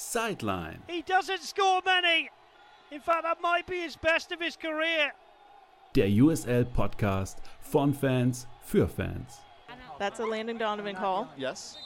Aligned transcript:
Sideline. 0.00 0.82
He 0.88 1.02
doesn't 1.02 1.42
score 1.42 1.82
many. 1.84 2.30
In 2.90 3.00
fact, 3.00 3.22
that 3.22 3.40
might 3.42 3.66
be 3.66 3.82
his 3.82 3.96
best 3.96 4.32
of 4.32 4.40
his 4.40 4.56
career. 4.56 5.12
Der 5.94 6.08
USL 6.08 6.64
Podcast 6.64 7.38
von 7.60 7.92
Fans 7.92 8.46
für 8.62 8.88
Fans. 8.88 9.38
That's 9.98 10.18
a 10.18 10.24
Landon 10.24 10.58
Donovan 10.58 10.96
call. 10.96 11.28
Yes. 11.36 11.76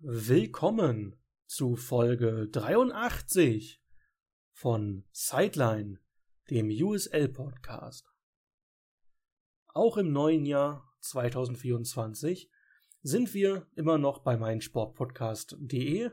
Willkommen 0.00 1.14
zu 1.46 1.76
Folge 1.76 2.48
83 2.48 3.80
von 4.52 5.04
Sideline, 5.12 6.00
dem 6.50 6.68
USL 6.68 7.28
Podcast. 7.28 8.04
Auch 9.72 9.96
im 9.96 10.12
neuen 10.12 10.44
Jahr 10.44 10.92
2024 11.00 12.50
sind 13.02 13.32
wir 13.34 13.68
immer 13.76 13.98
noch 13.98 14.18
bei 14.18 14.36
meinsportpodcast.de 14.36 16.10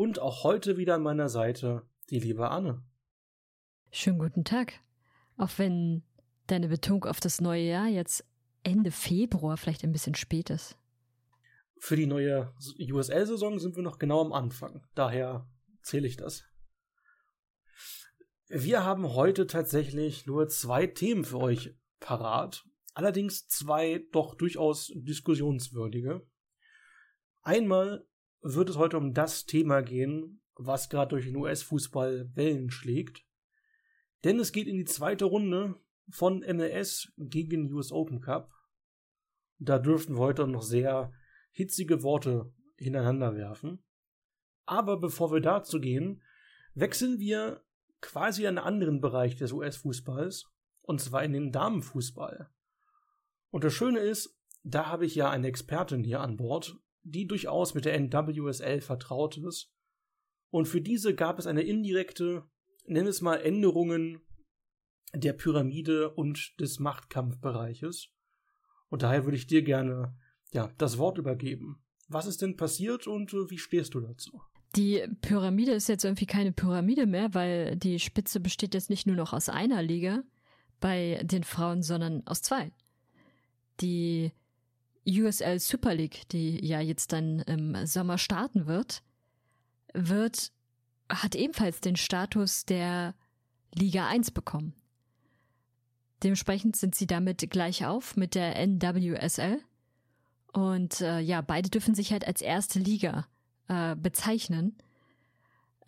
und 0.00 0.18
auch 0.18 0.44
heute 0.44 0.78
wieder 0.78 0.94
an 0.94 1.02
meiner 1.02 1.28
Seite 1.28 1.82
die 2.08 2.20
liebe 2.20 2.48
Anne. 2.48 2.82
Schönen 3.90 4.18
guten 4.18 4.44
Tag. 4.44 4.80
Auch 5.36 5.50
wenn 5.58 6.04
deine 6.46 6.68
Betonung 6.68 7.04
auf 7.04 7.20
das 7.20 7.42
neue 7.42 7.64
Jahr 7.64 7.86
jetzt 7.86 8.24
Ende 8.62 8.92
Februar 8.92 9.58
vielleicht 9.58 9.84
ein 9.84 9.92
bisschen 9.92 10.14
spät 10.14 10.48
ist. 10.48 10.78
Für 11.76 11.96
die 11.96 12.06
neue 12.06 12.50
USL-Saison 12.78 13.58
sind 13.58 13.76
wir 13.76 13.82
noch 13.82 13.98
genau 13.98 14.22
am 14.22 14.32
Anfang. 14.32 14.86
Daher 14.94 15.46
zähle 15.82 16.08
ich 16.08 16.16
das. 16.16 16.44
Wir 18.48 18.82
haben 18.82 19.12
heute 19.12 19.46
tatsächlich 19.46 20.24
nur 20.24 20.48
zwei 20.48 20.86
Themen 20.86 21.26
für 21.26 21.40
euch 21.40 21.76
parat. 21.98 22.64
Allerdings 22.94 23.48
zwei 23.48 24.06
doch 24.12 24.34
durchaus 24.34 24.90
diskussionswürdige. 24.94 26.26
Einmal 27.42 28.06
wird 28.42 28.70
es 28.70 28.76
heute 28.76 28.96
um 28.96 29.12
das 29.14 29.46
Thema 29.46 29.82
gehen, 29.82 30.42
was 30.54 30.88
gerade 30.88 31.10
durch 31.10 31.26
den 31.26 31.36
US-Fußball 31.36 32.30
Wellen 32.34 32.70
schlägt. 32.70 33.24
Denn 34.24 34.38
es 34.38 34.52
geht 34.52 34.66
in 34.66 34.76
die 34.76 34.84
zweite 34.84 35.24
Runde 35.24 35.76
von 36.10 36.40
MLS 36.40 37.12
gegen 37.16 37.72
US 37.72 37.92
Open 37.92 38.20
Cup. 38.20 38.52
Da 39.58 39.78
dürften 39.78 40.14
wir 40.14 40.20
heute 40.20 40.46
noch 40.46 40.62
sehr 40.62 41.12
hitzige 41.50 42.02
Worte 42.02 42.52
hintereinander 42.76 43.34
werfen. 43.34 43.82
Aber 44.66 44.98
bevor 44.98 45.32
wir 45.32 45.40
dazu 45.40 45.80
gehen, 45.80 46.22
wechseln 46.74 47.18
wir 47.18 47.64
quasi 48.00 48.42
in 48.42 48.48
einen 48.48 48.58
anderen 48.58 49.00
Bereich 49.00 49.36
des 49.36 49.52
US-Fußballs, 49.52 50.46
und 50.82 51.00
zwar 51.00 51.22
in 51.24 51.32
den 51.32 51.52
Damenfußball. 51.52 52.50
Und 53.50 53.64
das 53.64 53.74
Schöne 53.74 54.00
ist, 54.00 54.38
da 54.62 54.86
habe 54.86 55.06
ich 55.06 55.14
ja 55.14 55.30
eine 55.30 55.48
Expertin 55.48 56.04
hier 56.04 56.20
an 56.20 56.36
Bord, 56.36 56.76
die 57.02 57.26
durchaus 57.26 57.74
mit 57.74 57.84
der 57.84 57.98
NWSL 57.98 58.80
vertraut 58.80 59.36
ist. 59.38 59.72
Und 60.50 60.66
für 60.66 60.80
diese 60.80 61.14
gab 61.14 61.38
es 61.38 61.46
eine 61.46 61.62
indirekte, 61.62 62.44
wir 62.86 63.06
es 63.06 63.20
mal 63.20 63.36
Änderungen 63.36 64.20
der 65.14 65.32
Pyramide 65.32 66.10
und 66.10 66.54
des 66.60 66.78
Machtkampfbereiches. 66.78 68.08
Und 68.88 69.02
daher 69.02 69.24
würde 69.24 69.36
ich 69.36 69.46
dir 69.46 69.62
gerne 69.62 70.16
ja, 70.52 70.72
das 70.78 70.98
Wort 70.98 71.18
übergeben. 71.18 71.82
Was 72.08 72.26
ist 72.26 72.42
denn 72.42 72.56
passiert 72.56 73.06
und 73.06 73.32
äh, 73.32 73.50
wie 73.50 73.58
stehst 73.58 73.94
du 73.94 74.00
dazu? 74.00 74.40
Die 74.76 75.02
Pyramide 75.20 75.72
ist 75.72 75.88
jetzt 75.88 76.04
irgendwie 76.04 76.26
keine 76.26 76.52
Pyramide 76.52 77.06
mehr, 77.06 77.34
weil 77.34 77.76
die 77.76 77.98
Spitze 77.98 78.40
besteht 78.40 78.74
jetzt 78.74 78.90
nicht 78.90 79.06
nur 79.06 79.16
noch 79.16 79.32
aus 79.32 79.48
einer 79.48 79.82
Liga 79.82 80.22
bei 80.80 81.20
den 81.24 81.44
Frauen, 81.44 81.82
sondern 81.82 82.26
aus 82.26 82.42
zwei. 82.42 82.72
Die 83.80 84.32
USL 85.06 85.58
Super 85.58 85.94
League, 85.94 86.28
die 86.28 86.64
ja 86.64 86.80
jetzt 86.80 87.12
dann 87.12 87.40
im 87.40 87.86
Sommer 87.86 88.18
starten 88.18 88.66
wird, 88.66 89.02
wird, 89.94 90.52
hat 91.08 91.34
ebenfalls 91.34 91.80
den 91.80 91.96
Status 91.96 92.64
der 92.64 93.14
Liga 93.74 94.06
1 94.06 94.30
bekommen. 94.30 94.74
Dementsprechend 96.22 96.76
sind 96.76 96.94
sie 96.94 97.06
damit 97.06 97.50
gleich 97.50 97.86
auf 97.86 98.16
mit 98.16 98.34
der 98.34 98.56
NWSL. 98.56 99.60
Und 100.52 101.00
äh, 101.00 101.20
ja, 101.20 101.40
beide 101.40 101.70
dürfen 101.70 101.94
sich 101.94 102.12
halt 102.12 102.26
als 102.26 102.42
erste 102.42 102.78
Liga 102.78 103.26
äh, 103.68 103.96
bezeichnen. 103.96 104.76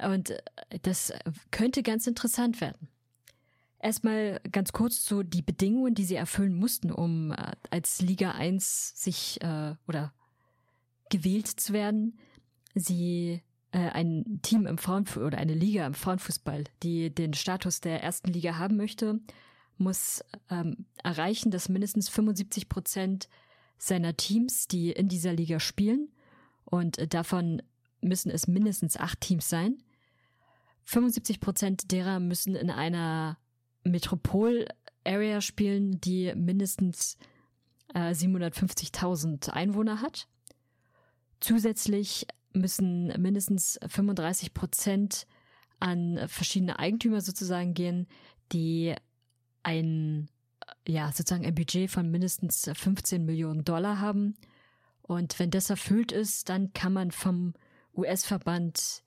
Und 0.03 0.31
äh, 0.31 0.39
das 0.83 1.12
könnte 1.51 1.83
ganz 1.83 2.06
interessant 2.06 2.61
werden. 2.61 2.89
Erstmal 3.82 4.41
ganz 4.53 4.72
kurz 4.72 5.03
zu 5.03 5.25
die 5.25 5.43
Bedingungen, 5.43 5.94
die 5.94 6.04
sie 6.04 6.15
erfüllen 6.15 6.54
mussten, 6.54 6.93
um 6.93 7.32
äh, 7.32 7.53
als 7.69 8.00
Liga 8.00 8.31
1 8.31 8.93
sich 8.94 9.43
äh, 9.43 9.75
oder 9.88 10.15
gewählt 11.10 11.48
zu 11.48 11.72
werden. 11.72 12.16
Sie 12.76 13.42
äh, 13.72 13.91
ein 13.91 14.38
Team 14.42 14.66
im 14.66 14.78
Frauenfußball 14.78 15.26
oder 15.26 15.38
eine 15.38 15.54
Liga 15.54 15.84
im 15.84 15.94
Frauenfußball, 15.94 16.65
die 16.84 17.12
den 17.12 17.34
Status 17.34 17.81
der 17.81 18.03
ersten 18.04 18.32
Liga 18.32 18.56
haben 18.56 18.76
möchte, 18.76 19.19
muss 19.78 20.25
ähm, 20.48 20.87
erreichen, 21.03 21.50
dass 21.50 21.69
mindestens 21.69 22.09
75 22.09 22.69
Prozent 22.69 23.28
seiner 23.78 24.16
Teams, 24.16 24.69
die 24.69 24.92
in 24.92 25.09
dieser 25.09 25.32
Liga 25.32 25.59
spielen, 25.59 26.09
und 26.65 26.98
äh, 26.98 27.09
davon 27.09 27.62
müssen 28.00 28.31
es 28.31 28.47
mindestens 28.47 28.97
acht 28.97 29.21
Teams 29.21 29.48
sein, 29.48 29.82
75 30.84 31.41
Prozent 31.41 31.91
derer 31.91 32.21
müssen 32.21 32.54
in 32.54 32.71
einer 32.71 33.38
Metropol-Area 33.84 35.41
spielen, 35.41 36.00
die 36.00 36.32
mindestens 36.34 37.16
äh, 37.94 38.12
750.000 38.12 39.50
Einwohner 39.50 40.00
hat. 40.00 40.28
Zusätzlich 41.41 42.26
müssen 42.53 43.09
mindestens 43.21 43.78
35 43.87 44.54
Prozent 44.54 45.26
an 45.81 46.21
verschiedene 46.28 46.78
Eigentümer 46.78 47.21
sozusagen 47.21 47.75
gehen, 47.75 48.06
die 48.53 48.94
ein, 49.62 50.28
ja, 50.87 51.10
sozusagen 51.10 51.44
ein 51.44 51.54
Budget 51.54 51.91
von 51.91 52.10
mindestens 52.10 52.71
15 52.72 53.25
Millionen 53.25 53.65
Dollar 53.65 54.00
haben. 54.00 54.34
Und 55.03 55.38
wenn 55.38 55.50
das 55.50 55.71
erfüllt 55.71 56.12
ist, 56.12 56.48
dann 56.48 56.72
kann 56.72 56.92
man 56.92 57.10
vom 57.10 57.54
US-Verband 57.94 59.03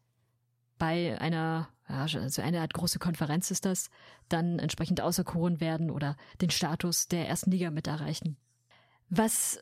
bei 0.78 1.19
einer 1.19 1.69
ja, 1.88 2.06
also 2.19 2.41
eine 2.41 2.62
Art 2.62 2.73
große 2.73 3.00
Konferenz 3.00 3.51
ist 3.51 3.66
das, 3.66 3.90
dann 4.28 4.59
entsprechend 4.59 5.01
auserkoren 5.01 5.59
werden 5.59 5.91
oder 5.91 6.18
den 6.41 6.50
Status 6.50 7.07
der 7.07 7.28
ersten 7.28 7.51
Liga 7.51 7.69
mit 7.69 7.88
erreichen. 7.88 8.38
Was 9.09 9.59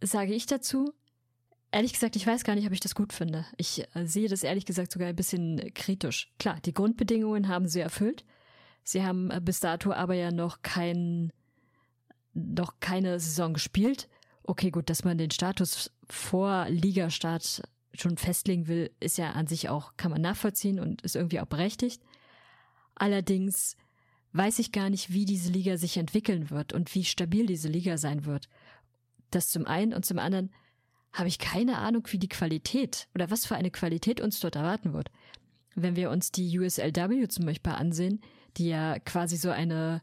sage 0.00 0.34
ich 0.34 0.46
dazu? 0.46 0.92
Ehrlich 1.72 1.92
gesagt, 1.92 2.14
ich 2.14 2.26
weiß 2.26 2.44
gar 2.44 2.54
nicht, 2.54 2.66
ob 2.66 2.72
ich 2.72 2.80
das 2.80 2.94
gut 2.94 3.12
finde. 3.12 3.44
Ich 3.56 3.84
äh, 3.94 4.06
sehe 4.06 4.28
das 4.28 4.44
ehrlich 4.44 4.64
gesagt 4.64 4.92
sogar 4.92 5.08
ein 5.08 5.16
bisschen 5.16 5.72
kritisch. 5.74 6.32
Klar, 6.38 6.60
die 6.64 6.72
Grundbedingungen 6.72 7.48
haben 7.48 7.66
sie 7.66 7.80
erfüllt. 7.80 8.24
Sie 8.84 9.02
haben 9.02 9.32
äh, 9.32 9.40
bis 9.40 9.58
dato 9.58 9.92
aber 9.92 10.14
ja 10.14 10.30
noch 10.30 10.62
kein, 10.62 11.32
noch 12.32 12.78
keine 12.78 13.18
Saison 13.18 13.54
gespielt. 13.54 14.08
Okay, 14.44 14.70
gut, 14.70 14.88
dass 14.88 15.02
man 15.02 15.18
den 15.18 15.32
Status 15.32 15.90
vor 16.08 16.66
Ligastart 16.68 17.62
schon 17.94 18.16
festlegen 18.16 18.68
will, 18.68 18.90
ist 19.00 19.18
ja 19.18 19.32
an 19.32 19.46
sich 19.46 19.68
auch, 19.68 19.96
kann 19.96 20.10
man 20.10 20.22
nachvollziehen 20.22 20.80
und 20.80 21.02
ist 21.02 21.16
irgendwie 21.16 21.40
auch 21.40 21.46
berechtigt. 21.46 22.02
Allerdings 22.94 23.76
weiß 24.32 24.58
ich 24.58 24.72
gar 24.72 24.90
nicht, 24.90 25.12
wie 25.12 25.24
diese 25.24 25.50
Liga 25.50 25.76
sich 25.76 25.96
entwickeln 25.96 26.50
wird 26.50 26.72
und 26.72 26.94
wie 26.94 27.04
stabil 27.04 27.46
diese 27.46 27.68
Liga 27.68 27.96
sein 27.96 28.24
wird. 28.24 28.48
Das 29.30 29.48
zum 29.48 29.66
einen 29.66 29.94
und 29.94 30.04
zum 30.04 30.18
anderen 30.18 30.50
habe 31.12 31.28
ich 31.28 31.38
keine 31.38 31.78
Ahnung, 31.78 32.02
wie 32.10 32.18
die 32.18 32.28
Qualität 32.28 33.08
oder 33.14 33.30
was 33.30 33.46
für 33.46 33.54
eine 33.54 33.70
Qualität 33.70 34.20
uns 34.20 34.40
dort 34.40 34.56
erwarten 34.56 34.92
wird. 34.92 35.10
Wenn 35.76 35.96
wir 35.96 36.10
uns 36.10 36.32
die 36.32 36.58
USLW 36.58 37.28
zum 37.28 37.46
Beispiel 37.46 37.72
ansehen, 37.72 38.20
die 38.56 38.68
ja 38.68 38.98
quasi 38.98 39.36
so 39.36 39.50
eine, 39.50 40.02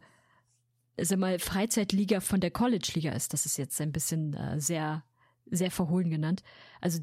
sag 0.97 1.19
mal, 1.19 1.37
Freizeitliga 1.37 2.21
von 2.21 2.39
der 2.39 2.51
College-Liga 2.51 3.11
ist, 3.11 3.33
das 3.33 3.45
ist 3.45 3.57
jetzt 3.57 3.79
ein 3.81 3.91
bisschen 3.91 4.33
äh, 4.33 4.59
sehr, 4.59 5.03
sehr 5.45 5.71
verhohlen 5.71 6.09
genannt. 6.09 6.43
Also 6.79 6.99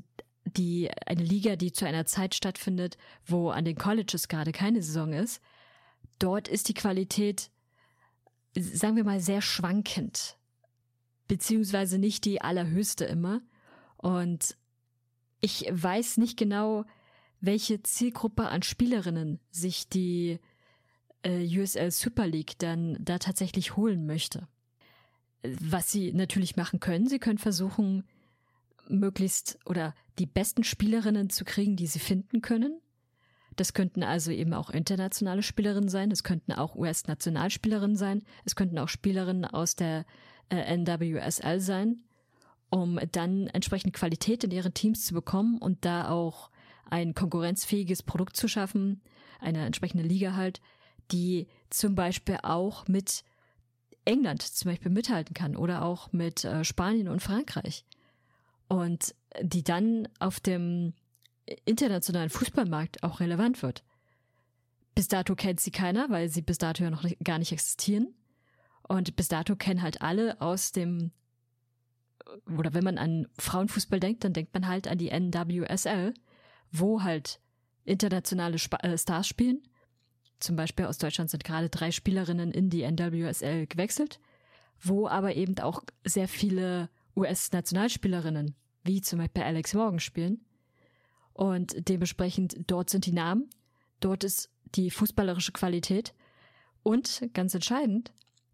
die 0.56 0.90
eine 1.06 1.22
Liga, 1.22 1.56
die 1.56 1.72
zu 1.72 1.86
einer 1.86 2.06
Zeit 2.06 2.34
stattfindet, 2.34 2.96
wo 3.26 3.50
an 3.50 3.64
den 3.64 3.76
Colleges 3.76 4.28
gerade 4.28 4.52
keine 4.52 4.82
Saison 4.82 5.12
ist, 5.12 5.42
dort 6.18 6.48
ist 6.48 6.68
die 6.68 6.74
Qualität, 6.74 7.50
sagen 8.54 8.96
wir 8.96 9.04
mal, 9.04 9.20
sehr 9.20 9.42
schwankend, 9.42 10.36
beziehungsweise 11.26 11.98
nicht 11.98 12.24
die 12.24 12.40
allerhöchste 12.40 13.04
immer. 13.04 13.40
Und 13.96 14.56
ich 15.40 15.66
weiß 15.70 16.16
nicht 16.18 16.36
genau, 16.36 16.84
welche 17.40 17.82
Zielgruppe 17.82 18.48
an 18.48 18.62
Spielerinnen 18.62 19.38
sich 19.50 19.88
die 19.88 20.40
äh, 21.22 21.46
USL 21.60 21.90
Super 21.90 22.26
League 22.26 22.58
dann 22.58 22.96
da 23.00 23.18
tatsächlich 23.18 23.76
holen 23.76 24.06
möchte. 24.06 24.48
Was 25.42 25.90
sie 25.92 26.12
natürlich 26.12 26.56
machen 26.56 26.80
können, 26.80 27.06
sie 27.06 27.20
können 27.20 27.38
versuchen, 27.38 28.04
möglichst 28.88 29.58
oder 29.64 29.94
die 30.18 30.26
besten 30.26 30.64
Spielerinnen 30.64 31.30
zu 31.30 31.44
kriegen, 31.44 31.76
die 31.76 31.86
sie 31.86 31.98
finden 31.98 32.40
können. 32.42 32.80
Das 33.56 33.74
könnten 33.74 34.02
also 34.02 34.30
eben 34.30 34.54
auch 34.54 34.70
internationale 34.70 35.42
Spielerinnen 35.42 35.88
sein, 35.88 36.10
es 36.12 36.22
könnten 36.22 36.52
auch 36.52 36.76
US-Nationalspielerinnen 36.76 37.96
sein, 37.96 38.22
es 38.44 38.54
könnten 38.54 38.78
auch 38.78 38.88
Spielerinnen 38.88 39.44
aus 39.44 39.74
der 39.74 40.06
äh, 40.48 40.76
NWSL 40.76 41.60
sein, 41.60 42.04
um 42.70 43.00
dann 43.12 43.48
entsprechend 43.48 43.94
Qualität 43.94 44.44
in 44.44 44.52
ihren 44.52 44.74
Teams 44.74 45.04
zu 45.04 45.14
bekommen 45.14 45.58
und 45.58 45.84
da 45.84 46.08
auch 46.08 46.50
ein 46.88 47.14
konkurrenzfähiges 47.14 48.02
Produkt 48.02 48.36
zu 48.36 48.46
schaffen, 48.46 49.00
eine 49.40 49.66
entsprechende 49.66 50.04
Liga 50.04 50.34
halt, 50.34 50.60
die 51.10 51.48
zum 51.70 51.94
Beispiel 51.94 52.38
auch 52.42 52.86
mit 52.86 53.24
England 54.04 54.42
zum 54.42 54.70
Beispiel 54.70 54.90
mithalten 54.90 55.34
kann 55.34 55.56
oder 55.56 55.82
auch 55.82 56.12
mit 56.12 56.44
äh, 56.44 56.64
Spanien 56.64 57.08
und 57.08 57.20
Frankreich. 57.20 57.84
Und 58.68 59.14
die 59.40 59.64
dann 59.64 60.08
auf 60.18 60.40
dem 60.40 60.92
internationalen 61.64 62.30
Fußballmarkt 62.30 63.02
auch 63.02 63.20
relevant 63.20 63.62
wird. 63.62 63.84
Bis 64.94 65.08
dato 65.08 65.34
kennt 65.34 65.60
sie 65.60 65.70
keiner, 65.70 66.10
weil 66.10 66.28
sie 66.28 66.42
bis 66.42 66.58
dato 66.58 66.82
ja 66.82 66.90
noch 66.90 67.04
gar 67.22 67.38
nicht 67.38 67.52
existieren. 67.52 68.14
Und 68.82 69.16
bis 69.16 69.28
dato 69.28 69.54
kennen 69.54 69.82
halt 69.82 70.02
alle 70.02 70.40
aus 70.40 70.72
dem, 70.72 71.12
oder 72.56 72.74
wenn 72.74 72.84
man 72.84 72.98
an 72.98 73.28
Frauenfußball 73.38 74.00
denkt, 74.00 74.24
dann 74.24 74.32
denkt 74.32 74.52
man 74.54 74.66
halt 74.66 74.88
an 74.88 74.98
die 74.98 75.10
NWSL, 75.10 76.14
wo 76.72 77.02
halt 77.02 77.40
internationale 77.84 78.56
Sp 78.60 78.76
äh, 78.82 78.98
Stars 78.98 79.28
spielen. 79.28 79.62
Zum 80.40 80.56
Beispiel 80.56 80.86
aus 80.86 80.98
Deutschland 80.98 81.30
sind 81.30 81.44
gerade 81.44 81.68
drei 81.68 81.90
Spielerinnen 81.90 82.52
in 82.52 82.70
die 82.70 82.82
NWSL 82.82 83.66
gewechselt, 83.66 84.20
wo 84.80 85.08
aber 85.08 85.34
eben 85.34 85.58
auch 85.58 85.82
sehr 86.04 86.28
viele 86.28 86.88
US-Nationalspielerinnen, 87.18 88.54
wie 88.84 89.00
zum 89.00 89.18
Beispiel 89.18 89.42
Alex 89.42 89.74
Morgan, 89.74 90.00
spielen. 90.00 90.44
Und 91.32 91.88
dementsprechend 91.88 92.56
dort 92.66 92.90
sind 92.90 93.06
die 93.06 93.12
Namen, 93.12 93.48
dort 94.00 94.24
ist 94.24 94.50
die 94.74 94.90
fußballerische 94.90 95.52
Qualität 95.52 96.14
und 96.82 97.28
ganz 97.34 97.54
entscheidend, 97.54 98.12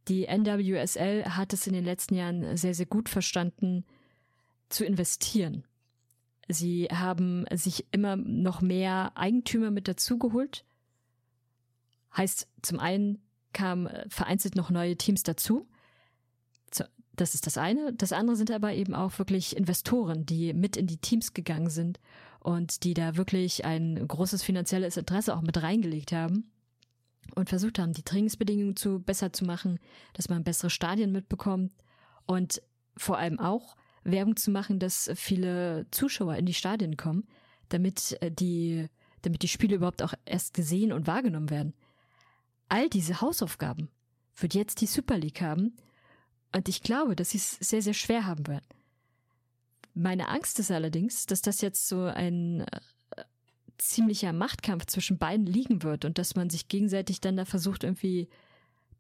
die 0.08 0.26
NWSL 0.26 1.24
hat 1.24 1.52
es 1.52 1.66
in 1.66 1.72
den 1.72 1.84
letzten 1.84 2.14
Jahren 2.14 2.56
sehr, 2.56 2.74
sehr 2.74 2.86
gut 2.86 3.08
verstanden 3.08 3.84
zu 4.68 4.84
investieren. 4.84 5.64
Sie 6.48 6.86
haben 6.86 7.46
sich 7.52 7.86
immer 7.90 8.16
noch 8.16 8.60
mehr 8.60 9.12
Eigentümer 9.14 9.70
mit 9.70 9.88
dazugeholt. 9.88 10.64
Heißt, 12.16 12.48
zum 12.60 12.80
einen 12.80 13.22
kamen 13.54 13.88
vereinzelt 14.08 14.56
noch 14.56 14.68
neue 14.68 14.96
Teams 14.96 15.22
dazu. 15.22 15.66
Das 17.16 17.34
ist 17.34 17.46
das 17.46 17.58
eine. 17.58 17.92
Das 17.92 18.12
andere 18.12 18.36
sind 18.36 18.50
aber 18.50 18.72
eben 18.72 18.94
auch 18.94 19.18
wirklich 19.18 19.56
Investoren, 19.56 20.26
die 20.26 20.52
mit 20.52 20.76
in 20.76 20.86
die 20.86 20.96
Teams 20.96 21.32
gegangen 21.32 21.70
sind 21.70 22.00
und 22.40 22.84
die 22.84 22.94
da 22.94 23.16
wirklich 23.16 23.64
ein 23.64 24.06
großes 24.06 24.42
finanzielles 24.42 24.96
Interesse 24.96 25.34
auch 25.36 25.42
mit 25.42 25.62
reingelegt 25.62 26.12
haben 26.12 26.50
und 27.34 27.48
versucht 27.48 27.78
haben, 27.78 27.92
die 27.92 28.02
Trainingsbedingungen 28.02 28.76
zu 28.76 29.00
besser 29.00 29.32
zu 29.32 29.44
machen, 29.44 29.78
dass 30.12 30.28
man 30.28 30.44
bessere 30.44 30.70
Stadien 30.70 31.12
mitbekommt 31.12 31.72
und 32.26 32.60
vor 32.96 33.18
allem 33.18 33.38
auch 33.38 33.76
Werbung 34.02 34.36
zu 34.36 34.50
machen, 34.50 34.78
dass 34.78 35.10
viele 35.14 35.86
Zuschauer 35.90 36.36
in 36.36 36.46
die 36.46 36.54
Stadien 36.54 36.96
kommen, 36.96 37.26
damit 37.70 38.18
äh, 38.20 38.30
die, 38.30 38.88
damit 39.22 39.42
die 39.42 39.48
Spiele 39.48 39.76
überhaupt 39.76 40.02
auch 40.02 40.14
erst 40.26 40.54
gesehen 40.54 40.92
und 40.92 41.06
wahrgenommen 41.06 41.50
werden. 41.50 41.74
All 42.68 42.88
diese 42.88 43.20
Hausaufgaben 43.20 43.88
wird 44.36 44.54
jetzt 44.54 44.80
die 44.80 44.86
Super 44.86 45.16
League 45.16 45.40
haben 45.40 45.76
und 46.54 46.68
ich 46.68 46.82
glaube, 46.82 47.16
dass 47.16 47.30
sie 47.30 47.38
es 47.38 47.52
sehr, 47.58 47.82
sehr 47.82 47.94
schwer 47.94 48.26
haben 48.26 48.46
werden. 48.46 48.64
Meine 49.92 50.28
Angst 50.28 50.60
ist 50.60 50.70
allerdings, 50.70 51.26
dass 51.26 51.42
das 51.42 51.60
jetzt 51.60 51.88
so 51.88 52.04
ein 52.04 52.60
äh, 52.60 53.24
ziemlicher 53.76 54.32
Machtkampf 54.32 54.86
zwischen 54.86 55.18
beiden 55.18 55.46
liegen 55.46 55.82
wird 55.82 56.04
und 56.04 56.16
dass 56.16 56.36
man 56.36 56.50
sich 56.50 56.68
gegenseitig 56.68 57.20
dann 57.20 57.36
da 57.36 57.44
versucht, 57.44 57.82
irgendwie 57.82 58.28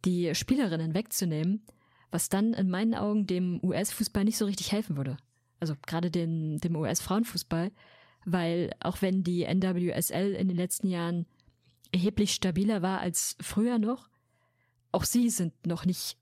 die 0.04 0.34
Spielerinnen 0.34 0.94
wegzunehmen, 0.94 1.62
was 2.10 2.28
dann 2.28 2.54
in 2.54 2.70
meinen 2.70 2.94
Augen 2.94 3.26
dem 3.26 3.60
US-Fußball 3.62 4.24
nicht 4.24 4.36
so 4.36 4.46
richtig 4.46 4.72
helfen 4.72 4.96
würde. 4.96 5.16
Also 5.60 5.74
gerade 5.86 6.10
den, 6.10 6.58
dem 6.58 6.74
US-Frauenfußball, 6.74 7.70
weil 8.24 8.70
auch 8.80 9.00
wenn 9.00 9.22
die 9.22 9.44
NWSL 9.44 10.32
in 10.32 10.48
den 10.48 10.56
letzten 10.56 10.88
Jahren 10.88 11.26
erheblich 11.92 12.34
stabiler 12.34 12.82
war 12.82 12.98
als 12.98 13.36
früher 13.40 13.78
noch, 13.78 14.08
auch 14.90 15.04
sie 15.04 15.30
sind 15.30 15.66
noch 15.66 15.84
nicht 15.84 16.18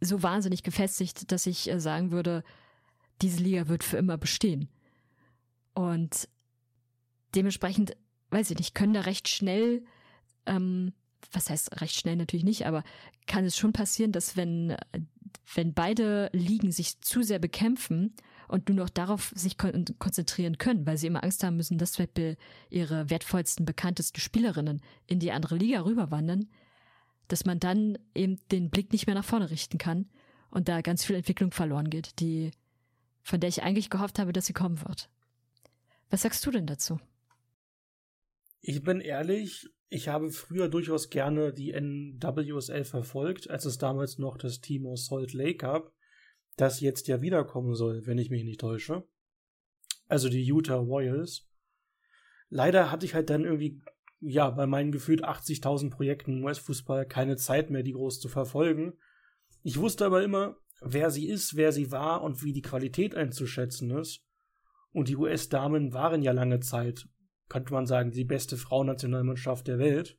so 0.00 0.22
wahnsinnig 0.22 0.62
gefestigt, 0.62 1.30
dass 1.32 1.46
ich 1.46 1.70
äh, 1.70 1.80
sagen 1.80 2.10
würde, 2.10 2.44
diese 3.22 3.42
Liga 3.42 3.68
wird 3.68 3.84
für 3.84 3.96
immer 3.96 4.18
bestehen. 4.18 4.68
Und 5.74 6.28
dementsprechend, 7.34 7.96
weiß 8.30 8.50
ich 8.50 8.58
nicht, 8.58 8.74
können 8.74 8.94
da 8.94 9.02
recht 9.02 9.28
schnell, 9.28 9.84
ähm, 10.46 10.92
was 11.32 11.50
heißt 11.50 11.80
recht 11.80 11.96
schnell 11.96 12.16
natürlich 12.16 12.44
nicht, 12.44 12.66
aber 12.66 12.84
kann 13.26 13.44
es 13.44 13.56
schon 13.56 13.72
passieren, 13.72 14.12
dass 14.12 14.36
wenn, 14.36 14.76
wenn 15.54 15.74
beide 15.74 16.30
Ligen 16.32 16.70
sich 16.70 17.00
zu 17.00 17.22
sehr 17.22 17.38
bekämpfen 17.38 18.14
und 18.48 18.68
nur 18.68 18.76
noch 18.76 18.90
darauf 18.90 19.32
sich 19.34 19.56
kon 19.56 19.84
konzentrieren 19.98 20.58
können, 20.58 20.86
weil 20.86 20.98
sie 20.98 21.06
immer 21.06 21.24
Angst 21.24 21.42
haben 21.42 21.56
müssen, 21.56 21.78
dass 21.78 21.98
ihre 22.70 23.10
wertvollsten, 23.10 23.64
bekanntesten 23.64 24.20
Spielerinnen 24.20 24.82
in 25.06 25.18
die 25.18 25.32
andere 25.32 25.56
Liga 25.56 25.80
rüberwandern, 25.80 26.46
dass 27.28 27.44
man 27.44 27.58
dann 27.58 27.98
eben 28.14 28.38
den 28.50 28.70
Blick 28.70 28.92
nicht 28.92 29.06
mehr 29.06 29.14
nach 29.14 29.24
vorne 29.24 29.50
richten 29.50 29.78
kann 29.78 30.08
und 30.50 30.68
da 30.68 30.80
ganz 30.80 31.04
viel 31.04 31.16
Entwicklung 31.16 31.50
verloren 31.50 31.90
geht, 31.90 32.20
die, 32.20 32.52
von 33.22 33.40
der 33.40 33.48
ich 33.48 33.62
eigentlich 33.62 33.90
gehofft 33.90 34.18
habe, 34.18 34.32
dass 34.32 34.46
sie 34.46 34.52
kommen 34.52 34.80
wird. 34.82 35.08
Was 36.10 36.22
sagst 36.22 36.44
du 36.46 36.50
denn 36.50 36.66
dazu? 36.66 37.00
Ich 38.60 38.82
bin 38.82 39.00
ehrlich, 39.00 39.68
ich 39.88 40.08
habe 40.08 40.30
früher 40.30 40.68
durchaus 40.68 41.10
gerne 41.10 41.52
die 41.52 41.72
NWSL 41.72 42.84
verfolgt, 42.84 43.50
als 43.50 43.64
es 43.64 43.78
damals 43.78 44.18
noch 44.18 44.36
das 44.36 44.60
Team 44.60 44.86
aus 44.86 45.06
Salt 45.06 45.32
Lake 45.32 45.56
gab, 45.56 45.92
das 46.56 46.80
jetzt 46.80 47.08
ja 47.08 47.20
wiederkommen 47.20 47.74
soll, 47.74 48.06
wenn 48.06 48.18
ich 48.18 48.30
mich 48.30 48.44
nicht 48.44 48.60
täusche. 48.60 49.06
Also 50.06 50.28
die 50.28 50.44
Utah 50.44 50.76
Royals. 50.76 51.48
Leider 52.48 52.90
hatte 52.90 53.06
ich 53.06 53.14
halt 53.14 53.30
dann 53.30 53.44
irgendwie, 53.44 53.80
ja, 54.26 54.50
bei 54.50 54.66
meinen 54.66 54.92
gefühlt 54.92 55.24
80.000 55.24 55.90
Projekten 55.90 56.38
im 56.38 56.44
US-Fußball 56.44 57.06
keine 57.06 57.36
Zeit 57.36 57.70
mehr, 57.70 57.82
die 57.82 57.92
groß 57.92 58.20
zu 58.20 58.28
verfolgen. 58.28 58.94
Ich 59.62 59.78
wusste 59.78 60.06
aber 60.06 60.22
immer, 60.22 60.56
wer 60.80 61.10
sie 61.10 61.28
ist, 61.28 61.56
wer 61.56 61.72
sie 61.72 61.90
war 61.90 62.22
und 62.22 62.42
wie 62.42 62.52
die 62.52 62.62
Qualität 62.62 63.14
einzuschätzen 63.14 63.90
ist. 63.90 64.24
Und 64.92 65.08
die 65.08 65.16
US-Damen 65.16 65.92
waren 65.92 66.22
ja 66.22 66.32
lange 66.32 66.60
Zeit 66.60 67.08
könnte 67.48 67.72
man 67.72 67.86
sagen, 67.86 68.10
die 68.10 68.24
beste 68.24 68.56
Frauennationalmannschaft 68.56 69.66
der 69.66 69.78
Welt. 69.78 70.18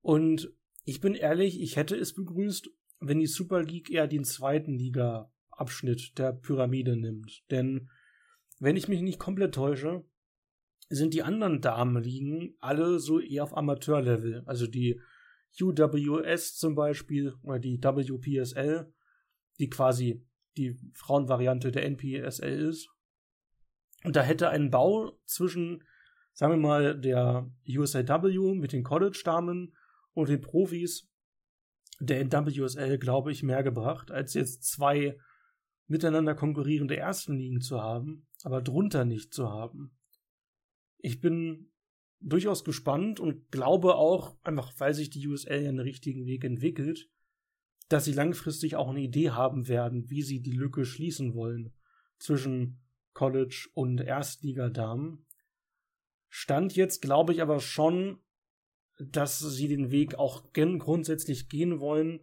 Und 0.00 0.52
ich 0.84 1.00
bin 1.00 1.14
ehrlich, 1.14 1.60
ich 1.60 1.76
hätte 1.76 1.96
es 1.96 2.14
begrüßt, 2.14 2.70
wenn 3.00 3.18
die 3.18 3.26
Super 3.26 3.62
League 3.62 3.90
eher 3.90 4.06
den 4.06 4.24
zweiten 4.24 4.74
Liga-Abschnitt 4.74 6.18
der 6.18 6.32
Pyramide 6.32 6.96
nimmt. 6.96 7.42
Denn, 7.50 7.90
wenn 8.60 8.76
ich 8.76 8.88
mich 8.88 9.00
nicht 9.02 9.18
komplett 9.18 9.54
täusche, 9.54 10.04
sind 10.94 11.14
die 11.14 11.22
anderen 11.22 11.60
Damenligen 11.60 12.56
alle 12.60 12.98
so 12.98 13.20
eher 13.20 13.44
auf 13.44 13.56
Amateurlevel. 13.56 14.42
Also 14.46 14.66
die 14.66 15.00
UWS 15.60 16.56
zum 16.56 16.74
Beispiel 16.74 17.34
oder 17.42 17.58
die 17.58 17.78
WPSL, 17.82 18.92
die 19.58 19.68
quasi 19.68 20.26
die 20.56 20.76
Frauenvariante 20.94 21.70
der 21.70 21.84
NPSL 21.84 22.68
ist. 22.68 22.88
Und 24.04 24.16
da 24.16 24.22
hätte 24.22 24.50
ein 24.50 24.70
Bau 24.70 25.18
zwischen 25.24 25.84
sagen 26.32 26.54
wir 26.54 26.68
mal, 26.68 26.98
der 26.98 27.50
USAW 27.66 28.54
mit 28.54 28.72
den 28.72 28.82
College-Damen 28.82 29.74
und 30.14 30.28
den 30.28 30.40
Profis 30.40 31.08
der 32.00 32.24
NWSL, 32.24 32.98
glaube 32.98 33.32
ich, 33.32 33.42
mehr 33.42 33.62
gebracht, 33.62 34.10
als 34.10 34.34
jetzt 34.34 34.64
zwei 34.64 35.18
miteinander 35.86 36.34
konkurrierende 36.34 36.96
ersten 36.96 37.36
Ligen 37.36 37.60
zu 37.60 37.80
haben, 37.80 38.26
aber 38.42 38.62
drunter 38.62 39.04
nicht 39.04 39.34
zu 39.34 39.50
haben. 39.50 39.96
Ich 41.02 41.20
bin 41.20 41.70
durchaus 42.20 42.64
gespannt 42.64 43.20
und 43.20 43.50
glaube 43.50 43.96
auch, 43.96 44.38
einfach 44.42 44.72
weil 44.78 44.94
sich 44.94 45.10
die 45.10 45.28
USL 45.28 45.62
ja 45.62 45.68
einen 45.68 45.80
richtigen 45.80 46.24
Weg 46.24 46.44
entwickelt, 46.44 47.10
dass 47.90 48.06
sie 48.06 48.12
langfristig 48.12 48.76
auch 48.76 48.88
eine 48.88 49.02
Idee 49.02 49.30
haben 49.30 49.68
werden, 49.68 50.08
wie 50.08 50.22
sie 50.22 50.40
die 50.40 50.52
Lücke 50.52 50.86
schließen 50.86 51.34
wollen 51.34 51.74
zwischen 52.18 52.80
College 53.12 53.68
und 53.74 54.00
Erstligadamen 54.00 55.26
Stand 56.34 56.74
jetzt 56.76 57.02
glaube 57.02 57.34
ich 57.34 57.42
aber 57.42 57.60
schon, 57.60 58.18
dass 58.98 59.38
sie 59.38 59.68
den 59.68 59.90
Weg 59.90 60.14
auch 60.14 60.50
grundsätzlich 60.54 61.50
gehen 61.50 61.78
wollen, 61.78 62.20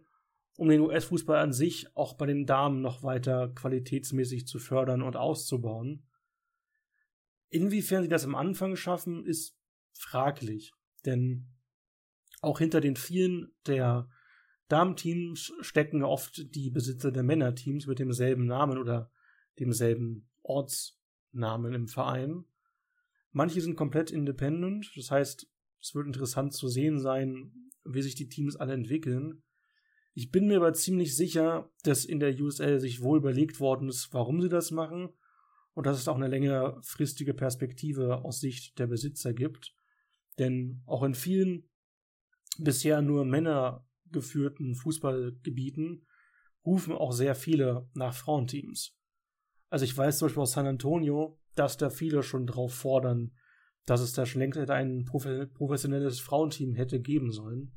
um 0.56 0.68
den 0.68 0.80
US-Fußball 0.80 1.38
an 1.38 1.52
sich 1.52 1.96
auch 1.96 2.14
bei 2.14 2.26
den 2.26 2.44
Damen 2.44 2.80
noch 2.80 3.04
weiter 3.04 3.50
qualitätsmäßig 3.54 4.48
zu 4.48 4.58
fördern 4.58 5.02
und 5.02 5.14
auszubauen. 5.14 6.02
Inwiefern 7.50 8.04
sie 8.04 8.08
das 8.08 8.24
am 8.24 8.36
Anfang 8.36 8.76
schaffen, 8.76 9.26
ist 9.26 9.56
fraglich, 9.92 10.72
denn 11.04 11.46
auch 12.40 12.60
hinter 12.60 12.80
den 12.80 12.96
vielen 12.96 13.52
der 13.66 14.08
Damenteams 14.68 15.52
stecken 15.60 16.04
oft 16.04 16.54
die 16.54 16.70
Besitzer 16.70 17.10
der 17.10 17.24
Männerteams 17.24 17.86
mit 17.86 17.98
demselben 17.98 18.46
Namen 18.46 18.78
oder 18.78 19.10
demselben 19.58 20.30
Ortsnamen 20.42 21.74
im 21.74 21.88
Verein. 21.88 22.44
Manche 23.32 23.60
sind 23.60 23.76
komplett 23.76 24.12
independent, 24.12 24.92
das 24.96 25.10
heißt, 25.10 25.48
es 25.82 25.94
wird 25.94 26.06
interessant 26.06 26.52
zu 26.52 26.68
sehen 26.68 27.00
sein, 27.00 27.52
wie 27.84 28.02
sich 28.02 28.14
die 28.14 28.28
Teams 28.28 28.56
alle 28.56 28.74
entwickeln. 28.74 29.42
Ich 30.14 30.30
bin 30.30 30.46
mir 30.46 30.58
aber 30.58 30.72
ziemlich 30.72 31.16
sicher, 31.16 31.70
dass 31.82 32.04
in 32.04 32.20
der 32.20 32.38
USL 32.40 32.78
sich 32.78 33.02
wohl 33.02 33.18
überlegt 33.18 33.58
worden 33.58 33.88
ist, 33.88 34.12
warum 34.12 34.40
sie 34.40 34.48
das 34.48 34.70
machen 34.70 35.10
und 35.74 35.86
dass 35.86 35.98
es 35.98 36.08
auch 36.08 36.16
eine 36.16 36.28
längerfristige 36.28 37.34
Perspektive 37.34 38.24
aus 38.24 38.40
Sicht 38.40 38.78
der 38.78 38.86
Besitzer 38.86 39.32
gibt. 39.32 39.74
Denn 40.38 40.82
auch 40.86 41.02
in 41.02 41.14
vielen 41.14 41.68
bisher 42.58 43.02
nur 43.02 43.24
Männer 43.24 43.86
geführten 44.10 44.74
Fußballgebieten 44.74 46.06
rufen 46.64 46.92
auch 46.92 47.12
sehr 47.12 47.34
viele 47.34 47.88
nach 47.94 48.14
Frauenteams. 48.14 48.96
Also 49.70 49.84
ich 49.84 49.96
weiß 49.96 50.18
zum 50.18 50.26
Beispiel 50.26 50.42
aus 50.42 50.52
San 50.52 50.66
Antonio, 50.66 51.38
dass 51.54 51.76
da 51.76 51.90
viele 51.90 52.22
schon 52.22 52.46
drauf 52.46 52.74
fordern, 52.74 53.32
dass 53.86 54.00
es 54.00 54.12
da 54.12 54.26
schon 54.26 54.40
längst 54.40 54.58
ein 54.58 55.04
professionelles 55.04 56.20
Frauenteam 56.20 56.74
hätte 56.74 57.00
geben 57.00 57.32
sollen. 57.32 57.72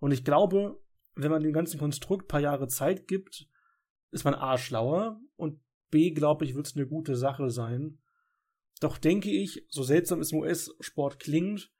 Und 0.00 0.12
ich 0.12 0.24
glaube, 0.24 0.80
wenn 1.14 1.30
man 1.30 1.42
dem 1.42 1.52
ganzen 1.52 1.78
Konstrukt 1.78 2.24
ein 2.24 2.28
paar 2.28 2.40
Jahre 2.40 2.68
Zeit 2.68 3.06
gibt, 3.06 3.48
ist 4.10 4.24
man 4.24 4.34
A 4.34 4.58
schlauer 4.58 5.20
und 5.36 5.60
B, 5.94 6.10
glaube 6.10 6.44
ich, 6.44 6.56
wird 6.56 6.66
es 6.66 6.74
eine 6.74 6.88
gute 6.88 7.14
Sache 7.14 7.50
sein. 7.50 8.00
Doch 8.80 8.98
denke 8.98 9.30
ich, 9.30 9.64
so 9.68 9.84
seltsam 9.84 10.18
es 10.18 10.32
im 10.32 10.40
US-Sport 10.40 11.20
klingt, 11.20 11.72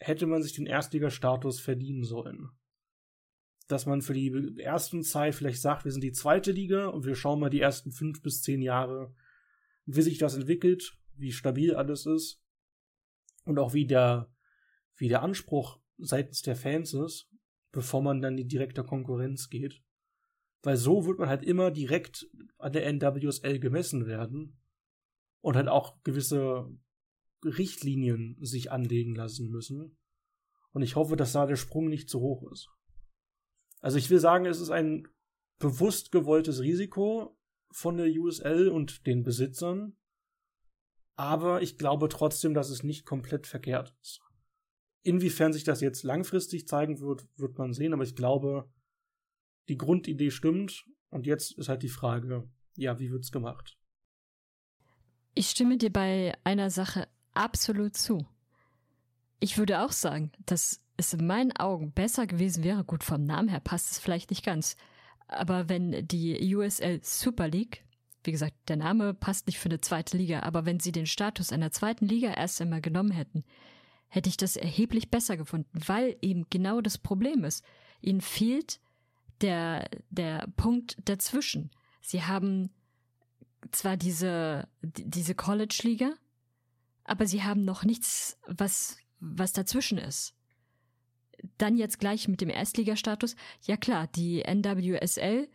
hätte 0.00 0.26
man 0.26 0.42
sich 0.42 0.52
den 0.52 0.66
Erstligastatus 0.66 1.60
verdienen 1.60 2.02
sollen. 2.02 2.50
Dass 3.68 3.86
man 3.86 4.02
für 4.02 4.14
die 4.14 4.58
ersten 4.58 5.04
Zeit 5.04 5.36
vielleicht 5.36 5.60
sagt, 5.60 5.84
wir 5.84 5.92
sind 5.92 6.02
die 6.02 6.10
zweite 6.10 6.50
Liga 6.50 6.88
und 6.88 7.06
wir 7.06 7.14
schauen 7.14 7.38
mal 7.38 7.50
die 7.50 7.60
ersten 7.60 7.92
fünf 7.92 8.20
bis 8.20 8.42
zehn 8.42 8.62
Jahre, 8.62 9.14
wie 9.86 10.02
sich 10.02 10.18
das 10.18 10.34
entwickelt, 10.34 10.98
wie 11.14 11.30
stabil 11.30 11.76
alles 11.76 12.06
ist 12.06 12.42
und 13.44 13.60
auch 13.60 13.74
wie 13.74 13.86
der, 13.86 14.34
wie 14.96 15.06
der 15.06 15.22
Anspruch 15.22 15.78
seitens 15.98 16.42
der 16.42 16.56
Fans 16.56 16.94
ist, 16.94 17.30
bevor 17.70 18.02
man 18.02 18.20
dann 18.20 18.32
in 18.32 18.38
die 18.38 18.48
direkte 18.48 18.82
Konkurrenz 18.82 19.50
geht. 19.50 19.84
Weil 20.62 20.76
so 20.76 21.06
wird 21.06 21.18
man 21.18 21.28
halt 21.28 21.42
immer 21.42 21.70
direkt 21.70 22.28
an 22.58 22.72
der 22.72 22.86
NWSL 22.92 23.58
gemessen 23.58 24.06
werden 24.06 24.58
und 25.40 25.56
halt 25.56 25.68
auch 25.68 26.02
gewisse 26.02 26.70
Richtlinien 27.44 28.36
sich 28.40 28.70
anlegen 28.70 29.14
lassen 29.14 29.48
müssen. 29.48 29.96
Und 30.72 30.82
ich 30.82 30.96
hoffe, 30.96 31.16
dass 31.16 31.32
da 31.32 31.46
der 31.46 31.56
Sprung 31.56 31.88
nicht 31.88 32.08
zu 32.08 32.20
hoch 32.20 32.50
ist. 32.52 32.68
Also 33.80 33.96
ich 33.96 34.10
will 34.10 34.20
sagen, 34.20 34.44
es 34.46 34.60
ist 34.60 34.70
ein 34.70 35.08
bewusst 35.58 36.12
gewolltes 36.12 36.60
Risiko 36.60 37.36
von 37.72 37.96
der 37.96 38.10
USL 38.10 38.68
und 38.68 39.06
den 39.06 39.22
Besitzern. 39.22 39.96
Aber 41.16 41.62
ich 41.62 41.78
glaube 41.78 42.08
trotzdem, 42.08 42.54
dass 42.54 42.70
es 42.70 42.82
nicht 42.82 43.04
komplett 43.04 43.46
verkehrt 43.46 43.94
ist. 44.00 44.20
Inwiefern 45.02 45.52
sich 45.52 45.64
das 45.64 45.80
jetzt 45.80 46.02
langfristig 46.02 46.68
zeigen 46.68 47.00
wird, 47.00 47.26
wird 47.36 47.58
man 47.58 47.72
sehen. 47.72 47.94
Aber 47.94 48.02
ich 48.02 48.14
glaube, 48.14 48.70
die 49.68 49.76
Grundidee 49.76 50.30
stimmt. 50.30 50.84
Und 51.10 51.26
jetzt 51.26 51.58
ist 51.58 51.68
halt 51.68 51.82
die 51.82 51.88
Frage, 51.88 52.48
ja, 52.76 52.98
wie 52.98 53.10
wird's 53.10 53.32
gemacht? 53.32 53.76
Ich 55.34 55.50
stimme 55.50 55.76
dir 55.76 55.92
bei 55.92 56.36
einer 56.44 56.70
Sache 56.70 57.08
absolut 57.34 57.96
zu. 57.96 58.26
Ich 59.38 59.58
würde 59.58 59.80
auch 59.80 59.92
sagen, 59.92 60.32
dass 60.46 60.80
es 60.96 61.14
in 61.14 61.26
meinen 61.26 61.52
Augen 61.56 61.92
besser 61.92 62.26
gewesen 62.26 62.62
wäre, 62.62 62.84
gut 62.84 63.04
vom 63.04 63.24
Namen 63.24 63.48
her 63.48 63.60
passt 63.60 63.90
es 63.90 63.98
vielleicht 63.98 64.30
nicht 64.30 64.44
ganz, 64.44 64.76
aber 65.28 65.68
wenn 65.68 66.06
die 66.06 66.54
USL 66.54 67.00
Super 67.02 67.48
League, 67.48 67.84
wie 68.24 68.32
gesagt, 68.32 68.54
der 68.68 68.76
Name 68.76 69.14
passt 69.14 69.46
nicht 69.46 69.58
für 69.58 69.68
eine 69.68 69.80
zweite 69.80 70.16
Liga, 70.16 70.40
aber 70.40 70.66
wenn 70.66 70.80
sie 70.80 70.92
den 70.92 71.06
Status 71.06 71.52
einer 71.52 71.70
zweiten 71.70 72.06
Liga 72.06 72.34
erst 72.34 72.60
einmal 72.60 72.82
genommen 72.82 73.12
hätten, 73.12 73.44
hätte 74.08 74.28
ich 74.28 74.36
das 74.36 74.56
erheblich 74.56 75.10
besser 75.10 75.36
gefunden, 75.36 75.70
weil 75.72 76.16
eben 76.20 76.46
genau 76.50 76.80
das 76.80 76.98
Problem 76.98 77.44
ist. 77.44 77.64
Ihnen 78.02 78.20
fehlt 78.20 78.80
der, 79.40 79.88
der 80.10 80.46
Punkt 80.56 80.96
dazwischen. 81.04 81.70
Sie 82.00 82.22
haben 82.22 82.70
zwar 83.72 83.96
diese, 83.96 84.68
diese 84.82 85.34
College-Liga, 85.34 86.14
aber 87.04 87.26
sie 87.26 87.42
haben 87.42 87.64
noch 87.64 87.84
nichts, 87.84 88.38
was, 88.46 88.96
was 89.20 89.52
dazwischen 89.52 89.98
ist. 89.98 90.34
Dann 91.58 91.76
jetzt 91.76 91.98
gleich 91.98 92.28
mit 92.28 92.40
dem 92.40 92.50
Erstligastatus. 92.50 93.34
Ja 93.62 93.76
klar, 93.76 94.06
die 94.08 94.42
NWSL 94.42 95.48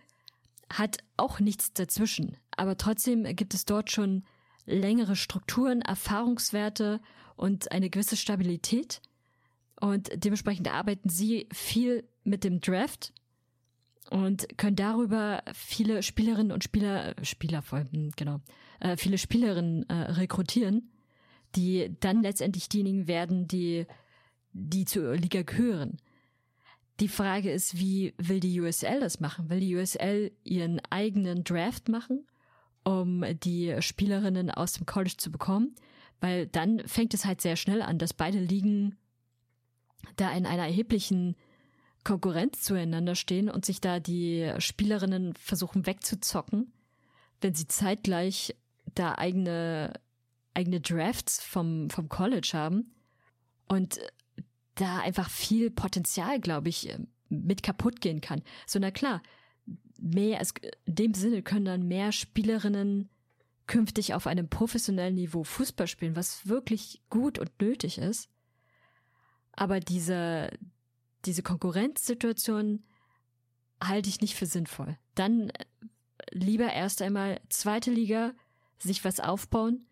hat 0.72 0.98
auch 1.18 1.40
nichts 1.40 1.74
dazwischen, 1.74 2.38
aber 2.52 2.78
trotzdem 2.78 3.24
gibt 3.36 3.54
es 3.54 3.66
dort 3.66 3.92
schon 3.92 4.24
längere 4.66 5.16
Strukturen, 5.16 5.82
Erfahrungswerte 5.82 7.02
und 7.36 7.72
eine 7.72 7.90
gewisse 7.90 8.18
Stabilität. 8.18 9.02
Und 9.80 10.10
dementsprechend 10.16 10.72
arbeiten 10.72 11.10
sie 11.10 11.48
viel 11.52 12.08
mit 12.24 12.44
dem 12.44 12.62
Draft 12.62 13.14
und 14.10 14.58
können 14.58 14.76
darüber 14.76 15.44
viele 15.54 16.04
Spielerinnen 16.04 16.52
und 16.52 16.64
Spieler, 16.64 17.16
Spieler 17.24 17.64
hm, 17.70 18.12
genau, 18.16 18.40
äh, 18.80 18.98
viele 18.98 19.18
Spielerinnen 19.18 19.90
äh, 19.90 19.94
rekrutieren, 19.94 20.92
die 21.56 21.96
dann 22.00 22.22
letztendlich 22.22 22.70
diejenigen 22.70 23.08
werden, 23.08 23.48
die, 23.48 23.88
die 24.54 24.86
zur 24.86 25.16
Liga 25.16 25.42
gehören. 25.42 25.98
Die 27.00 27.08
Frage 27.08 27.52
ist, 27.52 27.78
wie 27.78 28.14
will 28.18 28.40
die 28.40 28.62
USL 28.62 29.02
das 29.02 29.20
machen? 29.20 29.50
Will 29.50 29.60
die 29.60 29.76
USL 29.76 30.32
ihren 30.44 30.80
eigenen 30.90 31.44
Draft 31.44 31.90
machen, 31.90 32.26
um 32.84 33.26
die 33.44 33.76
Spielerinnen 33.82 34.50
aus 34.50 34.74
dem 34.74 34.86
College 34.86 35.16
zu 35.18 35.32
bekommen? 35.32 35.76
Weil 36.22 36.48
dann 36.48 36.80
fängt 36.88 37.14
es 37.14 37.26
halt 37.26 37.42
sehr 37.42 37.58
schnell 37.58 37.82
an, 37.82 37.98
dass 37.98 38.14
beide 38.14 38.40
Ligen 38.40 38.96
da 40.16 40.32
in 40.32 40.46
einer 40.46 40.64
erheblichen 40.64 41.36
Konkurrenz 42.06 42.62
zueinander 42.62 43.16
stehen 43.16 43.50
und 43.50 43.66
sich 43.66 43.82
da 43.82 44.00
die 44.00 44.54
Spielerinnen 44.60 45.34
versuchen 45.36 45.86
wegzuzocken, 45.86 46.72
wenn 47.42 47.54
sie 47.54 47.68
zeitgleich 47.68 48.56
da 48.94 49.16
eigene 49.16 49.92
eigene 50.56 50.82
Drafts 50.82 51.44
vom, 51.44 51.90
vom 51.90 52.10
College 52.10 52.52
haben 52.54 52.92
und 53.68 54.00
da 54.76 55.00
einfach 55.00 55.30
viel 55.30 55.70
Potenzial, 55.70 56.40
glaube 56.40 56.70
ich, 56.70 56.98
mit 57.30 57.62
kaputt 57.62 58.02
gehen 58.02 58.22
kann. 58.22 58.42
So, 58.66 58.80
na 58.80 58.92
klar, 58.92 59.22
mehr, 60.00 60.40
also 60.40 60.54
in 60.86 60.96
dem 60.96 61.14
Sinne 61.14 61.44
können 61.44 61.66
dann 61.66 61.88
mehr 61.88 62.12
Spielerinnen 62.12 63.10
künftig 63.68 64.14
auf 64.14 64.28
einem 64.28 64.48
professionellen 64.48 65.16
Niveau 65.16 65.44
Fußball 65.44 65.88
spielen, 65.88 66.16
was 66.16 66.48
wirklich 66.48 67.02
gut 67.10 67.40
und 67.40 67.52
nötig 67.62 67.98
ist. 67.98 68.30
Aber 69.54 69.80
diese, 69.80 70.50
diese 71.26 71.44
Konkurrenzsituation 71.44 72.84
halte 73.84 74.10
ich 74.10 74.22
nicht 74.22 74.36
für 74.36 74.46
sinnvoll. 74.46 74.98
Dann 75.16 75.52
lieber 76.32 76.72
erst 76.72 77.02
einmal 77.02 77.42
zweite 77.50 77.92
Liga, 77.92 78.34
sich 78.78 79.04
was 79.04 79.20
aufbauen, 79.20 79.86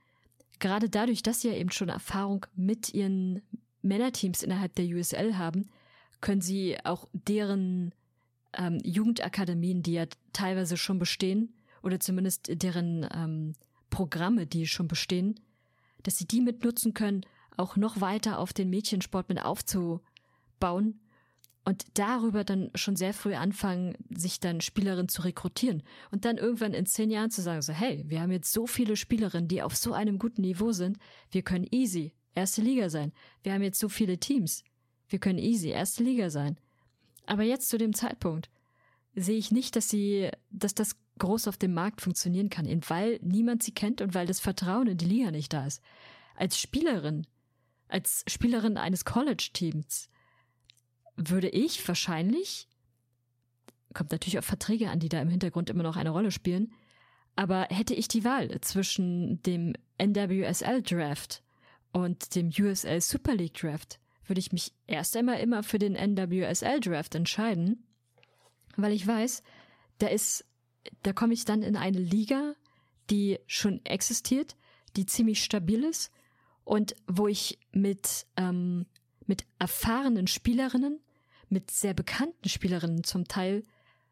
gerade 0.60 0.90
dadurch, 0.90 1.24
dass 1.24 1.42
sie 1.42 1.50
ja 1.50 1.56
eben 1.56 1.72
schon 1.72 1.90
Erfahrung 1.90 2.46
mit 2.56 2.94
ihren 2.94 3.42
Männerteams 3.82 4.44
innerhalb 4.44 4.76
der 4.76 4.86
USL 4.86 5.38
haben, 5.38 5.70
können 6.22 6.42
sie 6.42 6.78
auch 6.86 7.08
deren 7.12 7.94
ähm, 8.54 8.80
Jugendakademien, 8.84 9.84
die 9.84 9.94
ja 9.94 10.06
teilweise 10.32 10.78
schon 10.78 11.00
bestehen, 11.00 11.54
oder 11.82 12.00
zumindest 12.00 12.50
deren 12.64 13.06
ähm, 13.14 13.54
Programme, 13.90 14.48
die 14.48 14.68
schon 14.68 14.88
bestehen, 14.88 15.36
dass 16.04 16.18
sie 16.18 16.26
die 16.26 16.40
mitnutzen 16.40 16.94
können, 16.94 17.26
auch 17.58 17.76
noch 17.76 18.00
weiter 18.00 18.40
auf 18.40 18.54
den 18.54 18.70
Mädchensport 18.70 19.28
mit 19.30 19.44
aufzubauen 19.44 21.00
und 21.66 21.86
darüber 21.94 22.44
dann 22.44 22.70
schon 22.76 22.96
sehr 22.96 23.14
früh 23.14 23.36
anfangen, 23.36 23.96
sich 24.10 24.40
dann 24.40 24.62
Spielerinnen 24.62 25.08
zu 25.08 25.22
rekrutieren 25.22 25.84
und 26.12 26.26
dann 26.26 26.38
irgendwann 26.38 26.74
in 26.74 26.86
zehn 26.86 27.10
Jahren 27.10 27.32
zu 27.32 27.42
sagen, 27.42 27.62
so 27.62 27.74
hey, 27.74 28.04
wir 28.08 28.22
haben 28.22 28.32
jetzt 28.32 28.52
so 28.52 28.68
viele 28.68 28.96
Spielerinnen, 28.96 29.48
die 29.48 29.62
auf 29.62 29.76
so 29.76 29.94
einem 29.94 30.20
guten 30.20 30.42
Niveau 30.42 30.72
sind, 30.72 30.98
wir 31.32 31.42
können 31.42 31.68
easy 31.72 32.14
erste 32.36 32.62
Liga 32.62 32.90
sein. 32.90 33.14
Wir 33.44 33.54
haben 33.54 33.64
jetzt 33.64 33.80
so 33.80 33.90
viele 33.90 34.18
Teams, 34.18 34.64
wir 35.08 35.20
können 35.20 35.40
easy 35.40 35.70
erste 35.70 36.04
Liga 36.04 36.30
sein. 36.30 36.58
Aber 37.26 37.44
jetzt 37.44 37.70
zu 37.70 37.78
dem 37.78 37.94
Zeitpunkt 37.94 38.50
sehe 39.16 39.38
ich 39.38 39.52
nicht, 39.52 39.76
dass 39.76 39.90
sie, 39.90 40.30
dass 40.50 40.74
das 40.74 40.98
groß 41.20 41.48
auf 41.48 41.58
dem 41.58 41.74
Markt 41.74 42.02
funktionieren 42.02 42.50
kann, 42.50 42.66
weil 42.90 43.20
niemand 43.22 43.64
sie 43.64 43.74
kennt 43.74 44.02
und 44.02 44.14
weil 44.14 44.26
das 44.26 44.40
Vertrauen 44.40 44.88
in 44.88 44.98
die 44.98 45.06
Liga 45.06 45.32
nicht 45.32 45.54
da 45.54 45.66
ist. 45.66 45.82
Als 46.36 46.58
Spielerin, 46.58 47.28
als 47.88 48.26
Spielerin 48.28 48.78
eines 48.78 49.06
College-Teams 49.06 50.10
würde 51.16 51.50
ich 51.50 51.86
wahrscheinlich, 51.88 52.68
kommt 53.94 54.12
natürlich 54.12 54.40
auf 54.40 54.46
Verträge 54.46 54.90
an, 54.90 55.00
die 55.00 55.10
da 55.10 55.22
im 55.22 55.30
Hintergrund 55.30 55.70
immer 55.70 55.84
noch 55.84 55.98
eine 55.98 56.10
Rolle 56.10 56.32
spielen, 56.32 56.74
aber 57.36 57.68
hätte 57.70 57.94
ich 57.94 58.08
die 58.08 58.24
Wahl 58.24 58.60
zwischen 58.62 59.42
dem 59.44 59.74
NWSL 59.98 60.82
Draft 60.84 61.44
und 61.92 62.36
dem 62.36 62.50
USL 62.50 63.02
Super 63.02 63.36
League 63.36 63.56
Draft, 63.56 64.00
würde 64.26 64.40
ich 64.40 64.52
mich 64.52 64.74
erst 64.88 65.18
einmal 65.18 65.40
immer 65.40 65.64
für 65.64 65.80
den 65.80 65.96
NWSL 65.96 66.80
Draft 66.80 67.16
entscheiden, 67.16 67.86
weil 68.76 68.94
ich 68.94 69.06
weiß, 69.06 69.44
da 70.00 70.08
ist, 70.08 70.46
da 71.04 71.14
komme 71.14 71.34
ich 71.34 71.46
dann 71.46 71.62
in 71.62 71.76
eine 71.76 72.00
Liga, 72.00 72.56
die 73.10 73.40
schon 73.48 73.84
existiert, 73.86 74.56
die 74.96 75.06
ziemlich 75.06 75.44
stabil 75.44 75.84
ist 75.84 76.12
und 76.64 76.96
wo 77.08 77.28
ich 77.28 77.60
mit 77.72 78.26
ähm, 78.38 78.86
mit 79.28 79.46
erfahrenen 79.60 80.28
Spielerinnen, 80.28 81.00
mit 81.50 81.72
sehr 81.72 81.94
bekannten 81.94 82.50
Spielerinnen 82.50 83.04
zum 83.04 83.28
Teil 83.28 83.64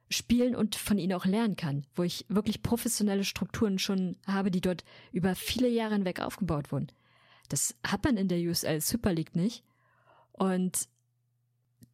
spielen 0.09 0.55
und 0.55 0.75
von 0.75 0.97
ihnen 0.97 1.13
auch 1.13 1.25
lernen 1.25 1.55
kann, 1.55 1.85
wo 1.95 2.03
ich 2.03 2.25
wirklich 2.27 2.61
professionelle 2.61 3.23
Strukturen 3.23 3.79
schon 3.79 4.17
habe, 4.27 4.51
die 4.51 4.61
dort 4.61 4.83
über 5.11 5.35
viele 5.35 5.69
Jahre 5.69 5.93
hinweg 5.93 6.19
aufgebaut 6.19 6.71
wurden. 6.71 6.91
Das 7.49 7.75
hat 7.85 8.03
man 8.03 8.17
in 8.17 8.27
der 8.27 8.39
USL 8.39 8.81
Super 8.81 9.13
League 9.13 9.35
nicht. 9.35 9.63
Und 10.33 10.87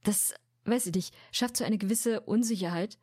das, 0.03 0.33
weiß 0.65 0.87
ich 0.87 0.93
nicht, 0.93 1.15
schafft 1.31 1.57
so 1.57 1.63
eine 1.63 1.77
gewisse 1.77 2.21
Unsicherheit, 2.21 2.97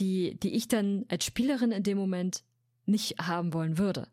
die, 0.00 0.38
die 0.40 0.54
ich 0.54 0.68
dann 0.68 1.04
als 1.08 1.24
Spielerin 1.24 1.72
in 1.72 1.82
dem 1.82 1.98
Moment 1.98 2.44
nicht 2.86 3.18
haben 3.18 3.52
wollen 3.52 3.78
würde. 3.78 4.08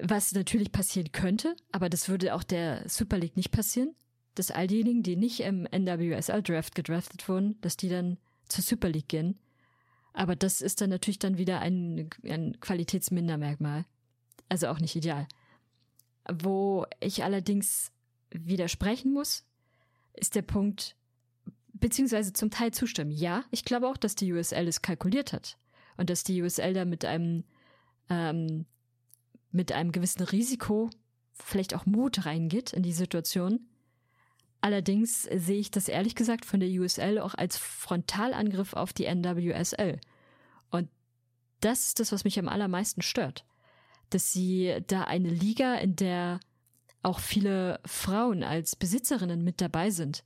Was 0.00 0.32
natürlich 0.32 0.72
passieren 0.72 1.12
könnte, 1.12 1.56
aber 1.72 1.88
das 1.88 2.08
würde 2.08 2.34
auch 2.34 2.44
der 2.44 2.88
Super 2.88 3.18
League 3.18 3.36
nicht 3.36 3.50
passieren, 3.50 3.94
dass 4.34 4.50
all 4.50 4.66
diejenigen, 4.66 5.02
die 5.02 5.16
nicht 5.16 5.40
im 5.40 5.66
NWSL 5.70 6.42
Draft 6.42 6.74
gedraftet 6.74 7.28
wurden, 7.28 7.60
dass 7.60 7.76
die 7.76 7.88
dann 7.88 8.18
zur 8.48 8.62
Super 8.62 8.88
League 8.88 9.08
gehen. 9.08 9.38
Aber 10.12 10.36
das 10.36 10.60
ist 10.60 10.80
dann 10.80 10.90
natürlich 10.90 11.18
dann 11.18 11.38
wieder 11.38 11.60
ein, 11.60 12.10
ein 12.24 12.58
Qualitätsmindermerkmal. 12.60 13.84
Also 14.48 14.68
auch 14.68 14.80
nicht 14.80 14.96
ideal. 14.96 15.26
Wo 16.30 16.86
ich 17.00 17.22
allerdings 17.22 17.92
widersprechen 18.30 19.12
muss, 19.12 19.44
ist 20.14 20.34
der 20.34 20.42
Punkt, 20.42 20.96
beziehungsweise 21.72 22.32
zum 22.32 22.50
Teil 22.50 22.72
zustimmen. 22.72 23.10
Ja, 23.10 23.44
ich 23.50 23.64
glaube 23.64 23.88
auch, 23.88 23.96
dass 23.96 24.14
die 24.14 24.32
USL 24.32 24.68
es 24.68 24.82
kalkuliert 24.82 25.32
hat. 25.32 25.56
Und 25.96 26.10
dass 26.10 26.24
die 26.24 26.42
USL 26.42 26.74
da 26.74 26.84
mit 26.84 27.04
einem, 27.04 27.44
ähm, 28.08 28.66
mit 29.52 29.72
einem 29.72 29.92
gewissen 29.92 30.22
Risiko, 30.22 30.90
vielleicht 31.32 31.74
auch 31.74 31.86
Mut 31.86 32.26
reingeht 32.26 32.72
in 32.72 32.82
die 32.82 32.92
Situation. 32.92 33.68
Allerdings 34.60 35.22
sehe 35.22 35.58
ich 35.58 35.70
das 35.70 35.88
ehrlich 35.88 36.14
gesagt 36.14 36.44
von 36.44 36.60
der 36.60 36.68
USL 36.68 37.18
auch 37.18 37.34
als 37.34 37.56
Frontalangriff 37.56 38.74
auf 38.74 38.92
die 38.92 39.06
NWSL. 39.06 39.98
Und 40.70 40.88
das 41.60 41.86
ist 41.86 42.00
das, 42.00 42.12
was 42.12 42.24
mich 42.24 42.38
am 42.38 42.48
allermeisten 42.48 43.02
stört. 43.02 43.46
Dass 44.10 44.32
sie 44.32 44.76
da 44.86 45.04
eine 45.04 45.30
Liga, 45.30 45.74
in 45.76 45.96
der 45.96 46.40
auch 47.02 47.20
viele 47.20 47.80
Frauen 47.86 48.42
als 48.42 48.76
Besitzerinnen 48.76 49.42
mit 49.42 49.60
dabei 49.60 49.90
sind, 49.90 50.24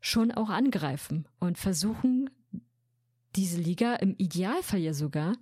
schon 0.00 0.30
auch 0.30 0.48
angreifen 0.48 1.26
und 1.40 1.58
versuchen, 1.58 2.30
diese 3.34 3.60
Liga 3.60 3.94
im 3.96 4.14
Idealfall 4.18 4.80
ja 4.80 4.94
sogar 4.94 5.36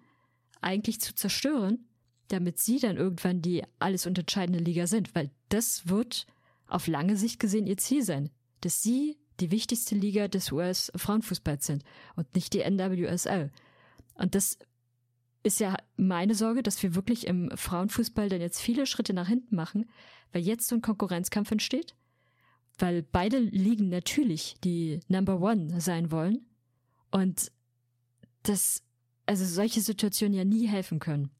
eigentlich 0.60 1.00
zu 1.00 1.14
zerstören, 1.14 1.86
damit 2.28 2.58
sie 2.58 2.78
dann 2.78 2.96
irgendwann 2.96 3.42
die 3.42 3.64
alles 3.78 4.06
unterscheidende 4.06 4.60
Liga 4.60 4.86
sind, 4.86 5.14
weil 5.14 5.30
das 5.48 5.88
wird 5.88 6.26
auf 6.70 6.86
lange 6.86 7.16
Sicht 7.16 7.40
gesehen 7.40 7.66
ihr 7.66 7.76
Ziel 7.76 8.02
sein, 8.02 8.30
dass 8.60 8.82
sie 8.82 9.18
die 9.40 9.50
wichtigste 9.50 9.94
Liga 9.94 10.28
des 10.28 10.52
US-Frauenfußballs 10.52 11.66
sind 11.66 11.84
und 12.14 12.34
nicht 12.34 12.52
die 12.52 12.60
NWSL. 12.60 13.50
Und 14.14 14.34
das 14.34 14.58
ist 15.42 15.60
ja 15.60 15.76
meine 15.96 16.34
Sorge, 16.34 16.62
dass 16.62 16.82
wir 16.82 16.94
wirklich 16.94 17.26
im 17.26 17.50
Frauenfußball 17.54 18.28
dann 18.28 18.40
jetzt 18.40 18.60
viele 18.60 18.86
Schritte 18.86 19.14
nach 19.14 19.28
hinten 19.28 19.56
machen, 19.56 19.88
weil 20.32 20.42
jetzt 20.42 20.68
so 20.68 20.76
ein 20.76 20.82
Konkurrenzkampf 20.82 21.50
entsteht, 21.50 21.94
weil 22.78 23.02
beide 23.02 23.38
Ligen 23.38 23.88
natürlich 23.88 24.56
die 24.62 25.00
Number 25.08 25.40
One 25.40 25.80
sein 25.80 26.10
wollen 26.10 26.46
und 27.10 27.50
das, 28.42 28.82
also 29.26 29.44
solche 29.44 29.80
Situationen 29.80 30.34
ja 30.34 30.44
nie 30.44 30.66
helfen 30.66 30.98
können. 30.98 31.30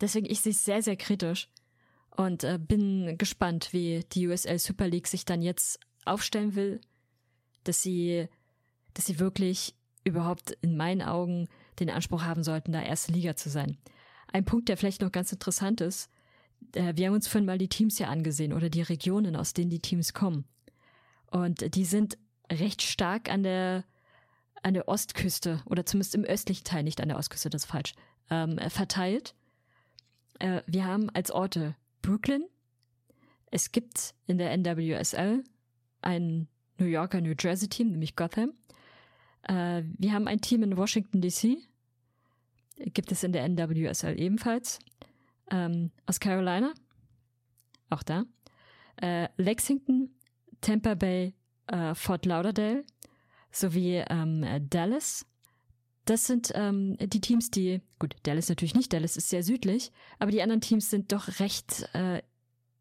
Deswegen 0.00 0.26
ich 0.26 0.40
sehe 0.40 0.52
es 0.52 0.64
sehr, 0.64 0.82
sehr 0.82 0.96
kritisch 0.96 1.48
und 2.18 2.42
äh, 2.42 2.58
bin 2.58 3.16
gespannt, 3.16 3.72
wie 3.72 4.04
die 4.12 4.26
USL 4.26 4.58
Super 4.58 4.88
League 4.88 5.06
sich 5.06 5.24
dann 5.24 5.40
jetzt 5.40 5.78
aufstellen 6.04 6.56
will, 6.56 6.80
dass 7.62 7.80
sie, 7.80 8.26
dass 8.94 9.06
sie 9.06 9.20
wirklich 9.20 9.76
überhaupt 10.02 10.50
in 10.60 10.76
meinen 10.76 11.00
Augen 11.00 11.48
den 11.78 11.90
Anspruch 11.90 12.22
haben 12.22 12.42
sollten, 12.42 12.72
da 12.72 12.82
erste 12.82 13.12
Liga 13.12 13.36
zu 13.36 13.50
sein. 13.50 13.78
Ein 14.32 14.44
Punkt, 14.44 14.68
der 14.68 14.76
vielleicht 14.76 15.00
noch 15.00 15.12
ganz 15.12 15.30
interessant 15.30 15.80
ist, 15.80 16.10
äh, 16.74 16.92
wir 16.96 17.06
haben 17.06 17.14
uns 17.14 17.28
vorhin 17.28 17.46
mal 17.46 17.56
die 17.56 17.68
Teams 17.68 18.00
ja 18.00 18.08
angesehen 18.08 18.52
oder 18.52 18.68
die 18.68 18.82
Regionen, 18.82 19.36
aus 19.36 19.52
denen 19.52 19.70
die 19.70 19.78
Teams 19.80 20.12
kommen. 20.12 20.44
Und 21.30 21.76
die 21.76 21.84
sind 21.84 22.18
recht 22.50 22.82
stark 22.82 23.30
an 23.30 23.44
der, 23.44 23.84
an 24.64 24.74
der 24.74 24.88
Ostküste 24.88 25.62
oder 25.66 25.86
zumindest 25.86 26.16
im 26.16 26.24
östlichen 26.24 26.64
Teil, 26.64 26.82
nicht 26.82 27.00
an 27.00 27.10
der 27.10 27.18
Ostküste, 27.18 27.48
das 27.48 27.62
ist 27.62 27.70
falsch, 27.70 27.92
ähm, 28.28 28.58
verteilt. 28.70 29.36
Äh, 30.40 30.62
wir 30.66 30.84
haben 30.84 31.10
als 31.10 31.30
Orte 31.30 31.76
Brooklyn. 32.08 32.44
Es 33.50 33.70
gibt 33.70 34.14
in 34.26 34.38
der 34.38 34.56
NWSL 34.56 35.44
ein 36.00 36.48
New 36.78 36.86
Yorker, 36.86 37.20
New 37.20 37.34
Jersey 37.38 37.68
Team, 37.68 37.90
nämlich 37.90 38.16
Gotham. 38.16 38.54
Äh, 39.42 39.82
wir 39.98 40.14
haben 40.14 40.26
ein 40.26 40.40
Team 40.40 40.62
in 40.62 40.78
Washington 40.78 41.20
DC. 41.20 41.58
Gibt 42.78 43.12
es 43.12 43.24
in 43.24 43.32
der 43.32 43.46
NWSL 43.46 44.18
ebenfalls. 44.18 44.78
Ähm, 45.50 45.90
aus 46.06 46.18
Carolina. 46.18 46.72
Auch 47.90 48.02
da. 48.02 48.24
Äh, 49.02 49.28
Lexington, 49.36 50.08
Tampa 50.62 50.94
Bay, 50.94 51.34
äh, 51.66 51.94
Fort 51.94 52.24
Lauderdale 52.24 52.84
sowie 53.50 54.02
ähm, 54.08 54.46
Dallas. 54.70 55.26
Das 56.08 56.24
sind 56.24 56.52
ähm, 56.54 56.96
die 56.98 57.20
Teams, 57.20 57.50
die, 57.50 57.82
gut, 57.98 58.16
Dallas 58.22 58.48
natürlich 58.48 58.74
nicht, 58.74 58.90
Dallas 58.94 59.18
ist 59.18 59.28
sehr 59.28 59.42
südlich, 59.42 59.92
aber 60.18 60.30
die 60.30 60.40
anderen 60.40 60.62
Teams 60.62 60.88
sind 60.88 61.12
doch 61.12 61.38
recht 61.38 61.86
äh, 61.92 62.22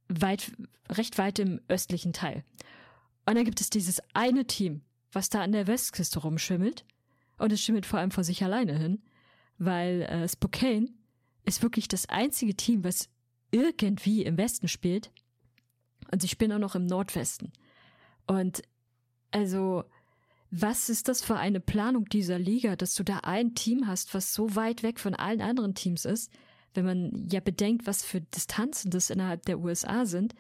weit, 0.08 0.54
recht 0.90 1.18
weit 1.18 1.38
im 1.40 1.60
östlichen 1.68 2.14
Teil. 2.14 2.46
Und 3.26 3.36
dann 3.36 3.44
gibt 3.44 3.60
es 3.60 3.70
dieses 3.70 4.02
eine 4.14 4.46
Team, 4.46 4.80
was 5.12 5.28
da 5.28 5.42
an 5.42 5.52
der 5.52 5.68
Westküste 5.68 6.20
rumschimmelt. 6.20 6.86
Und 7.38 7.52
es 7.52 7.62
schimmelt 7.62 7.86
vor 7.86 8.00
allem 8.00 8.12
vor 8.12 8.24
sich 8.24 8.46
alleine 8.46 8.78
hin, 8.78 9.04
weil 9.58 10.04
äh, 10.04 10.30
Spokane 10.30 10.88
ist 11.44 11.62
wirklich 11.62 11.90
das 11.90 12.08
einzige 12.08 12.56
Team, 12.56 12.86
was 12.86 13.10
irgendwie 13.52 14.24
im 14.24 14.38
Westen 14.38 14.70
spielt. 14.70 15.12
Und 16.14 16.22
sie 16.22 16.30
spielen 16.30 16.54
auch 16.54 16.60
noch 16.60 16.76
im 16.76 16.86
Nordwesten. 16.86 17.52
Und 18.26 18.62
also 19.32 19.84
was 20.50 20.90
ist 20.90 21.08
das 21.08 21.22
für 21.22 21.36
eine 21.36 21.60
Planung 21.60 22.06
dieser 22.06 22.40
Liga, 22.40 22.76
dass 22.76 22.96
du 22.96 23.04
da 23.04 23.20
ein 23.20 23.54
Team 23.54 23.88
hast, 23.88 24.14
was 24.14 24.34
so 24.34 24.56
weit 24.56 24.84
weg 24.84 25.00
von 25.00 25.14
allen 25.14 25.42
anderen 25.42 25.76
Teams 25.76 26.06
ist, 26.06 26.32
wenn 26.74 26.86
man 26.86 27.28
ja 27.30 27.40
bedenkt, 27.40 27.86
was 27.88 28.04
für 28.04 28.22
Distanzen 28.22 28.92
das 28.92 29.10
innerhalb 29.10 29.46
der 29.46 29.60
USA 29.60 30.06
sind, 30.06 30.36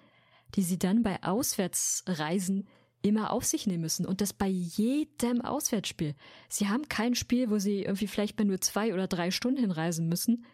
die 0.55 0.61
sie 0.61 0.79
dann 0.79 1.03
bei 1.03 1.21
Auswärtsreisen 1.23 2.67
immer 3.01 3.31
auf 3.31 3.45
sich 3.45 3.67
nehmen 3.67 3.81
müssen 3.81 4.05
und 4.05 4.21
das 4.21 4.33
bei 4.33 4.47
jedem 4.47 5.41
Auswärtsspiel. 5.41 6.15
Sie 6.49 6.67
haben 6.67 6.87
kein 6.87 7.15
Spiel, 7.15 7.49
wo 7.49 7.59
sie 7.59 7.83
irgendwie 7.83 8.07
vielleicht 8.07 8.37
mal 8.37 8.45
nur 8.45 8.61
zwei 8.61 8.93
oder 8.93 9.07
drei 9.07 9.31
Stunden 9.31 9.59
hinreisen 9.59 10.07
müssen. 10.07 10.45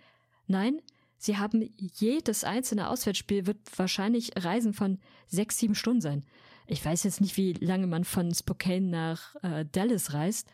Nein, 0.47 0.81
sie 1.17 1.37
haben 1.37 1.69
jedes 1.77 2.43
einzelne 2.43 2.89
Auswärtsspiel 2.89 3.45
wird 3.45 3.57
wahrscheinlich 3.77 4.31
Reisen 4.35 4.73
von 4.73 4.99
sechs, 5.27 5.57
sieben 5.57 5.75
Stunden 5.75 6.01
sein. 6.01 6.25
Ich 6.67 6.83
weiß 6.83 7.03
jetzt 7.03 7.21
nicht, 7.21 7.37
wie 7.37 7.53
lange 7.53 7.87
man 7.87 8.03
von 8.03 8.33
Spokane 8.33 8.87
nach 8.87 9.35
äh, 9.43 9.65
Dallas 9.71 10.13
reist, 10.13 10.47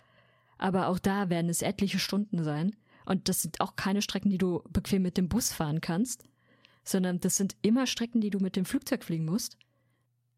aber 0.58 0.88
auch 0.88 1.00
da 1.00 1.30
werden 1.30 1.50
es 1.50 1.62
etliche 1.62 2.00
Stunden 2.00 2.44
sein. 2.44 2.76
Und 3.06 3.30
das 3.30 3.42
sind 3.42 3.62
auch 3.62 3.76
keine 3.76 4.02
Strecken, 4.02 4.30
die 4.30 4.38
du 4.38 4.62
bequem 4.70 5.02
mit 5.02 5.18
dem 5.18 5.30
Bus 5.30 5.52
fahren 5.52 5.82
kannst, 5.82 6.24
sondern 6.84 7.20
das 7.20 7.38
sind 7.38 7.56
immer 7.62 7.88
Strecken, 7.88 8.22
die 8.22 8.30
du 8.30 8.40
mit 8.40 8.56
dem 8.56 8.66
Flugzeug 8.66 9.04
fliegen 9.04 9.26
musst. 9.26 9.58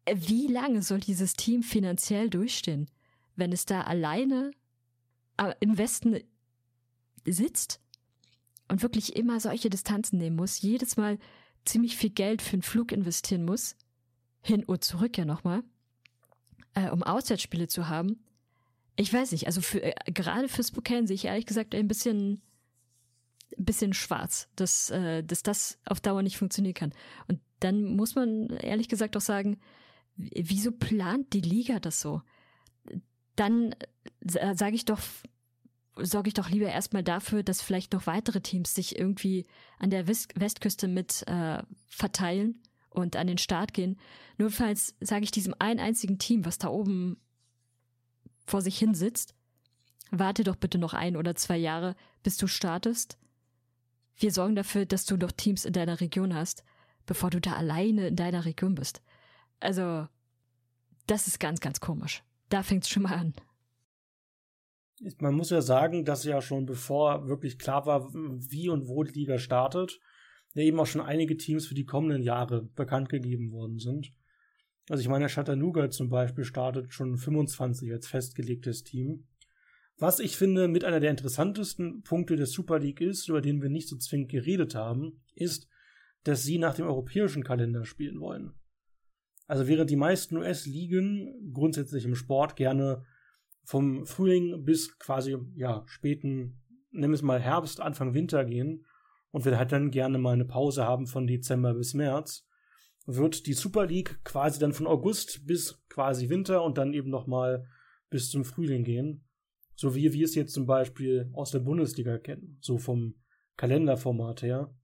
Äh, 0.04 0.16
wie 0.18 0.46
lange 0.46 0.82
soll 0.82 1.00
dieses 1.00 1.34
Team 1.34 1.62
finanziell 1.62 2.28
durchstehen, 2.28 2.90
wenn 3.36 3.52
es 3.52 3.64
da 3.64 3.82
alleine 3.82 4.52
äh, 5.38 5.54
im 5.60 5.78
Westen 5.78 6.20
sitzt 7.24 7.80
und 8.68 8.82
wirklich 8.82 9.16
immer 9.16 9.40
solche 9.40 9.70
Distanzen 9.70 10.18
nehmen 10.18 10.36
muss, 10.36 10.60
jedes 10.60 10.96
Mal 10.96 11.18
ziemlich 11.64 11.96
viel 11.96 12.10
Geld 12.10 12.42
für 12.42 12.54
einen 12.54 12.62
Flug 12.62 12.92
investieren 12.92 13.44
muss 13.44 13.76
hin 14.42 14.64
und 14.64 14.84
zurück 14.84 15.16
ja 15.16 15.24
nochmal, 15.24 15.62
äh, 16.74 16.90
um 16.90 17.02
Auswärtsspiele 17.02 17.68
zu 17.68 17.88
haben. 17.88 18.22
Ich 18.96 19.12
weiß 19.12 19.32
nicht, 19.32 19.46
also 19.46 19.60
für, 19.60 19.82
äh, 19.82 19.94
gerade 20.12 20.48
für 20.48 20.62
Spokane 20.62 21.06
sehe 21.06 21.14
ich 21.14 21.24
ehrlich 21.24 21.46
gesagt 21.46 21.74
ein 21.74 21.88
bisschen, 21.88 22.42
bisschen 23.56 23.94
schwarz, 23.94 24.48
dass, 24.56 24.90
äh, 24.90 25.22
dass 25.22 25.42
das 25.42 25.78
auf 25.86 26.00
Dauer 26.00 26.22
nicht 26.22 26.36
funktionieren 26.36 26.74
kann. 26.74 26.92
Und 27.28 27.40
dann 27.60 27.84
muss 27.84 28.14
man 28.14 28.48
ehrlich 28.50 28.88
gesagt 28.88 29.16
auch 29.16 29.22
sagen, 29.22 29.58
wieso 30.16 30.72
plant 30.72 31.32
die 31.32 31.40
Liga 31.40 31.78
das 31.78 32.00
so? 32.00 32.22
Dann 33.36 33.74
äh, 34.34 34.54
sage 34.54 34.74
ich 34.74 34.84
doch, 34.84 35.00
sorge 35.96 36.28
ich 36.28 36.34
doch 36.34 36.50
lieber 36.50 36.66
erstmal 36.66 37.02
dafür, 37.02 37.42
dass 37.42 37.62
vielleicht 37.62 37.92
noch 37.92 38.06
weitere 38.06 38.40
Teams 38.40 38.74
sich 38.74 38.98
irgendwie 38.98 39.46
an 39.78 39.90
der 39.90 40.06
West 40.08 40.38
Westküste 40.38 40.88
mit 40.88 41.26
äh, 41.28 41.62
verteilen 41.86 42.60
und 42.92 43.16
an 43.16 43.26
den 43.26 43.38
Start 43.38 43.72
gehen. 43.72 43.98
Notfalls 44.38 44.94
sage 45.00 45.24
ich 45.24 45.30
diesem 45.30 45.54
einen 45.58 45.80
einzigen 45.80 46.18
Team, 46.18 46.44
was 46.44 46.58
da 46.58 46.68
oben 46.68 47.16
vor 48.44 48.60
sich 48.60 48.78
hin 48.78 48.94
sitzt, 48.94 49.34
warte 50.10 50.44
doch 50.44 50.56
bitte 50.56 50.78
noch 50.78 50.94
ein 50.94 51.16
oder 51.16 51.34
zwei 51.34 51.56
Jahre, 51.56 51.96
bis 52.22 52.36
du 52.36 52.46
startest. 52.46 53.18
Wir 54.16 54.30
sorgen 54.30 54.54
dafür, 54.54 54.84
dass 54.86 55.04
du 55.04 55.16
noch 55.16 55.32
Teams 55.32 55.64
in 55.64 55.72
deiner 55.72 56.00
Region 56.00 56.34
hast, 56.34 56.64
bevor 57.06 57.30
du 57.30 57.40
da 57.40 57.54
alleine 57.54 58.08
in 58.08 58.16
deiner 58.16 58.44
Region 58.44 58.74
bist. 58.74 59.02
Also, 59.60 60.06
das 61.06 61.26
ist 61.26 61.40
ganz, 61.40 61.60
ganz 61.60 61.80
komisch. 61.80 62.22
Da 62.48 62.62
fängt's 62.62 62.88
schon 62.88 63.04
mal 63.04 63.14
an. 63.14 63.34
man 65.18 65.34
muss 65.34 65.50
ja 65.50 65.62
sagen, 65.62 66.04
dass 66.04 66.24
ja 66.24 66.42
schon 66.42 66.66
bevor 66.66 67.26
wirklich 67.26 67.58
klar 67.58 67.86
war, 67.86 68.12
wie 68.12 68.68
und 68.68 68.88
wo 68.88 69.02
die 69.02 69.12
Liga 69.12 69.38
startet, 69.38 69.98
ja 70.54 70.62
eben 70.62 70.78
auch 70.78 70.86
schon 70.86 71.00
einige 71.00 71.36
Teams 71.36 71.66
für 71.66 71.74
die 71.74 71.84
kommenden 71.84 72.22
Jahre 72.22 72.62
bekannt 72.74 73.08
gegeben 73.08 73.52
worden 73.52 73.78
sind. 73.78 74.12
Also 74.88 75.00
ich 75.00 75.08
meine, 75.08 75.28
Chattanooga 75.28 75.90
zum 75.90 76.08
Beispiel 76.08 76.44
startet 76.44 76.92
schon 76.92 77.16
25 77.16 77.92
als 77.92 78.08
festgelegtes 78.08 78.82
Team. 78.82 79.26
Was 79.98 80.18
ich 80.18 80.36
finde 80.36 80.68
mit 80.68 80.84
einer 80.84 81.00
der 81.00 81.10
interessantesten 81.10 82.02
Punkte 82.02 82.36
der 82.36 82.46
Super 82.46 82.78
League 82.78 83.00
ist, 83.00 83.28
über 83.28 83.40
den 83.40 83.62
wir 83.62 83.68
nicht 83.68 83.88
so 83.88 83.96
zwingend 83.96 84.30
geredet 84.30 84.74
haben, 84.74 85.22
ist, 85.34 85.68
dass 86.24 86.42
sie 86.42 86.58
nach 86.58 86.74
dem 86.74 86.86
europäischen 86.86 87.44
Kalender 87.44 87.84
spielen 87.84 88.20
wollen. 88.20 88.52
Also 89.46 89.68
während 89.68 89.90
die 89.90 89.96
meisten 89.96 90.36
US-Ligen 90.36 91.52
grundsätzlich 91.52 92.04
im 92.04 92.14
Sport 92.14 92.56
gerne 92.56 93.04
vom 93.64 94.06
Frühling 94.06 94.64
bis 94.64 94.98
quasi 94.98 95.36
ja 95.54 95.84
späten, 95.86 96.60
wir 96.90 97.10
es 97.10 97.22
mal 97.22 97.40
Herbst, 97.40 97.80
Anfang 97.80 98.14
Winter 98.14 98.44
gehen 98.44 98.84
und 99.32 99.44
wir 99.44 99.58
halt 99.58 99.72
dann 99.72 99.90
gerne 99.90 100.18
mal 100.18 100.34
eine 100.34 100.44
Pause 100.44 100.84
haben 100.84 101.06
von 101.06 101.26
Dezember 101.26 101.74
bis 101.74 101.94
März, 101.94 102.46
wird 103.06 103.46
die 103.46 103.54
Super 103.54 103.86
League 103.86 104.20
quasi 104.24 104.60
dann 104.60 104.72
von 104.72 104.86
August 104.86 105.46
bis 105.46 105.82
quasi 105.88 106.28
Winter 106.28 106.62
und 106.62 106.78
dann 106.78 106.92
eben 106.92 107.10
noch 107.10 107.26
mal 107.26 107.66
bis 108.10 108.30
zum 108.30 108.44
Frühling 108.44 108.84
gehen, 108.84 109.24
so 109.74 109.94
wie 109.94 110.12
wir 110.12 110.24
es 110.24 110.34
jetzt 110.34 110.54
zum 110.54 110.66
Beispiel 110.66 111.30
aus 111.32 111.50
der 111.50 111.60
Bundesliga 111.60 112.18
kennen, 112.18 112.58
so 112.60 112.78
vom 112.78 113.16
Kalenderformat 113.56 114.42
her. 114.42 114.74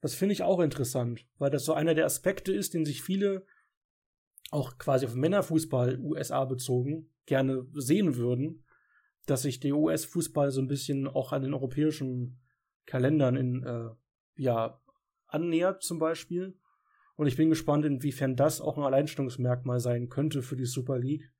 Das 0.00 0.14
finde 0.14 0.32
ich 0.32 0.42
auch 0.42 0.60
interessant, 0.60 1.26
weil 1.38 1.50
das 1.50 1.64
so 1.64 1.74
einer 1.74 1.94
der 1.94 2.06
Aspekte 2.06 2.52
ist, 2.52 2.72
den 2.72 2.84
sich 2.84 3.02
viele 3.02 3.44
auch 4.50 4.78
quasi 4.78 5.04
auf 5.04 5.14
Männerfußball 5.14 5.98
USA 6.00 6.44
bezogen 6.44 7.10
gerne 7.26 7.66
sehen 7.74 8.16
würden, 8.16 8.64
dass 9.26 9.42
sich 9.42 9.60
der 9.60 9.76
US-Fußball 9.76 10.50
so 10.50 10.62
ein 10.62 10.68
bisschen 10.68 11.06
auch 11.06 11.32
an 11.32 11.42
den 11.42 11.52
europäischen 11.52 12.40
Kalendern 12.88 13.36
in 13.36 13.62
äh, 13.62 13.90
ja 14.36 14.80
annähert 15.26 15.82
zum 15.82 15.98
Beispiel. 15.98 16.58
Und 17.16 17.26
ich 17.26 17.36
bin 17.36 17.50
gespannt, 17.50 17.84
inwiefern 17.84 18.34
das 18.34 18.60
auch 18.60 18.78
ein 18.78 18.84
Alleinstellungsmerkmal 18.84 19.80
sein 19.80 20.08
könnte 20.08 20.42
für 20.42 20.56
die 20.56 20.64
Super 20.64 20.98
League, 20.98 21.30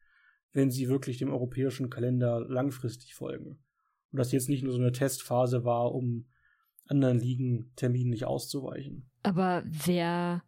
wenn 0.52 0.70
sie 0.70 0.88
wirklich 0.88 1.18
dem 1.18 1.30
europäischen 1.30 1.88
Kalender 1.88 2.40
langfristig 2.40 3.14
folgen. 3.14 3.58
Und 4.10 4.18
das 4.18 4.32
jetzt 4.32 4.48
nicht 4.48 4.62
nur 4.62 4.72
so 4.72 4.80
eine 4.80 4.92
Testphase 4.92 5.64
war, 5.64 5.94
um 5.94 6.26
anderen 6.86 7.18
Ligen 7.18 7.72
Terminen 7.76 8.10
nicht 8.10 8.24
auszuweichen. 8.24 9.08
Aber 9.22 9.62
wer, 9.66 10.42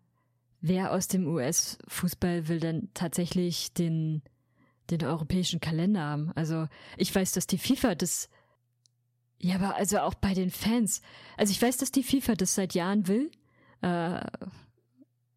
wer 0.60 0.92
aus 0.92 1.08
dem 1.08 1.26
US-Fußball 1.26 2.48
will 2.48 2.60
denn 2.60 2.90
tatsächlich 2.94 3.72
den, 3.72 4.22
den 4.90 5.04
europäischen 5.04 5.60
Kalender 5.60 6.00
haben? 6.00 6.32
Also 6.32 6.66
ich 6.96 7.14
weiß, 7.14 7.32
dass 7.32 7.46
die 7.46 7.58
FIFA 7.58 7.94
das 7.94 8.28
ja, 9.40 9.54
aber 9.54 9.76
also 9.76 10.00
auch 10.00 10.14
bei 10.14 10.34
den 10.34 10.50
Fans. 10.50 11.00
Also 11.36 11.50
ich 11.50 11.60
weiß, 11.60 11.78
dass 11.78 11.90
die 11.90 12.02
FIFA 12.02 12.34
das 12.34 12.54
seit 12.54 12.74
Jahren 12.74 13.08
will. 13.08 13.30
Äh, 13.80 14.20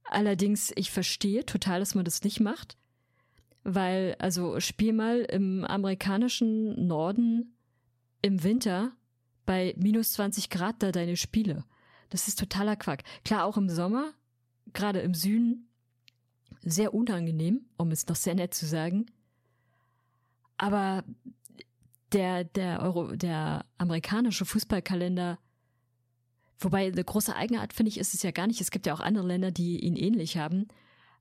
allerdings, 0.04 0.74
ich 0.76 0.92
verstehe 0.92 1.46
total, 1.46 1.80
dass 1.80 1.96
man 1.96 2.04
das 2.04 2.24
nicht 2.24 2.42
macht. 2.42 2.78
Weil, 3.63 4.16
also 4.20 4.60
spiel 4.60 4.92
mal 4.92 5.22
im 5.22 5.63
amerikanischen 5.63 6.86
Norden 6.86 7.56
im 8.22 8.44
Winter 8.44 8.92
bei 9.46 9.74
minus 9.78 10.12
20 10.13 10.50
Grad 10.50 10.84
da 10.84 10.92
deine 10.92 11.16
Spiele. 11.16 11.63
Das 12.10 12.28
ist 12.28 12.39
totaler 12.39 12.76
Quack. 12.76 13.04
Klar, 13.24 13.46
auch 13.46 13.56
im 13.56 13.70
Sommer, 13.70 14.12
gerade 14.74 15.00
im 15.00 15.13
Süden, 15.13 15.70
sehr 16.62 16.94
unangenehm, 16.94 17.66
um 17.78 17.92
es 17.92 18.06
noch 18.08 18.18
sehr 18.18 18.36
nett 18.36 18.54
zu 18.54 18.66
sagen. 18.66 19.06
Aber 20.58 21.06
der, 22.13 22.43
der 22.43 22.82
Euro, 22.82 23.15
der 23.15 23.65
amerikanische 23.78 24.45
Fußballkalender, 24.45 25.39
wobei 26.60 26.88
eine 26.88 27.04
große 27.04 27.36
Eigenart 27.36 27.73
finde 27.73 27.89
ich, 27.89 27.97
ist 27.97 28.13
es 28.13 28.23
ja 28.23 28.32
gar 28.32 28.47
nicht. 28.47 28.62
Es 28.62 28.71
gibt 28.71 28.86
ja 28.86 28.93
auch 28.93 28.99
andere 28.99 29.28
Länder, 29.28 29.52
die 29.52 29.80
ihn 29.80 29.95
ähnlich 29.95 30.38
haben. 30.38 30.67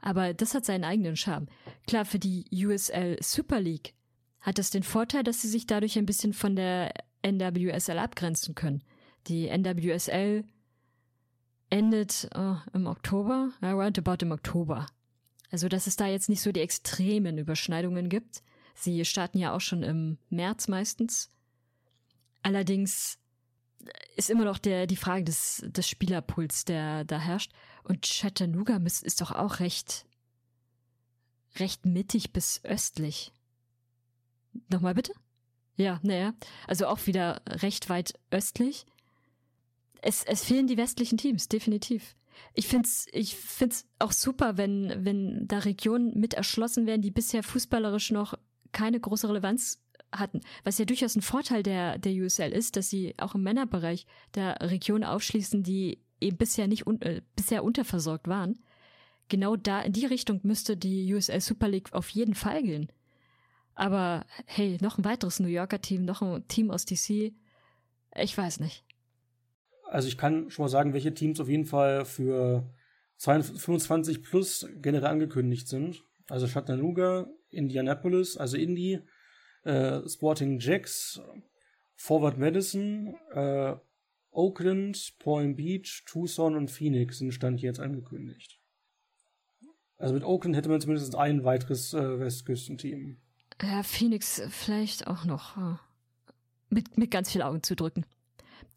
Aber 0.00 0.34
das 0.34 0.54
hat 0.54 0.64
seinen 0.64 0.84
eigenen 0.84 1.16
Charme. 1.16 1.46
Klar, 1.86 2.04
für 2.04 2.18
die 2.18 2.46
USL 2.52 3.16
Super 3.22 3.60
League 3.60 3.94
hat 4.40 4.58
es 4.58 4.70
den 4.70 4.82
Vorteil, 4.82 5.22
dass 5.22 5.40
sie 5.40 5.48
sich 5.48 5.66
dadurch 5.66 5.96
ein 5.96 6.06
bisschen 6.06 6.32
von 6.32 6.56
der 6.56 6.92
NWSL 7.22 7.98
abgrenzen 7.98 8.54
können. 8.54 8.82
Die 9.28 9.46
NWSL 9.46 10.44
endet 11.70 12.28
oh, 12.36 12.56
im 12.74 12.86
Oktober, 12.86 13.50
roundabout 13.62 14.24
im 14.24 14.32
Oktober. 14.32 14.86
Also, 15.52 15.68
dass 15.68 15.86
es 15.86 15.96
da 15.96 16.06
jetzt 16.06 16.28
nicht 16.28 16.42
so 16.42 16.50
die 16.50 16.60
extremen 16.60 17.38
Überschneidungen 17.38 18.08
gibt. 18.08 18.42
Sie 18.74 19.04
starten 19.04 19.38
ja 19.38 19.54
auch 19.54 19.60
schon 19.60 19.82
im 19.82 20.18
März 20.30 20.68
meistens. 20.68 21.30
Allerdings 22.42 23.18
ist 24.16 24.30
immer 24.30 24.44
noch 24.44 24.58
der, 24.58 24.86
die 24.86 24.96
Frage 24.96 25.24
des, 25.24 25.62
des 25.66 25.88
Spielerpuls, 25.88 26.64
der 26.64 27.04
da 27.04 27.18
herrscht. 27.18 27.52
Und 27.84 28.02
Chattanooga 28.02 28.76
ist 28.76 29.20
doch 29.20 29.32
auch 29.32 29.60
recht, 29.60 30.06
recht 31.56 31.86
mittig 31.86 32.32
bis 32.32 32.64
östlich. 32.64 33.32
Nochmal 34.68 34.94
bitte? 34.94 35.12
Ja, 35.76 36.00
naja. 36.02 36.34
Also 36.66 36.86
auch 36.86 37.06
wieder 37.06 37.42
recht 37.46 37.88
weit 37.88 38.14
östlich. 38.30 38.86
Es, 40.00 40.24
es 40.24 40.44
fehlen 40.44 40.66
die 40.66 40.76
westlichen 40.76 41.18
Teams, 41.18 41.48
definitiv. 41.48 42.16
Ich 42.54 42.66
find's, 42.66 43.06
ich 43.12 43.36
find's 43.36 43.86
auch 43.98 44.12
super, 44.12 44.56
wenn, 44.56 45.04
wenn 45.04 45.46
da 45.46 45.58
Regionen 45.58 46.18
mit 46.18 46.34
erschlossen 46.34 46.86
werden, 46.86 47.02
die 47.02 47.10
bisher 47.10 47.42
fußballerisch 47.42 48.10
noch 48.10 48.34
keine 48.72 49.00
große 49.00 49.28
Relevanz 49.28 49.82
hatten. 50.12 50.40
Was 50.64 50.78
ja 50.78 50.84
durchaus 50.84 51.16
ein 51.16 51.22
Vorteil 51.22 51.62
der, 51.62 51.98
der 51.98 52.12
USL 52.12 52.52
ist, 52.52 52.76
dass 52.76 52.90
sie 52.90 53.14
auch 53.18 53.34
im 53.34 53.42
Männerbereich 53.42 54.06
der 54.34 54.58
Region 54.60 55.04
aufschließen, 55.04 55.62
die 55.62 55.98
eben 56.20 56.36
bisher 56.36 56.68
nicht 56.68 56.86
un 56.86 57.00
äh, 57.02 57.22
bisher 57.36 57.64
unterversorgt 57.64 58.28
waren. 58.28 58.58
Genau 59.28 59.56
da 59.56 59.80
in 59.80 59.92
die 59.92 60.06
Richtung 60.06 60.40
müsste 60.42 60.76
die 60.76 61.12
USL 61.14 61.40
Super 61.40 61.68
League 61.68 61.92
auf 61.92 62.08
jeden 62.10 62.34
Fall 62.34 62.62
gehen. 62.62 62.88
Aber 63.74 64.26
hey, 64.44 64.78
noch 64.80 64.98
ein 64.98 65.04
weiteres 65.04 65.40
New 65.40 65.48
Yorker 65.48 65.80
Team, 65.80 66.04
noch 66.04 66.20
ein 66.20 66.46
Team 66.48 66.70
aus 66.70 66.84
DC, 66.84 67.32
ich 68.14 68.36
weiß 68.36 68.60
nicht. 68.60 68.84
Also 69.84 70.08
ich 70.08 70.18
kann 70.18 70.50
schon 70.50 70.64
mal 70.64 70.68
sagen, 70.68 70.92
welche 70.92 71.14
Teams 71.14 71.40
auf 71.40 71.48
jeden 71.48 71.64
Fall 71.64 72.04
für 72.04 72.70
25 73.16 74.22
plus 74.22 74.66
generell 74.80 75.06
angekündigt 75.06 75.68
sind. 75.68 76.02
Also 76.28 76.46
Chattanooga, 76.46 77.26
Indianapolis, 77.52 78.36
also 78.36 78.56
Indy, 78.56 79.00
äh, 79.64 80.08
Sporting 80.08 80.58
Jacks, 80.58 81.20
Forward 81.94 82.38
Madison, 82.38 83.14
äh, 83.32 83.74
Oakland, 84.30 85.14
Palm 85.18 85.56
Beach, 85.56 86.04
Tucson 86.06 86.56
und 86.56 86.70
Phoenix 86.70 87.18
sind 87.18 87.32
Stand 87.32 87.60
jetzt 87.60 87.80
angekündigt. 87.80 88.58
Also 89.98 90.14
mit 90.14 90.24
Oakland 90.24 90.56
hätte 90.56 90.68
man 90.68 90.80
zumindest 90.80 91.14
ein 91.14 91.44
weiteres 91.44 91.94
äh, 91.94 92.18
Westküstenteam. 92.18 93.18
Ja, 93.62 93.82
Phoenix 93.82 94.42
vielleicht 94.50 95.06
auch 95.06 95.24
noch. 95.24 95.78
Mit, 96.70 96.96
mit 96.96 97.10
ganz 97.10 97.30
viel 97.30 97.42
Augen 97.42 97.62
zu 97.62 97.76
drücken. 97.76 98.04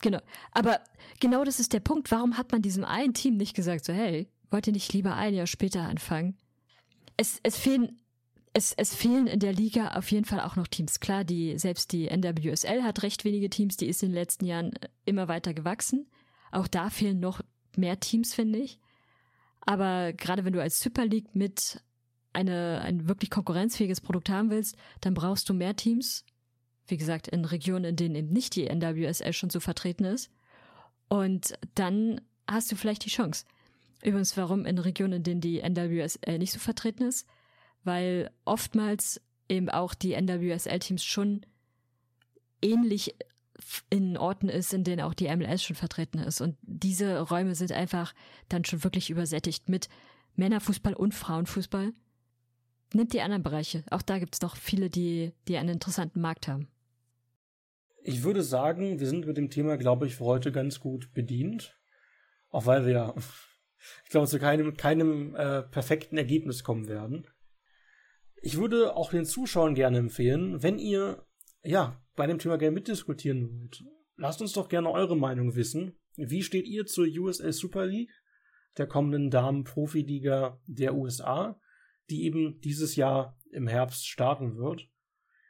Genau. 0.02 0.20
Aber 0.52 0.82
genau 1.20 1.44
das 1.44 1.60
ist 1.60 1.74
der 1.74 1.80
Punkt. 1.80 2.12
Warum 2.12 2.38
hat 2.38 2.52
man 2.52 2.62
diesem 2.62 2.84
einen 2.84 3.14
Team 3.14 3.38
nicht 3.38 3.56
gesagt, 3.56 3.86
so, 3.86 3.94
hey, 3.94 4.30
wollt 4.52 4.68
ihr 4.68 4.74
nicht 4.74 4.94
lieber 4.94 5.16
ein 5.16 5.34
Jahr 5.34 5.48
später 5.48 5.82
anfangen? 5.82 6.38
Es, 7.18 7.40
es 7.44 7.58
fehlen 7.58 8.00
es, 8.56 8.72
es 8.72 8.96
fehlen 8.96 9.28
in 9.28 9.42
der 9.42 9.52
Liga 9.52 9.90
auf 9.90 10.10
jeden 10.12 10.24
Fall 10.24 10.40
auch 10.40 10.56
noch 10.56 10.68
Teams. 10.68 11.02
Klar, 11.02 11.26
die, 11.26 11.60
selbst 11.60 11.92
die 11.92 12.08
NWSL 12.08 12.84
hat 12.84 13.04
recht 13.04 13.26
wenige 13.26 13.50
Teams, 13.50 13.76
die 13.76 13.88
ist 13.88 14.02
in 14.02 14.10
den 14.10 14.16
letzten 14.16 14.46
Jahren 14.46 14.72
äh, 14.78 14.88
immer 15.04 15.28
weiter 15.28 15.54
gewachsen. 15.54 16.08
Auch 16.54 16.68
da 16.70 16.90
fehlen 16.90 17.20
noch 17.20 17.42
mehr 17.76 18.00
Teams, 18.00 18.34
finde 18.34 18.60
ich. 18.60 18.80
Aber 19.60 20.14
gerade 20.14 20.46
wenn 20.46 20.54
du 20.54 20.62
als 20.62 20.80
Super 20.80 21.06
League 21.06 21.36
mit 21.36 21.82
eine, 22.32 22.80
ein 22.80 23.10
wirklich 23.10 23.30
konkurrenzfähiges 23.30 24.00
Produkt 24.00 24.30
haben 24.30 24.50
willst, 24.50 24.78
dann 25.02 25.16
brauchst 25.16 25.50
du 25.50 25.54
mehr 25.54 25.76
Teams. 25.76 26.24
Wie 26.88 26.98
gesagt, 26.98 27.28
in 27.28 27.44
Regionen, 27.44 27.84
in 27.84 27.96
denen 27.98 28.16
eben 28.16 28.32
nicht 28.32 28.56
die 28.56 28.70
NWSL 28.74 29.34
schon 29.34 29.50
so 29.50 29.60
vertreten 29.60 30.06
ist. 30.06 30.32
Und 31.10 31.56
dann 31.74 32.22
hast 32.48 32.72
du 32.72 32.78
vielleicht 32.78 33.04
die 33.04 33.10
Chance. 33.10 33.44
Übrigens, 34.02 34.38
warum 34.38 34.66
in 34.66 34.78
Regionen, 34.78 35.14
in 35.14 35.24
denen 35.24 35.42
die 35.42 35.62
NWSL 35.62 36.40
nicht 36.40 36.54
so 36.54 36.60
vertreten 36.60 37.04
ist? 37.04 37.28
Weil 37.86 38.32
oftmals 38.44 39.22
eben 39.48 39.70
auch 39.70 39.94
die 39.94 40.14
NWSL-Teams 40.14 41.04
schon 41.04 41.46
ähnlich 42.62 43.16
in 43.90 44.18
Orten 44.18 44.50
ist, 44.50 44.74
in 44.74 44.84
denen 44.84 45.02
auch 45.02 45.14
die 45.14 45.34
MLS 45.34 45.64
schon 45.64 45.76
vertreten 45.76 46.20
ist. 46.20 46.42
Und 46.42 46.58
diese 46.62 47.22
Räume 47.22 47.56
sind 47.56 47.72
einfach 47.72 48.14
dann 48.50 48.66
schon 48.66 48.84
wirklich 48.84 49.10
übersättigt 49.10 49.70
mit 49.70 49.88
Männerfußball 50.36 50.94
und 50.94 51.14
Frauenfußball. 51.14 51.94
Nimmt 52.94 53.14
die 53.14 53.22
anderen 53.22 53.44
Bereiche. 53.44 53.84
Auch 53.92 54.02
da 54.02 54.20
gibt 54.20 54.36
es 54.36 54.42
noch 54.42 54.56
viele, 54.56 54.90
die, 54.90 55.34
die 55.48 55.58
einen 55.58 55.70
interessanten 55.70 56.22
Markt 56.22 56.48
haben. 56.48 56.68
Ich 58.04 58.24
würde 58.24 58.44
sagen, 58.44 59.00
wir 59.00 59.08
sind 59.08 59.26
mit 59.26 59.38
dem 59.38 59.50
Thema, 59.50 59.78
glaube 59.78 60.06
ich, 60.06 60.16
für 60.16 60.26
heute 60.26 60.52
ganz 60.52 60.80
gut 60.80 61.14
bedient. 61.14 61.76
Auch 62.50 62.66
weil 62.66 62.86
wir, 62.86 63.16
ich 64.04 64.10
glaube, 64.10 64.28
zu 64.28 64.40
keinem, 64.40 64.76
keinem 64.78 65.36
äh, 65.36 65.64
perfekten 65.64 66.18
Ergebnis 66.18 66.64
kommen 66.64 66.88
werden. 66.88 67.26
Ich 68.46 68.58
würde 68.58 68.96
auch 68.96 69.10
den 69.10 69.26
Zuschauern 69.26 69.74
gerne 69.74 69.98
empfehlen, 69.98 70.62
wenn 70.62 70.78
ihr 70.78 71.26
ja, 71.64 72.00
bei 72.16 72.28
dem 72.28 72.38
Thema 72.38 72.60
gerne 72.60 72.76
mitdiskutieren 72.76 73.50
wollt, 73.50 73.84
lasst 74.18 74.40
uns 74.40 74.54
doch 74.54 74.70
gerne 74.70 74.92
eure 74.92 75.18
Meinung 75.18 75.56
wissen. 75.56 75.98
Wie 76.16 76.44
steht 76.44 76.68
ihr 76.68 76.86
zur 76.86 77.08
USL 77.08 77.52
Super 77.54 77.88
League, 77.88 78.14
der 78.78 78.86
kommenden 78.86 79.32
Damen-Profiliga 79.32 80.62
der 80.68 80.94
USA, 80.94 81.60
die 82.12 82.24
eben 82.26 82.62
dieses 82.62 82.96
Jahr 82.96 83.36
im 83.52 83.68
Herbst 83.68 84.08
starten 84.08 84.58
wird? 84.58 84.88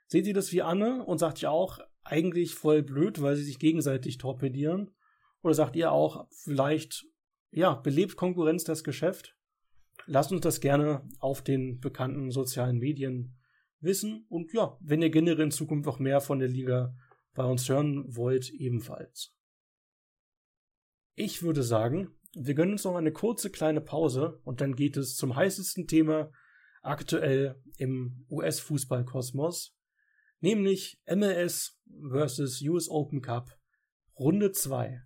Seht 0.07 0.25
ihr 0.25 0.33
das 0.33 0.53
wie 0.53 0.61
Anne 0.61 1.03
und 1.03 1.17
sagt 1.17 1.41
ihr 1.41 1.51
auch, 1.51 1.79
eigentlich 2.05 2.53
voll 2.53 2.81
blöd, 2.81 3.21
weil 3.21 3.35
sie 3.35 3.43
sich 3.43 3.59
gegenseitig 3.59 4.19
torpedieren? 4.19 4.95
Oder 5.41 5.53
sagt 5.53 5.75
ihr 5.75 5.91
auch, 5.91 6.29
vielleicht, 6.31 7.05
ja, 7.51 7.73
belebt 7.73 8.15
Konkurrenz 8.15 8.63
das 8.63 8.85
Geschäft? 8.85 9.35
Lasst 10.07 10.31
uns 10.31 10.41
das 10.41 10.61
gerne 10.61 11.07
auf 11.19 11.41
den 11.41 11.79
bekannten 11.79 12.31
sozialen 12.31 12.77
Medien 12.77 13.35
wissen. 13.79 14.25
Und 14.29 14.53
ja, 14.53 14.77
wenn 14.81 15.01
ihr 15.01 15.09
generell 15.09 15.45
in 15.45 15.51
Zukunft 15.51 15.85
noch 15.85 15.99
mehr 15.99 16.21
von 16.21 16.39
der 16.39 16.47
Liga 16.47 16.95
bei 17.33 17.43
uns 17.43 17.67
hören 17.69 18.03
wollt, 18.15 18.49
ebenfalls. 18.49 19.35
Ich 21.15 21.43
würde 21.43 21.63
sagen, 21.63 22.09
wir 22.33 22.53
gönnen 22.53 22.73
uns 22.73 22.83
noch 22.83 22.95
eine 22.95 23.13
kurze 23.13 23.49
kleine 23.49 23.81
Pause 23.81 24.41
und 24.43 24.59
dann 24.59 24.75
geht 24.75 24.97
es 24.97 25.15
zum 25.15 25.35
heißesten 25.35 25.87
Thema 25.87 26.31
aktuell 26.81 27.61
im 27.77 28.25
US-Fußballkosmos, 28.29 29.75
nämlich 30.41 31.01
MLS 31.07 31.79
vs. 32.11 32.61
US 32.63 32.89
Open 32.89 33.21
Cup 33.21 33.57
Runde 34.17 34.51
2. 34.51 35.01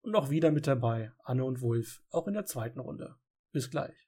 Und 0.00 0.14
auch 0.14 0.30
wieder 0.30 0.50
mit 0.50 0.66
dabei 0.66 1.12
Anne 1.24 1.44
und 1.44 1.60
Wolf, 1.60 2.02
auch 2.10 2.28
in 2.28 2.34
der 2.34 2.46
zweiten 2.46 2.80
Runde. 2.80 3.16
Bis 3.52 3.70
gleich. 3.70 4.07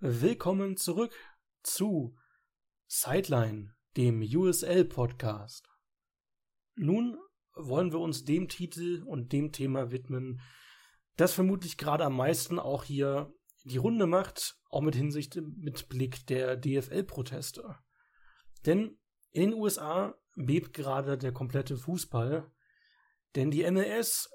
Willkommen 0.00 0.76
zurück 0.76 1.14
zu 1.62 2.16
Sideline, 2.86 3.74
dem 3.96 4.22
USL 4.22 4.84
Podcast. 4.84 5.68
Nun 6.76 7.18
wollen 7.54 7.92
wir 7.92 7.98
uns 7.98 8.24
dem 8.24 8.48
Titel 8.48 9.02
und 9.04 9.32
dem 9.32 9.52
Thema 9.52 9.90
widmen, 9.90 10.40
das 11.16 11.34
vermutlich 11.34 11.76
gerade 11.76 12.04
am 12.04 12.16
meisten 12.16 12.58
auch 12.58 12.84
hier 12.84 13.32
die 13.64 13.78
Runde 13.78 14.06
macht, 14.06 14.56
auch 14.70 14.82
mit 14.82 14.94
Hinsicht 14.94 15.36
mit 15.36 15.88
Blick 15.88 16.26
der 16.26 16.56
DFL-Proteste. 16.56 17.76
Denn 18.66 18.98
in 19.30 19.50
den 19.50 19.54
USA 19.54 20.14
bebt 20.36 20.72
gerade 20.72 21.18
der 21.18 21.32
komplette 21.32 21.76
Fußball, 21.76 22.50
denn 23.34 23.50
die 23.50 23.68
MLS 23.70 24.30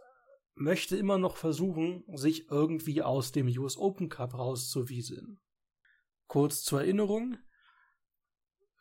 möchte 0.55 0.95
immer 0.95 1.17
noch 1.17 1.37
versuchen, 1.37 2.03
sich 2.15 2.49
irgendwie 2.49 3.01
aus 3.01 3.31
dem 3.31 3.47
US 3.47 3.77
Open 3.77 4.09
Cup 4.09 4.37
rauszuwieseln. 4.37 5.39
Kurz 6.27 6.63
zur 6.63 6.81
Erinnerung, 6.81 7.37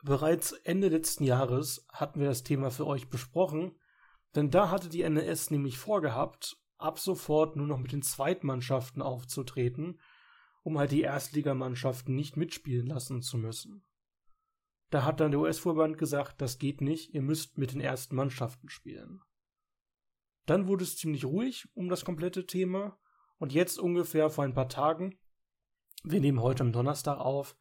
bereits 0.02 0.52
Ende 0.52 0.88
letzten 0.88 1.24
Jahres 1.24 1.86
hatten 1.92 2.20
wir 2.20 2.28
das 2.28 2.42
Thema 2.42 2.70
für 2.70 2.86
euch 2.86 3.08
besprochen, 3.08 3.78
denn 4.34 4.50
da 4.50 4.70
hatte 4.70 4.88
die 4.88 5.08
NLS 5.08 5.50
nämlich 5.50 5.78
vorgehabt, 5.78 6.56
ab 6.78 6.98
sofort 6.98 7.56
nur 7.56 7.66
noch 7.66 7.78
mit 7.78 7.92
den 7.92 8.02
Zweitmannschaften 8.02 9.02
aufzutreten, 9.02 10.00
um 10.62 10.78
halt 10.78 10.92
die 10.92 11.02
Erstligamannschaften 11.02 12.14
nicht 12.14 12.36
mitspielen 12.36 12.86
lassen 12.86 13.22
zu 13.22 13.36
müssen. 13.36 13.84
Da 14.90 15.04
hat 15.04 15.20
dann 15.20 15.30
der 15.30 15.40
US-Verband 15.40 15.96
gesagt, 15.96 16.40
das 16.40 16.58
geht 16.58 16.80
nicht, 16.80 17.14
ihr 17.14 17.22
müsst 17.22 17.56
mit 17.56 17.72
den 17.72 17.80
ersten 17.80 18.14
Mannschaften 18.14 18.68
spielen. 18.68 19.22
Dann 20.46 20.66
wurde 20.66 20.84
es 20.84 20.96
ziemlich 20.96 21.24
ruhig 21.24 21.68
um 21.74 21.88
das 21.88 22.04
komplette 22.04 22.46
Thema. 22.46 22.98
Und 23.38 23.52
jetzt 23.52 23.78
ungefähr 23.78 24.30
vor 24.30 24.44
ein 24.44 24.54
paar 24.54 24.68
Tagen, 24.68 25.18
wir 26.04 26.20
nehmen 26.20 26.40
heute 26.40 26.62
am 26.62 26.72
Donnerstag 26.72 27.18
auf, 27.18 27.56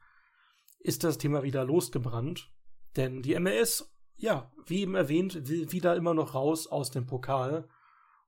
ist 0.79 1.03
das 1.03 1.17
Thema 1.17 1.43
wieder 1.43 1.63
losgebrannt, 1.63 2.51
denn 2.95 3.21
die 3.21 3.39
MLS, 3.39 3.93
ja, 4.15 4.51
wie 4.65 4.81
eben 4.81 4.95
erwähnt, 4.95 5.47
will 5.47 5.71
wieder 5.71 5.95
immer 5.95 6.13
noch 6.13 6.33
raus 6.33 6.67
aus 6.67 6.91
dem 6.91 7.05
Pokal. 7.05 7.67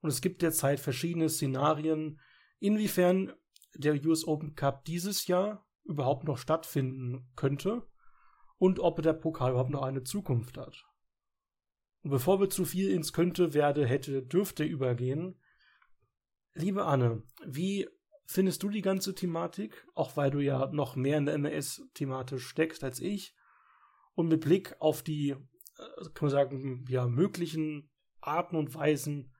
Und 0.01 0.09
es 0.09 0.21
gibt 0.21 0.41
derzeit 0.41 0.79
verschiedene 0.79 1.29
Szenarien, 1.29 2.19
inwiefern 2.59 3.33
der 3.75 4.03
US 4.05 4.27
Open 4.27 4.55
Cup 4.55 4.85
dieses 4.85 5.27
Jahr 5.27 5.65
überhaupt 5.83 6.25
noch 6.25 6.37
stattfinden 6.37 7.29
könnte 7.35 7.87
und 8.57 8.79
ob 8.79 9.01
der 9.01 9.13
Pokal 9.13 9.51
überhaupt 9.51 9.71
noch 9.71 9.81
eine 9.81 10.03
Zukunft 10.03 10.57
hat. 10.57 10.85
Und 12.03 12.11
bevor 12.11 12.39
wir 12.39 12.49
zu 12.49 12.65
viel 12.65 12.91
ins 12.91 13.13
könnte, 13.13 13.53
werde, 13.53 13.87
hätte, 13.87 14.21
dürfte 14.21 14.63
übergehen, 14.63 15.39
liebe 16.53 16.85
Anne, 16.85 17.23
wie 17.45 17.87
findest 18.25 18.63
du 18.63 18.69
die 18.69 18.81
ganze 18.81 19.15
Thematik, 19.15 19.87
auch 19.95 20.17
weil 20.17 20.31
du 20.31 20.39
ja 20.39 20.69
noch 20.71 20.95
mehr 20.95 21.17
in 21.17 21.25
der 21.25 21.37
MLS-Thematik 21.37 22.39
steckst 22.39 22.83
als 22.83 22.99
ich, 22.99 23.35
und 24.15 24.27
mit 24.27 24.41
Blick 24.41 24.75
auf 24.79 25.01
die, 25.01 25.31
äh, 25.31 26.03
kann 26.13 26.27
man 26.27 26.29
sagen, 26.29 26.85
ja, 26.87 27.07
möglichen 27.07 27.89
Arten 28.21 28.55
und 28.55 28.75
Weisen, 28.75 29.33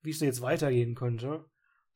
wie 0.00 0.10
es 0.10 0.20
jetzt 0.20 0.40
weitergehen 0.40 0.94
könnte, 0.94 1.44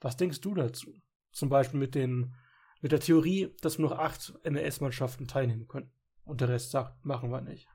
was 0.01 0.17
denkst 0.17 0.41
du 0.41 0.55
dazu? 0.55 0.95
Zum 1.33 1.49
Beispiel 1.49 1.81
mit 1.81 1.95
den, 1.95 2.35
mit 2.81 2.93
der 2.93 3.01
Theorie, 3.01 3.55
dass 3.61 3.79
nur 3.79 3.91
noch 3.91 3.99
acht 3.99 4.35
MLS-Mannschaften 4.45 5.27
teilnehmen 5.27 5.69
können. 5.69 5.93
Und 6.25 6.41
der 6.41 6.49
Rest 6.49 6.71
sagt, 6.71 7.05
machen 7.05 7.31
wir 7.31 7.41
nicht. 7.41 7.69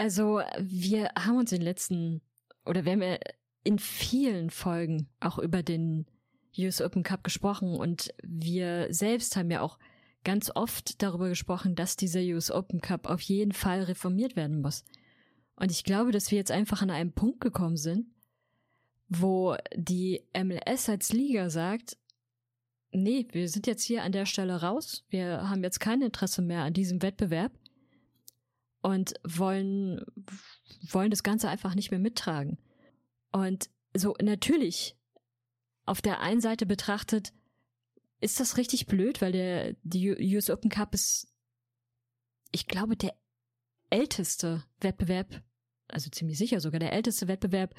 Also, 0.00 0.40
wir 0.58 1.10
haben 1.14 1.36
uns 1.36 1.52
in 1.52 1.58
den 1.58 1.66
letzten, 1.66 2.22
oder 2.64 2.86
wir 2.86 2.92
haben 2.92 3.18
in 3.64 3.78
vielen 3.78 4.48
Folgen 4.48 5.10
auch 5.20 5.38
über 5.38 5.62
den 5.62 6.06
US 6.56 6.80
Open 6.80 7.02
Cup 7.02 7.22
gesprochen 7.22 7.74
und 7.74 8.08
wir 8.22 8.86
selbst 8.94 9.36
haben 9.36 9.50
ja 9.50 9.60
auch 9.60 9.78
ganz 10.24 10.50
oft 10.54 11.02
darüber 11.02 11.28
gesprochen, 11.28 11.74
dass 11.74 11.98
dieser 11.98 12.20
US 12.20 12.50
Open 12.50 12.80
Cup 12.80 13.10
auf 13.10 13.20
jeden 13.20 13.52
Fall 13.52 13.82
reformiert 13.82 14.36
werden 14.36 14.62
muss. 14.62 14.86
Und 15.54 15.70
ich 15.70 15.84
glaube, 15.84 16.12
dass 16.12 16.30
wir 16.30 16.38
jetzt 16.38 16.50
einfach 16.50 16.80
an 16.80 16.90
einem 16.90 17.12
Punkt 17.12 17.42
gekommen 17.42 17.76
sind, 17.76 18.06
wo 19.10 19.54
die 19.76 20.24
MLS 20.34 20.88
als 20.88 21.12
Liga 21.12 21.50
sagt, 21.50 21.98
nee, 22.90 23.28
wir 23.32 23.50
sind 23.50 23.66
jetzt 23.66 23.82
hier 23.82 24.02
an 24.02 24.12
der 24.12 24.24
Stelle 24.24 24.62
raus, 24.62 25.04
wir 25.10 25.50
haben 25.50 25.62
jetzt 25.62 25.78
kein 25.78 26.00
Interesse 26.00 26.40
mehr 26.40 26.62
an 26.62 26.72
diesem 26.72 27.02
Wettbewerb 27.02 27.52
und 28.82 29.14
wollen, 29.24 30.04
wollen 30.90 31.10
das 31.10 31.22
Ganze 31.22 31.48
einfach 31.48 31.74
nicht 31.74 31.90
mehr 31.90 32.00
mittragen. 32.00 32.58
Und 33.32 33.70
so 33.94 34.14
natürlich, 34.20 34.96
auf 35.84 36.00
der 36.00 36.20
einen 36.20 36.40
Seite 36.40 36.66
betrachtet, 36.66 37.32
ist 38.20 38.40
das 38.40 38.56
richtig 38.56 38.86
blöd, 38.86 39.20
weil 39.20 39.32
der 39.32 39.74
die 39.82 40.34
US 40.34 40.50
Open 40.50 40.70
Cup 40.70 40.94
ist, 40.94 41.28
ich 42.52 42.66
glaube, 42.66 42.96
der 42.96 43.14
älteste 43.90 44.64
Wettbewerb, 44.80 45.42
also 45.88 46.10
ziemlich 46.10 46.38
sicher 46.38 46.60
sogar 46.60 46.80
der 46.80 46.92
älteste 46.92 47.28
Wettbewerb 47.28 47.74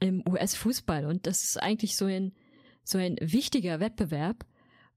im 0.00 0.26
US-Fußball. 0.28 1.06
Und 1.06 1.26
das 1.26 1.44
ist 1.44 1.56
eigentlich 1.60 1.96
so 1.96 2.06
ein, 2.06 2.34
so 2.82 2.98
ein 2.98 3.16
wichtiger 3.20 3.80
Wettbewerb 3.80 4.46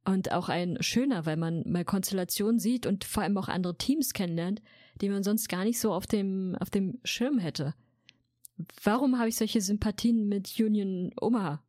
und 0.06 0.32
auch 0.32 0.50
ein 0.50 0.82
schöner, 0.82 1.26
weil 1.26 1.38
man 1.38 1.64
mal 1.70 1.86
Konstellationen 1.86 2.60
sieht 2.60 2.86
und 2.86 3.04
vor 3.04 3.24
allem 3.24 3.38
auch 3.38 3.50
andere 3.50 3.78
Teams 3.78 4.14
kennenlernt, 4.14 4.62
die 5.00 5.10
man 5.10 5.24
sonst 5.24 5.48
gar 5.48 5.64
nicht 5.64 5.80
so 5.80 5.94
auf 5.94 6.08
dem, 6.08 6.56
auf 6.60 6.70
dem 6.70 7.00
Schirm 7.04 7.40
hätte. 7.40 7.74
Warum 8.84 9.18
habe 9.18 9.30
ich 9.30 9.36
solche 9.36 9.62
Sympathien 9.62 10.28
mit 10.28 10.60
Union 10.60 11.12
Omaha? 11.20 11.64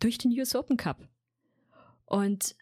Durch 0.00 0.18
den 0.18 0.32
US 0.38 0.54
Open 0.54 0.76
Cup. 0.76 1.08
Und 2.06 2.56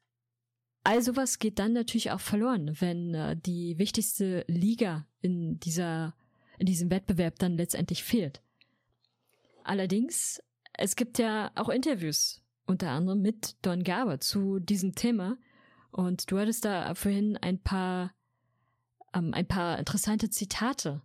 all 0.85 1.03
sowas 1.03 1.39
geht 1.39 1.59
dann 1.59 1.73
natürlich 1.73 2.11
auch 2.11 2.21
verloren, 2.21 2.77
wenn 2.81 3.15
äh, 3.15 3.37
die 3.37 3.79
wichtigste 3.79 4.45
Liga 4.49 5.07
in 5.21 5.59
dieser, 5.61 6.15
in 6.59 6.67
diesem 6.67 6.91
Wettbewerb 6.91 7.39
dann 7.39 7.57
letztendlich 7.57 8.03
fehlt. 8.03 8.43
Allerdings, 9.65 10.43
es 10.75 10.97
gibt 10.97 11.19
ja 11.19 11.53
auch 11.55 11.69
Interviews, 11.69 12.43
unter 12.67 12.91
anderem 12.91 13.23
mit 13.23 13.57
Don 13.63 13.85
Garber 13.85 14.21
zu 14.21 14.59
diesem 14.59 14.95
Thema. 14.95 15.39
Und 15.91 16.31
du 16.31 16.39
hattest 16.39 16.65
da 16.65 16.95
vorhin 16.95 17.37
ein 17.37 17.59
paar 17.59 18.15
ähm, 19.15 19.35
ein 19.35 19.47
paar 19.47 19.79
interessante 19.79 20.31
Zitate 20.31 21.03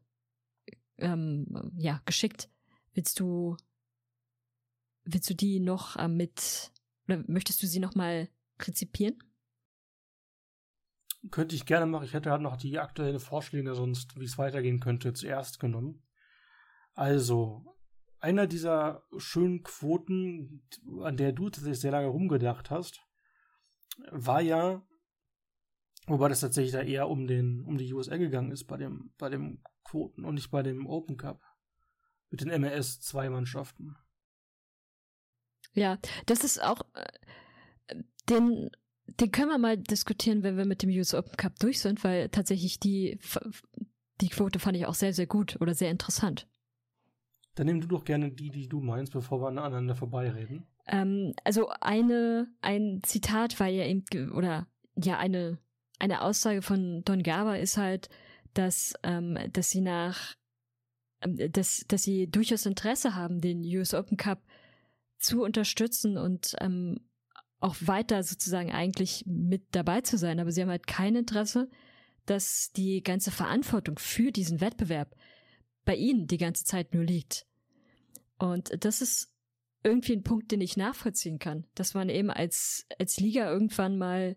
ähm, 0.97 1.71
ja, 1.77 2.01
geschickt. 2.05 2.49
Willst 2.93 3.19
du, 3.19 3.57
willst 5.03 5.29
du 5.29 5.35
die 5.35 5.59
noch 5.59 5.97
ähm, 5.97 6.17
mit, 6.17 6.71
oder 7.07 7.23
möchtest 7.27 7.61
du 7.61 7.67
sie 7.67 7.79
noch 7.79 7.95
mal 7.95 8.29
rezipieren? 8.61 9.17
könnte 11.31 11.55
ich 11.55 11.65
gerne 11.65 11.85
machen. 11.85 12.05
Ich 12.05 12.13
hätte 12.13 12.31
halt 12.31 12.41
noch 12.41 12.57
die 12.57 12.79
aktuellen 12.79 13.19
Vorschläge 13.19 13.75
sonst, 13.75 14.19
wie 14.19 14.25
es 14.25 14.37
weitergehen 14.37 14.79
könnte, 14.79 15.13
zuerst 15.13 15.59
genommen. 15.59 16.03
Also, 16.93 17.77
einer 18.19 18.47
dieser 18.47 19.03
schönen 19.17 19.63
Quoten, 19.63 20.63
an 21.01 21.17
der 21.17 21.31
du 21.31 21.49
tatsächlich 21.49 21.79
sehr 21.79 21.91
lange 21.91 22.07
rumgedacht 22.07 22.71
hast, 22.71 23.01
war 24.11 24.41
ja, 24.41 24.86
wobei 26.07 26.29
das 26.29 26.39
tatsächlich 26.39 26.73
da 26.73 26.81
eher 26.81 27.09
um 27.09 27.27
den, 27.27 27.63
um 27.65 27.77
die 27.77 27.93
USL 27.93 28.17
gegangen 28.17 28.51
ist 28.51 28.65
bei 28.65 28.77
dem, 28.77 29.11
bei 29.17 29.29
dem 29.29 29.61
Quoten 29.83 30.25
und 30.25 30.35
nicht 30.35 30.51
bei 30.51 30.63
dem 30.63 30.87
Open 30.87 31.17
Cup. 31.17 31.41
Mit 32.29 32.41
den 32.41 32.61
MLS 32.61 32.99
zwei 32.99 33.29
Mannschaften. 33.29 33.95
Ja, 35.73 35.97
das 36.25 36.43
ist 36.43 36.61
auch, 36.61 36.81
äh, 36.93 37.95
den, 38.29 38.69
den 39.05 39.31
können 39.31 39.49
wir 39.49 39.57
mal 39.57 39.77
diskutieren, 39.77 40.43
wenn 40.43 40.57
wir 40.57 40.65
mit 40.65 40.83
dem 40.83 40.89
US 40.89 41.13
Open 41.13 41.37
Cup 41.37 41.57
durch 41.59 41.79
sind, 41.79 42.03
weil 42.03 42.29
tatsächlich 42.29 42.79
die, 42.79 43.19
die 44.19 44.29
Quote 44.29 44.59
fand 44.59 44.75
ich 44.75 44.85
auch 44.85 44.95
sehr, 44.95 45.13
sehr 45.13 45.27
gut 45.27 45.57
oder 45.61 45.73
sehr 45.73 45.91
interessant. 45.91 46.47
Dann 47.55 47.67
nimm 47.67 47.81
du 47.81 47.87
doch 47.87 48.03
gerne 48.03 48.31
die, 48.31 48.51
die 48.51 48.67
du 48.67 48.81
meinst, 48.81 49.13
bevor 49.13 49.41
wir 49.41 49.47
aneinander 49.47 49.95
vorbeireden. 49.95 50.67
Ähm, 50.87 51.33
also 51.43 51.69
eine, 51.81 52.53
ein 52.61 53.01
Zitat 53.03 53.59
war 53.59 53.67
ja 53.67 53.85
eben, 53.85 54.31
oder 54.31 54.67
ja, 54.95 55.17
eine, 55.17 55.59
eine 55.99 56.21
Aussage 56.21 56.61
von 56.61 57.03
Don 57.03 57.23
Gaba 57.23 57.55
ist 57.55 57.77
halt, 57.77 58.09
dass, 58.53 58.93
ähm, 59.03 59.37
dass 59.53 59.69
sie 59.69 59.81
nach, 59.81 60.35
ähm, 61.21 61.37
dass, 61.51 61.85
dass 61.87 62.03
sie 62.03 62.27
durchaus 62.29 62.65
Interesse 62.65 63.15
haben, 63.15 63.41
den 63.41 63.63
US 63.77 63.93
Open 63.93 64.17
Cup 64.17 64.41
zu 65.17 65.43
unterstützen 65.43 66.17
und 66.17 66.55
ähm, 66.61 66.99
auch 67.59 67.75
weiter 67.81 68.21
sozusagen 68.23 68.71
eigentlich 68.71 69.23
mit 69.25 69.63
dabei 69.71 70.01
zu 70.01 70.17
sein. 70.17 70.39
Aber 70.39 70.51
sie 70.51 70.61
haben 70.61 70.69
halt 70.69 70.87
kein 70.87 71.15
Interesse, 71.15 71.69
dass 72.25 72.71
die 72.73 73.01
ganze 73.01 73.31
Verantwortung 73.31 73.97
für 73.97 74.31
diesen 74.31 74.61
Wettbewerb 74.61 75.15
bei 75.85 75.95
ihnen 75.95 76.27
die 76.27 76.37
ganze 76.37 76.65
Zeit 76.65 76.93
nur 76.93 77.03
liegt. 77.03 77.45
Und 78.37 78.83
das 78.83 79.01
ist 79.01 79.33
irgendwie 79.83 80.13
ein 80.13 80.23
Punkt, 80.23 80.51
den 80.51 80.61
ich 80.61 80.77
nachvollziehen 80.77 81.39
kann, 81.39 81.65
dass 81.73 81.93
man 81.93 82.09
eben 82.09 82.29
als, 82.29 82.85
als 82.99 83.17
Liga 83.17 83.49
irgendwann 83.49 83.97
mal 83.97 84.35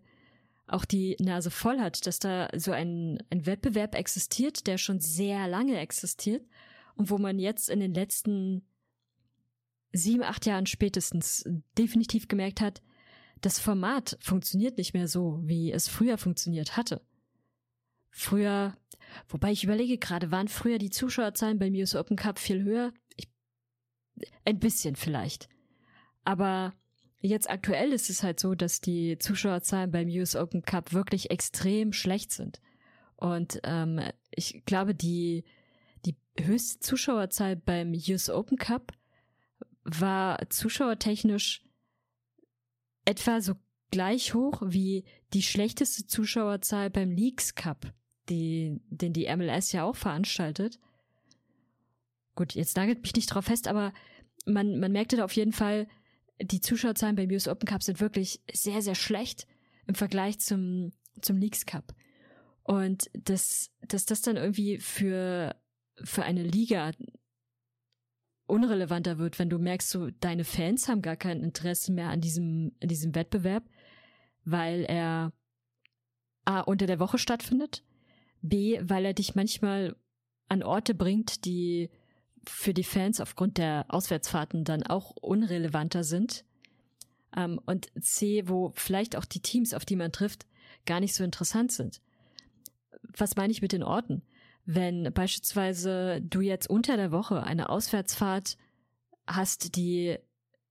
auch 0.67 0.85
die 0.85 1.17
Nase 1.19 1.51
voll 1.51 1.79
hat, 1.79 2.05
dass 2.07 2.19
da 2.19 2.49
so 2.55 2.71
ein, 2.71 3.21
ein 3.29 3.45
Wettbewerb 3.45 3.95
existiert, 3.95 4.67
der 4.67 4.77
schon 4.77 4.99
sehr 4.99 5.47
lange 5.47 5.77
existiert 5.79 6.45
und 6.95 7.09
wo 7.09 7.17
man 7.17 7.39
jetzt 7.39 7.69
in 7.69 7.79
den 7.79 7.93
letzten 7.93 8.65
sieben, 9.93 10.23
acht 10.23 10.45
Jahren 10.45 10.65
spätestens 10.65 11.43
definitiv 11.77 12.27
gemerkt 12.27 12.61
hat, 12.61 12.81
das 13.41 13.59
Format 13.59 14.17
funktioniert 14.21 14.77
nicht 14.77 14.93
mehr 14.93 15.07
so, 15.07 15.39
wie 15.43 15.71
es 15.71 15.87
früher 15.87 16.17
funktioniert 16.17 16.77
hatte. 16.77 17.01
Früher, 18.11 18.77
wobei 19.27 19.51
ich 19.51 19.63
überlege 19.63 19.97
gerade, 19.97 20.31
waren 20.31 20.47
früher 20.47 20.77
die 20.77 20.89
Zuschauerzahlen 20.89 21.59
beim 21.59 21.73
US 21.73 21.95
Open 21.95 22.17
Cup 22.17 22.39
viel 22.39 22.63
höher? 22.63 22.93
Ich, 23.15 23.29
ein 24.45 24.59
bisschen 24.59 24.95
vielleicht. 24.95 25.49
Aber 26.23 26.73
jetzt 27.21 27.49
aktuell 27.49 27.93
ist 27.93 28.09
es 28.09 28.23
halt 28.23 28.39
so, 28.39 28.55
dass 28.55 28.81
die 28.81 29.17
Zuschauerzahlen 29.17 29.91
beim 29.91 30.07
US 30.09 30.35
Open 30.35 30.63
Cup 30.63 30.93
wirklich 30.93 31.31
extrem 31.31 31.93
schlecht 31.93 32.31
sind. 32.31 32.59
Und 33.15 33.59
ähm, 33.63 34.01
ich 34.31 34.63
glaube, 34.65 34.95
die, 34.95 35.43
die 36.05 36.15
höchste 36.39 36.79
Zuschauerzahl 36.79 37.55
beim 37.55 37.93
US 37.93 38.29
Open 38.29 38.57
Cup 38.57 38.91
war 39.83 40.49
zuschauertechnisch 40.49 41.63
etwa 43.05 43.41
so 43.41 43.55
gleich 43.91 44.33
hoch 44.33 44.61
wie 44.65 45.03
die 45.33 45.43
schlechteste 45.43 46.07
Zuschauerzahl 46.07 46.89
beim 46.89 47.11
Leagues 47.11 47.55
Cup, 47.55 47.93
die, 48.29 48.79
den 48.89 49.13
die 49.13 49.33
MLS 49.35 49.71
ja 49.71 49.83
auch 49.83 49.95
veranstaltet. 49.95 50.79
Gut, 52.35 52.53
jetzt 52.53 52.77
nagelt 52.77 53.01
mich 53.01 53.15
nicht 53.15 53.27
drauf 53.27 53.45
fest, 53.45 53.67
aber 53.67 53.93
man, 54.45 54.79
man 54.79 54.91
merkte 54.91 55.17
da 55.17 55.25
auf 55.25 55.35
jeden 55.35 55.51
Fall, 55.51 55.87
die 56.43 56.61
Zuschauerzahlen 56.61 57.15
beim 57.15 57.29
US 57.31 57.47
Open 57.47 57.67
Cup 57.67 57.83
sind 57.83 57.99
wirklich 57.99 58.41
sehr, 58.51 58.81
sehr 58.81 58.95
schlecht 58.95 59.47
im 59.87 59.95
Vergleich 59.95 60.39
zum, 60.39 60.91
zum 61.21 61.37
Leagues 61.37 61.65
Cup. 61.65 61.93
Und 62.63 63.09
dass, 63.13 63.71
dass 63.87 64.05
das 64.05 64.21
dann 64.21 64.37
irgendwie 64.37 64.77
für, 64.77 65.55
für 66.03 66.23
eine 66.23 66.43
Liga 66.43 66.91
unrelevanter 68.45 69.17
wird, 69.17 69.39
wenn 69.39 69.49
du 69.49 69.57
merkst, 69.57 69.89
so 69.89 70.09
deine 70.11 70.43
Fans 70.43 70.87
haben 70.87 71.01
gar 71.01 71.15
kein 71.15 71.41
Interesse 71.41 71.91
mehr 71.91 72.09
an 72.09 72.21
diesem, 72.21 72.73
an 72.81 72.89
diesem 72.89 73.15
Wettbewerb, 73.15 73.63
weil 74.43 74.83
er 74.83 75.31
A 76.45 76.61
unter 76.61 76.85
der 76.85 76.99
Woche 76.99 77.17
stattfindet, 77.17 77.83
B, 78.41 78.79
weil 78.83 79.05
er 79.05 79.13
dich 79.13 79.35
manchmal 79.35 79.95
an 80.49 80.63
Orte 80.63 80.93
bringt, 80.93 81.45
die 81.45 81.89
für 82.47 82.73
die 82.73 82.83
Fans 82.83 83.21
aufgrund 83.21 83.57
der 83.57 83.85
Auswärtsfahrten 83.89 84.63
dann 84.63 84.83
auch 84.83 85.11
unrelevanter 85.11 86.03
sind. 86.03 86.43
Ähm, 87.35 87.59
und 87.65 87.91
C, 87.99 88.47
wo 88.47 88.71
vielleicht 88.75 89.15
auch 89.15 89.25
die 89.25 89.41
Teams, 89.41 89.73
auf 89.73 89.85
die 89.85 89.95
man 89.95 90.11
trifft, 90.11 90.45
gar 90.85 90.99
nicht 90.99 91.13
so 91.13 91.23
interessant 91.23 91.71
sind. 91.71 92.01
Was 93.15 93.35
meine 93.35 93.51
ich 93.51 93.61
mit 93.61 93.71
den 93.71 93.83
Orten? 93.83 94.23
wenn 94.65 95.11
beispielsweise 95.13 96.21
du 96.21 96.41
jetzt 96.41 96.69
unter 96.69 96.97
der 96.97 97.11
Woche 97.11 97.43
eine 97.43 97.69
Auswärtsfahrt 97.69 98.57
hast, 99.27 99.75
die 99.75 100.17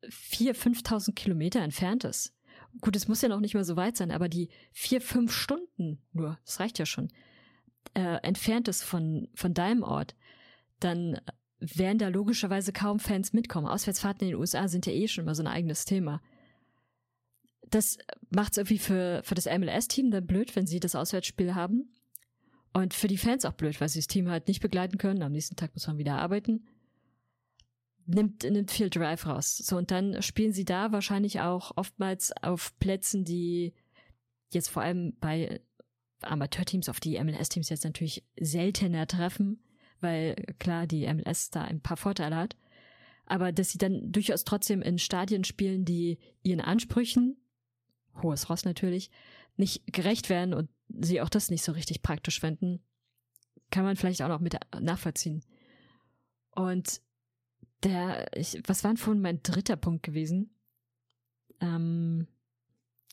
vier, 0.09 0.55
fünftausend 0.55 1.17
Kilometer 1.17 1.61
entfernt 1.61 2.05
ist. 2.05 2.35
Gut, 2.81 2.97
es 2.97 3.09
muss 3.09 3.23
ja 3.23 3.29
noch 3.29 3.41
nicht 3.41 3.55
mal 3.55 3.65
so 3.65 3.77
weit 3.77 3.97
sein, 3.97 4.11
aber 4.11 4.29
die 4.29 4.49
vier, 4.73 5.01
fünf 5.01 5.33
Stunden 5.33 6.01
nur, 6.13 6.39
das 6.45 6.61
reicht 6.61 6.79
ja 6.79 6.87
schon, 6.87 7.09
äh, 7.95 8.19
entfernt 8.23 8.69
ist 8.69 8.83
von, 8.83 9.29
von 9.35 9.55
deinem 9.55 9.83
Ort, 9.83 10.15
dann 10.79 11.21
werden 11.61 11.99
da 11.99 12.09
logischerweise 12.09 12.73
kaum 12.73 12.99
Fans 12.99 13.33
mitkommen. 13.33 13.67
Auswärtsfahrten 13.67 14.27
in 14.27 14.33
den 14.33 14.41
USA 14.41 14.67
sind 14.69 14.87
ja 14.87 14.93
eh 14.93 15.09
schon 15.09 15.25
immer 15.25 15.35
so 15.35 15.43
ein 15.43 15.47
eigenes 15.47 15.85
Thema. 15.85 16.23
Das 17.69 17.99
macht 18.31 18.53
es 18.53 18.59
irgendwie 18.59 18.79
für, 18.79 19.21
für 19.23 19.35
das 19.35 19.47
MLS-Team 19.47 20.11
dann 20.11 20.27
blöd, 20.27 20.57
wenn 20.57 20.67
sie 20.67 20.81
das 20.81 20.95
Auswärtsspiel 20.95 21.55
haben. 21.55 21.93
Und 22.73 22.95
für 22.95 23.09
die 23.09 23.19
Fans 23.19 23.45
auch 23.45 23.53
blöd, 23.53 23.81
weil 23.81 23.89
sie 23.89 23.99
das 23.99 24.07
Team 24.07 24.29
halt 24.29 24.49
nicht 24.49 24.61
begleiten 24.61 24.99
können. 24.99 25.23
Am 25.23 25.33
nächsten 25.33 25.57
Tag 25.57 25.75
muss 25.75 25.87
man 25.87 25.99
wieder 25.99 26.17
arbeiten. 26.17 26.67
Nimmt, 28.07 28.43
nimmt 28.43 28.71
viel 28.71 28.91
Drive 28.91 29.27
raus. 29.27 29.57
So, 29.59 29.77
und 29.77 29.91
dann 29.91 30.23
spielen 30.23 30.53
sie 30.53 30.65
da 30.65 30.93
wahrscheinlich 30.93 31.41
auch 31.41 31.77
oftmals 31.77 32.33
auf 32.43 32.77
Plätzen, 32.79 33.25
die 33.25 33.75
jetzt 34.53 34.71
vor 34.71 34.83
allem 34.83 35.17
bei 35.21 35.61
Amateurteams 36.23 36.89
auf 36.89 37.01
die 37.01 37.23
MLS-Teams 37.23 37.69
jetzt 37.69 37.85
natürlich 37.85 38.25
seltener 38.39 39.07
treffen, 39.07 39.63
weil 40.01 40.35
klar 40.59 40.87
die 40.87 41.13
MLS 41.13 41.51
da 41.51 41.63
ein 41.63 41.81
paar 41.81 41.97
Vorteile 41.97 42.37
hat. 42.37 42.57
Aber 43.27 43.53
dass 43.53 43.71
sie 43.71 43.79
dann 43.79 44.11
durchaus 44.11 44.45
trotzdem 44.45 44.83
in 44.83 44.99
Stadien 44.99 45.45
spielen, 45.45 45.85
die 45.85 46.19
ihren 46.43 46.61
Ansprüchen, 46.61 47.37
hohes 48.23 48.51
Ross 48.51 48.65
natürlich, 48.65 49.11
nicht 49.57 49.93
gerecht 49.93 50.29
werden 50.31 50.55
und 50.55 50.69
sie 50.89 51.21
auch 51.21 51.29
das 51.29 51.51
nicht 51.51 51.63
so 51.63 51.73
richtig 51.73 52.03
praktisch 52.03 52.41
finden, 52.41 52.81
kann 53.71 53.85
man 53.85 53.97
vielleicht 53.97 54.23
auch 54.23 54.29
noch 54.29 54.41
mit 54.41 54.57
nachvollziehen. 54.81 55.45
Und 56.51 57.01
der, 57.85 58.37
ich, 58.37 58.61
was 58.67 58.83
war 58.85 58.91
denn 58.91 58.97
vorhin 58.97 59.23
mein 59.23 59.43
dritter 59.43 59.77
Punkt 59.77 60.03
gewesen? 60.03 60.55
Ähm, 61.61 62.27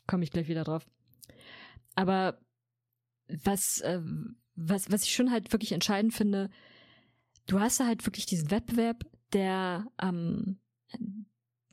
komme 0.07 0.23
ich 0.23 0.31
gleich 0.31 0.47
wieder 0.47 0.63
drauf. 0.63 0.87
Aber 1.95 2.39
was, 3.27 3.81
äh, 3.81 4.01
was, 4.55 4.91
was 4.91 5.03
ich 5.03 5.13
schon 5.13 5.31
halt 5.31 5.51
wirklich 5.51 5.71
entscheidend 5.71 6.13
finde, 6.13 6.49
du 7.47 7.59
hast 7.59 7.79
da 7.79 7.87
halt 7.87 8.05
wirklich 8.05 8.25
diesen 8.25 8.51
Wettbewerb, 8.51 9.03
der 9.33 9.87
ähm, 10.01 10.59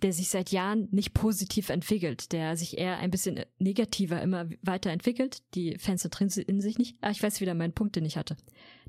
der 0.04 0.12
sich 0.12 0.28
seit 0.28 0.50
Jahren 0.50 0.88
nicht 0.90 1.14
positiv 1.14 1.70
entwickelt, 1.70 2.32
der 2.32 2.58
sich 2.58 2.76
eher 2.76 2.98
ein 2.98 3.10
bisschen 3.10 3.40
negativer 3.58 4.20
immer 4.20 4.50
weiterentwickelt. 4.60 5.42
Die 5.54 5.78
Fans 5.78 6.02
drin 6.02 6.28
in 6.28 6.60
sich 6.60 6.76
nicht. 6.76 6.98
Ah, 7.00 7.10
ich 7.10 7.22
weiß 7.22 7.40
wieder 7.40 7.54
meinen 7.54 7.72
Punkt, 7.72 7.96
den 7.96 8.04
ich 8.04 8.18
hatte. 8.18 8.36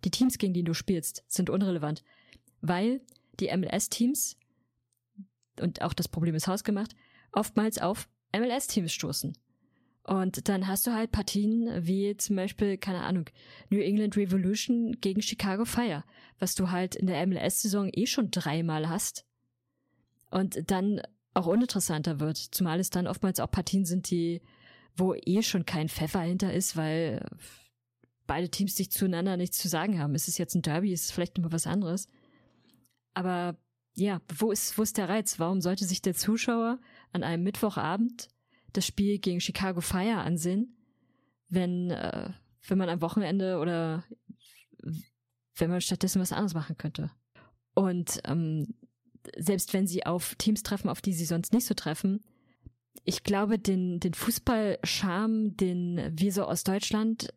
Die 0.03 0.11
Teams, 0.11 0.37
gegen 0.37 0.53
die 0.53 0.65
du 0.65 0.73
spielst, 0.73 1.23
sind 1.29 1.49
unrelevant, 1.49 2.03
weil 2.59 2.99
die 3.39 3.55
MLS-Teams, 3.55 4.37
und 5.61 5.81
auch 5.81 5.93
das 5.93 6.09
Problem 6.09 6.35
ist 6.35 6.47
hausgemacht, 6.47 6.97
oftmals 7.31 7.77
auf 7.77 8.09
MLS-Teams 8.35 8.91
stoßen. 8.91 9.37
Und 10.05 10.49
dann 10.49 10.67
hast 10.67 10.85
du 10.85 10.93
halt 10.93 11.11
Partien 11.11 11.67
wie 11.87 12.15
zum 12.15 12.35
Beispiel, 12.35 12.77
keine 12.77 13.01
Ahnung, 13.01 13.25
New 13.71 13.79
England 13.79 14.15
Revolution 14.15 14.97
gegen 15.01 15.23
Chicago 15.23 15.65
Fire, 15.65 16.03
was 16.37 16.53
du 16.53 16.69
halt 16.69 16.95
in 16.95 17.07
der 17.07 17.25
MLS-Saison 17.25 17.89
eh 17.91 18.05
schon 18.05 18.29
dreimal 18.29 18.87
hast 18.87 19.25
und 20.29 20.69
dann 20.69 21.01
auch 21.33 21.47
uninteressanter 21.47 22.19
wird, 22.19 22.37
zumal 22.37 22.79
es 22.79 22.91
dann 22.91 23.07
oftmals 23.07 23.39
auch 23.39 23.49
Partien 23.49 23.83
sind, 23.83 24.11
die, 24.11 24.41
wo 24.95 25.15
eh 25.15 25.41
schon 25.41 25.65
kein 25.65 25.89
Pfeffer 25.89 26.21
hinter 26.21 26.53
ist, 26.53 26.77
weil 26.77 27.25
beide 28.27 28.49
Teams 28.49 28.75
sich 28.75 28.91
zueinander 28.91 29.37
nichts 29.37 29.57
zu 29.57 29.67
sagen 29.67 29.99
haben. 29.99 30.13
Ist 30.13 30.27
es 30.27 30.37
jetzt 30.37 30.53
ein 30.53 30.61
Derby, 30.61 30.93
ist 30.93 31.05
es 31.05 31.11
vielleicht 31.11 31.35
nochmal 31.37 31.51
was 31.51 31.67
anderes. 31.67 32.07
Aber 33.15 33.57
ja, 33.95 34.21
wo 34.37 34.51
ist, 34.51 34.77
wo 34.77 34.83
ist 34.83 34.97
der 34.97 35.09
Reiz? 35.09 35.39
Warum 35.39 35.61
sollte 35.61 35.85
sich 35.85 36.03
der 36.03 36.13
Zuschauer 36.13 36.79
an 37.11 37.23
einem 37.23 37.43
Mittwochabend 37.43 38.27
das 38.77 38.85
Spiel 38.85 39.19
gegen 39.19 39.41
Chicago 39.41 39.81
Fire 39.81 40.17
ansehen, 40.17 40.77
wenn, 41.49 41.91
äh, 41.91 42.29
wenn 42.67 42.77
man 42.77 42.89
am 42.89 43.01
Wochenende 43.01 43.59
oder 43.59 44.03
wenn 45.57 45.69
man 45.69 45.81
stattdessen 45.81 46.21
was 46.21 46.31
anderes 46.31 46.53
machen 46.53 46.77
könnte. 46.77 47.11
Und 47.73 48.21
ähm, 48.25 48.75
selbst 49.37 49.73
wenn 49.73 49.87
sie 49.87 50.05
auf 50.05 50.35
Teams 50.35 50.63
treffen, 50.63 50.89
auf 50.89 51.01
die 51.01 51.13
sie 51.13 51.25
sonst 51.25 51.53
nicht 51.53 51.65
so 51.65 51.73
treffen, 51.73 52.23
ich 53.03 53.23
glaube, 53.23 53.59
den, 53.59 53.99
den 53.99 54.13
Fußballscham, 54.13 55.55
den 55.57 56.11
wir 56.17 56.31
so 56.31 56.43
aus 56.43 56.63
Deutschland 56.63 57.33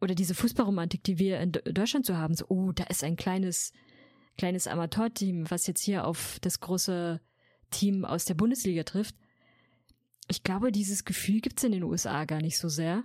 oder 0.00 0.14
diese 0.14 0.34
Fußballromantik, 0.34 1.02
die 1.04 1.18
wir 1.18 1.40
in 1.40 1.52
Deutschland 1.52 2.06
so 2.06 2.16
haben, 2.16 2.34
so, 2.34 2.46
oh, 2.48 2.72
da 2.72 2.84
ist 2.84 3.02
ein 3.02 3.16
kleines, 3.16 3.72
kleines 4.36 4.66
Amateurteam, 4.66 5.50
was 5.50 5.66
jetzt 5.66 5.82
hier 5.82 6.06
auf 6.06 6.38
das 6.42 6.60
große 6.60 7.20
Team 7.70 8.04
aus 8.04 8.26
der 8.26 8.34
Bundesliga 8.34 8.84
trifft. 8.84 9.16
Ich 10.28 10.42
glaube, 10.42 10.72
dieses 10.72 11.04
Gefühl 11.04 11.40
gibt's 11.40 11.64
in 11.64 11.72
den 11.72 11.84
USA 11.84 12.24
gar 12.24 12.40
nicht 12.40 12.58
so 12.58 12.68
sehr, 12.68 13.04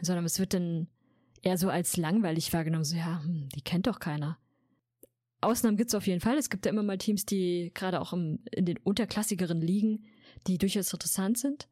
sondern 0.00 0.24
es 0.24 0.38
wird 0.38 0.54
dann 0.54 0.88
eher 1.42 1.58
so 1.58 1.68
als 1.68 1.96
langweilig 1.96 2.52
wahrgenommen, 2.52 2.84
so, 2.84 2.96
ja, 2.96 3.22
hm, 3.22 3.48
die 3.54 3.62
kennt 3.62 3.86
doch 3.86 3.98
keiner. 3.98 4.38
Ausnahmen 5.40 5.76
gibt's 5.76 5.94
auf 5.94 6.06
jeden 6.06 6.20
Fall. 6.20 6.38
Es 6.38 6.50
gibt 6.50 6.64
ja 6.64 6.70
immer 6.70 6.84
mal 6.84 6.98
Teams, 6.98 7.26
die 7.26 7.72
gerade 7.74 8.00
auch 8.00 8.12
im, 8.12 8.38
in 8.52 8.64
den 8.64 8.78
unterklassigeren 8.78 9.60
Ligen, 9.60 10.04
die 10.46 10.56
durchaus 10.56 10.92
interessant 10.92 11.36
sind. 11.36 11.68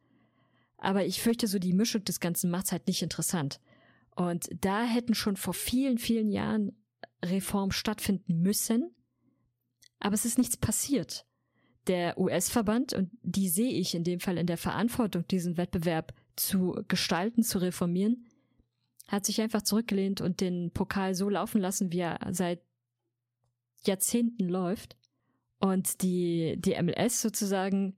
Aber 0.76 1.04
ich 1.04 1.20
fürchte, 1.20 1.46
so 1.46 1.58
die 1.58 1.72
Mischung 1.72 2.04
des 2.04 2.20
Ganzen 2.20 2.50
macht's 2.50 2.72
halt 2.72 2.88
nicht 2.88 3.02
interessant. 3.02 3.60
Und 4.16 4.48
da 4.60 4.84
hätten 4.84 5.14
schon 5.14 5.36
vor 5.36 5.54
vielen, 5.54 5.98
vielen 5.98 6.30
Jahren 6.30 6.72
Reformen 7.24 7.70
stattfinden 7.70 8.40
müssen. 8.40 8.90
Aber 10.00 10.14
es 10.14 10.24
ist 10.24 10.38
nichts 10.38 10.56
passiert. 10.56 11.26
Der 11.90 12.16
US-Verband, 12.18 12.92
und 12.92 13.10
die 13.22 13.48
sehe 13.48 13.72
ich 13.72 13.96
in 13.96 14.04
dem 14.04 14.20
Fall 14.20 14.38
in 14.38 14.46
der 14.46 14.56
Verantwortung, 14.56 15.26
diesen 15.26 15.56
Wettbewerb 15.56 16.14
zu 16.36 16.84
gestalten, 16.86 17.42
zu 17.42 17.58
reformieren, 17.58 18.26
hat 19.08 19.26
sich 19.26 19.40
einfach 19.40 19.62
zurückgelehnt 19.62 20.20
und 20.20 20.40
den 20.40 20.70
Pokal 20.70 21.16
so 21.16 21.28
laufen 21.28 21.60
lassen, 21.60 21.90
wie 21.90 21.98
er 21.98 22.20
seit 22.30 22.60
Jahrzehnten 23.84 24.48
läuft. 24.48 24.96
Und 25.58 26.02
die, 26.02 26.54
die 26.58 26.80
MLS 26.80 27.20
sozusagen 27.20 27.96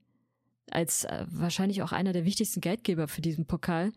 als 0.71 1.03
äh, 1.03 1.27
wahrscheinlich 1.29 1.83
auch 1.83 1.91
einer 1.91 2.13
der 2.13 2.25
wichtigsten 2.25 2.61
Geldgeber 2.61 3.07
für 3.07 3.21
diesen 3.21 3.45
Pokal, 3.45 3.91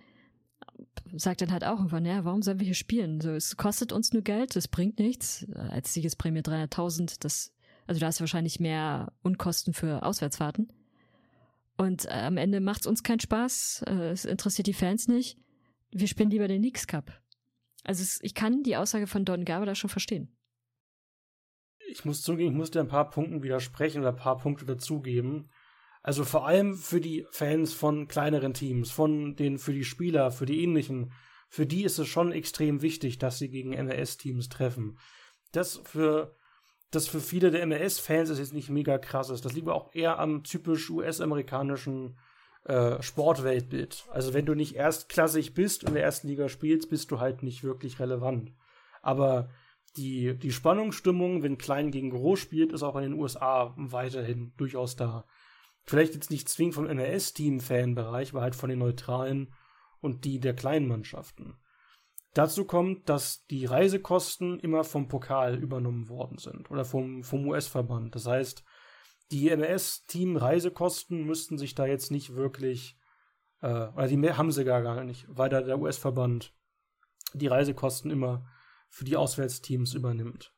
sagt 1.15 1.41
dann 1.41 1.53
halt 1.53 1.65
auch 1.65 1.79
irgendwann, 1.79 2.05
ja, 2.05 2.25
warum 2.25 2.43
sollen 2.43 2.61
wir 2.61 2.67
hier 2.67 2.75
spielen? 2.75 3.23
So, 3.23 3.31
es 3.31 3.57
kostet 3.57 3.93
uns 3.93 4.13
nur 4.13 4.23
Geld, 4.23 4.57
es 4.57 4.69
bringt 4.69 4.99
nichts. 4.99 5.47
Als 5.55 5.95
Siegesprämie 5.95 6.41
300.000, 6.41 7.17
das, 7.21 7.53
also 7.87 8.01
da 8.01 8.07
hast 8.07 8.21
wahrscheinlich 8.21 8.61
mehr 8.61 9.13
Unkosten 9.23 9.73
für 9.73 10.03
Auswärtsfahrten. 10.03 10.73
Und 11.77 12.07
äh, 12.07 12.11
am 12.11 12.37
Ende 12.37 12.61
macht's 12.61 12.87
uns 12.87 13.03
keinen 13.03 13.21
Spaß, 13.21 13.85
äh, 13.87 14.11
es 14.11 14.25
interessiert 14.25 14.67
die 14.67 14.73
Fans 14.73 15.09
nicht. 15.09 15.39
Wir 15.91 16.09
spielen 16.09 16.31
lieber 16.31 16.49
den 16.49 16.63
Leagues 16.63 16.87
Cup. 16.87 17.13
Also 17.85 18.03
es, 18.03 18.19
ich 18.23 18.35
kann 18.35 18.63
die 18.63 18.77
Aussage 18.77 19.07
von 19.07 19.25
Don 19.25 19.45
Garber 19.45 19.67
da 19.67 19.75
schon 19.75 19.91
verstehen. 19.91 20.37
Ich 21.89 22.05
muss 22.05 22.23
zugeben, 22.23 22.51
ich 22.51 22.57
muss 22.57 22.71
dir 22.71 22.81
ein 22.81 22.89
paar 22.89 23.11
Punkten 23.11 23.43
widersprechen 23.43 24.01
oder 24.01 24.11
ein 24.11 24.17
paar 24.17 24.39
Punkte 24.39 24.65
dazugeben. 24.65 25.51
Also 26.03 26.25
vor 26.25 26.47
allem 26.47 26.77
für 26.77 27.01
die 27.01 27.27
Fans 27.31 27.73
von 27.73 28.09
kleineren 28.09 28.55
Teams, 28.55 28.91
von 28.91 29.37
den, 29.37 29.59
für 29.59 29.73
die 29.73 29.85
Spieler, 29.85 30.31
für 30.31 30.47
die 30.47 30.63
ähnlichen, 30.63 31.13
für 31.49 31.67
die 31.67 31.85
ist 31.85 31.99
es 31.99 32.09
schon 32.09 32.33
extrem 32.33 32.83
wichtig, 32.83 33.19
dass 33.19 33.39
sie 33.39 33.49
gegen 33.49 33.71
MLS-Teams 33.71 34.49
treffen. 34.49 34.99
Das 35.53 35.81
für, 35.85 36.36
das 36.97 37.07
für 37.07 37.21
viele 37.21 37.51
der 37.51 37.67
MLS-Fans 37.67 38.31
ist 38.31 38.39
jetzt 38.39 38.55
nicht 38.55 38.71
mega 38.71 38.99
krass 38.99 39.31
ist. 39.31 39.45
Das 39.45 39.53
liegt 39.53 39.69
auch 39.69 39.95
eher 39.95 40.19
am 40.19 40.43
typisch 40.43 40.91
US-amerikanischen 40.91 42.17
äh, 42.65 43.01
Sportweltbild. 43.03 44.07
Also 44.11 44.35
wenn 44.35 44.47
du 44.47 44.55
nicht 44.55 44.75
erstklassig 44.75 45.55
bist 45.55 45.85
und 45.85 45.91
in 45.91 45.95
der 45.95 46.05
ersten 46.05 46.27
Liga 46.27 46.49
spielst, 46.49 46.91
bist 46.91 47.11
du 47.11 47.21
halt 47.21 47.43
nicht 47.43 47.63
wirklich 47.63 48.01
relevant. 48.01 48.53
Aber 49.03 49.51
die, 49.97 50.37
die 50.37 50.53
Spannungsstimmung, 50.53 51.43
wenn 51.43 51.59
Klein 51.59 51.91
gegen 51.91 52.11
Groß 52.11 52.41
spielt, 52.41 52.73
ist 52.73 52.83
auch 52.83 52.97
in 52.97 53.03
den 53.03 53.15
USA 53.15 53.73
weiterhin 53.77 54.53
durchaus 54.57 54.97
da 54.97 55.25
vielleicht 55.85 56.15
jetzt 56.15 56.31
nicht 56.31 56.49
zwingend 56.49 56.75
vom 56.75 56.87
NRS-Team-Fanbereich, 56.87 58.33
aber 58.33 58.43
halt 58.43 58.57
von 58.57 58.69
den 58.69 58.81
Neutralen 58.81 59.53
und 60.01 60.25
die 60.25 60.41
der 60.41 60.55
kleinen 60.55 60.89
Mannschaften. 60.89 61.57
Dazu 62.37 62.67
kommt, 62.67 63.09
dass 63.09 63.47
die 63.47 63.65
Reisekosten 63.65 64.61
immer 64.61 64.85
vom 64.85 65.09
Pokal 65.09 65.57
übernommen 65.57 66.11
worden 66.11 66.37
sind 66.37 66.71
oder 66.71 66.85
vom, 66.85 67.25
vom 67.25 67.49
US-Verband. 67.49 68.15
Das 68.15 68.27
heißt, 68.27 68.63
die 69.31 69.49
NRS-Team-Reisekosten 69.49 71.25
müssten 71.25 71.57
sich 71.57 71.75
da 71.75 71.87
jetzt 71.87 72.11
nicht 72.11 72.35
wirklich, 72.35 72.99
äh, 73.63 73.89
oder 73.89 74.07
die 74.07 74.33
haben 74.35 74.53
sie 74.53 74.67
gar, 74.67 74.83
gar 74.83 75.03
nicht, 75.03 75.25
weil 75.31 75.49
da 75.49 75.63
der 75.63 75.79
US-Verband 75.79 76.53
die 77.33 77.47
Reisekosten 77.47 78.11
immer 78.11 78.45
für 78.91 79.07
die 79.07 79.17
Auswärtsteams 79.17 79.95
übernimmt. 79.95 80.53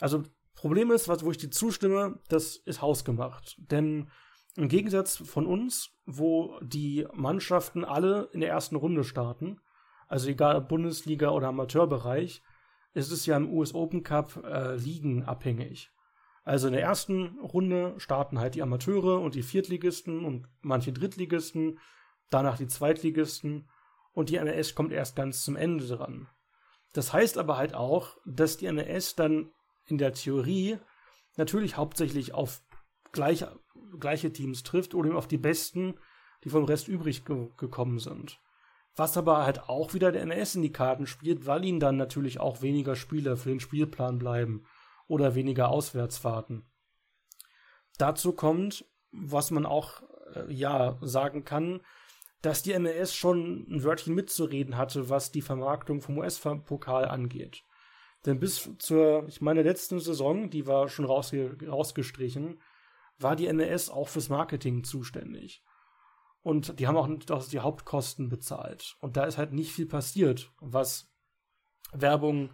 Also 0.00 0.22
Problem 0.54 0.90
ist, 0.92 1.08
was, 1.08 1.22
wo 1.22 1.30
ich 1.30 1.36
dir 1.36 1.50
zustimme, 1.50 2.20
das 2.30 2.56
ist 2.56 2.80
hausgemacht. 2.80 3.56
Denn 3.58 4.10
im 4.54 4.68
Gegensatz 4.68 5.18
von 5.18 5.44
uns, 5.44 5.90
wo 6.06 6.58
die 6.62 7.06
Mannschaften 7.12 7.84
alle 7.84 8.30
in 8.32 8.40
der 8.40 8.48
ersten 8.48 8.76
Runde 8.76 9.04
starten, 9.04 9.60
also 10.06 10.28
egal 10.28 10.56
ob 10.56 10.68
Bundesliga 10.68 11.30
oder 11.30 11.48
Amateurbereich, 11.48 12.42
ist 12.94 13.10
es 13.10 13.26
ja 13.26 13.36
im 13.36 13.52
US 13.52 13.74
Open 13.74 14.02
Cup 14.02 14.42
äh, 14.44 14.76
ligenabhängig. 14.76 15.90
Also 16.44 16.68
in 16.68 16.74
der 16.74 16.82
ersten 16.82 17.38
Runde 17.40 17.94
starten 17.98 18.38
halt 18.38 18.54
die 18.54 18.62
Amateure 18.62 19.20
und 19.20 19.34
die 19.34 19.42
Viertligisten 19.42 20.24
und 20.24 20.46
manche 20.60 20.92
Drittligisten, 20.92 21.80
danach 22.30 22.56
die 22.56 22.68
Zweitligisten 22.68 23.68
und 24.12 24.30
die 24.30 24.36
NRS 24.36 24.74
kommt 24.74 24.92
erst 24.92 25.16
ganz 25.16 25.44
zum 25.44 25.56
Ende 25.56 25.86
dran. 25.86 26.28
Das 26.92 27.12
heißt 27.12 27.36
aber 27.36 27.56
halt 27.56 27.74
auch, 27.74 28.16
dass 28.24 28.56
die 28.56 28.66
NRS 28.66 29.16
dann 29.16 29.50
in 29.86 29.98
der 29.98 30.12
Theorie 30.12 30.78
natürlich 31.36 31.76
hauptsächlich 31.76 32.32
auf 32.32 32.62
gleich 33.12 33.44
gleiche 33.98 34.32
Teams 34.32 34.62
trifft 34.62 34.94
oder 34.94 35.08
eben 35.08 35.18
auf 35.18 35.28
die 35.28 35.38
besten, 35.38 35.94
die 36.44 36.48
vom 36.48 36.64
Rest 36.64 36.88
übrig 36.88 37.24
ge 37.24 37.48
gekommen 37.56 37.98
sind. 37.98 38.40
Was 38.96 39.16
aber 39.18 39.44
halt 39.44 39.68
auch 39.68 39.92
wieder 39.92 40.10
der 40.10 40.22
NS 40.22 40.56
in 40.56 40.62
die 40.62 40.72
Karten 40.72 41.06
spielt, 41.06 41.46
weil 41.46 41.64
ihnen 41.64 41.80
dann 41.80 41.98
natürlich 41.98 42.40
auch 42.40 42.62
weniger 42.62 42.96
Spieler 42.96 43.36
für 43.36 43.50
den 43.50 43.60
Spielplan 43.60 44.18
bleiben 44.18 44.64
oder 45.06 45.34
weniger 45.34 45.68
Auswärtsfahrten. 45.68 46.66
Dazu 47.98 48.32
kommt, 48.32 48.86
was 49.12 49.50
man 49.50 49.66
auch 49.66 50.02
äh, 50.34 50.52
ja 50.52 50.98
sagen 51.02 51.44
kann, 51.44 51.80
dass 52.42 52.62
die 52.62 52.78
MLS 52.78 53.14
schon 53.14 53.66
ein 53.70 53.84
Wörtchen 53.84 54.14
mitzureden 54.14 54.76
hatte, 54.76 55.08
was 55.10 55.32
die 55.32 55.42
Vermarktung 55.42 56.00
vom 56.00 56.18
US-Pokal 56.18 57.06
angeht. 57.06 57.64
Denn 58.24 58.40
bis 58.40 58.70
zur, 58.78 59.26
ich 59.28 59.40
meine, 59.40 59.62
letzten 59.62 60.00
Saison, 60.00 60.50
die 60.50 60.66
war 60.66 60.88
schon 60.88 61.04
rausge 61.04 61.56
rausgestrichen, 61.66 62.60
war 63.18 63.36
die 63.36 63.46
NS 63.46 63.90
auch 63.90 64.08
fürs 64.08 64.28
Marketing 64.28 64.84
zuständig. 64.84 65.62
Und 66.46 66.78
die 66.78 66.86
haben 66.86 66.96
auch 66.96 67.08
die 67.48 67.58
Hauptkosten 67.58 68.28
bezahlt. 68.28 68.96
Und 69.00 69.16
da 69.16 69.24
ist 69.24 69.36
halt 69.36 69.52
nicht 69.52 69.72
viel 69.72 69.86
passiert, 69.86 70.52
was 70.60 71.12
Werbung, 71.92 72.50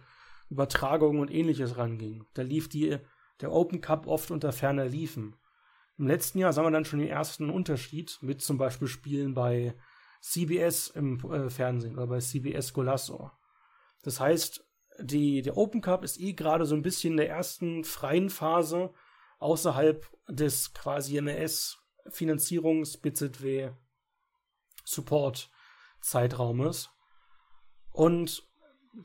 Übertragung 0.49 1.19
und 1.19 1.29
ähnliches 1.29 1.77
ranging. 1.77 2.25
Da 2.33 2.41
lief 2.41 2.69
die, 2.69 2.97
der 3.39 3.51
Open 3.51 3.81
Cup 3.81 4.07
oft 4.07 4.31
unter 4.31 4.51
ferner 4.51 4.85
Liefen. 4.85 5.35
Im 5.99 6.07
letzten 6.07 6.39
Jahr 6.39 6.53
sah 6.53 6.63
man 6.63 6.73
dann 6.73 6.85
schon 6.85 7.01
den 7.01 7.07
ersten 7.07 7.51
Unterschied 7.51 8.17
mit 8.21 8.41
zum 8.41 8.57
Beispiel 8.57 8.87
Spielen 8.87 9.35
bei 9.35 9.75
CBS 10.21 10.87
im 10.87 11.19
äh, 11.31 11.51
Fernsehen 11.51 11.93
oder 11.93 12.07
bei 12.07 12.19
CBS 12.19 12.73
Golasso. 12.73 13.29
Das 14.01 14.19
heißt, 14.19 14.67
die, 15.01 15.43
der 15.43 15.55
Open 15.55 15.81
Cup 15.81 16.03
ist 16.03 16.19
eh 16.19 16.33
gerade 16.33 16.65
so 16.65 16.73
ein 16.73 16.81
bisschen 16.81 17.11
in 17.11 17.17
der 17.17 17.29
ersten 17.29 17.83
freien 17.83 18.31
Phase 18.31 18.91
außerhalb 19.37 20.03
des 20.29 20.73
quasi 20.73 21.17
NS 21.17 21.77
Finanzierungs 24.83 25.45
BZW 25.45 25.49
Support 25.49 25.49
Zeitraumes. 26.01 26.89
Und 27.91 28.43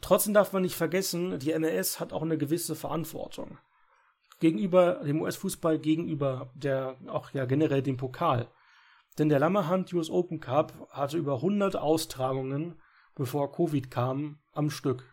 trotzdem 0.01 0.35
darf 0.35 0.53
man 0.53 0.63
nicht 0.63 0.77
vergessen, 0.77 1.39
die 1.39 1.53
NS 1.53 2.01
hat 2.01 2.13
auch 2.13 2.23
eine 2.23 2.39
gewisse 2.39 2.75
Verantwortung 2.75 3.59
gegenüber 4.41 5.01
dem 5.05 5.21
US-Fußball, 5.21 5.79
gegenüber 5.79 6.51
der 6.55 6.97
auch 7.09 7.33
ja 7.33 7.45
generell 7.45 7.83
dem 7.83 7.97
Pokal. 7.97 8.49
Denn 9.19 9.29
der 9.29 9.41
Lammerhand 9.41 9.93
US 9.93 10.11
Open 10.11 10.39
Cup 10.39 10.89
hatte 10.91 11.17
über 11.17 11.37
100 11.37 11.75
Austragungen, 11.75 12.81
bevor 13.17 13.51
Covid 13.53 13.91
kam, 13.91 14.39
am 14.53 14.71
Stück. 14.71 15.13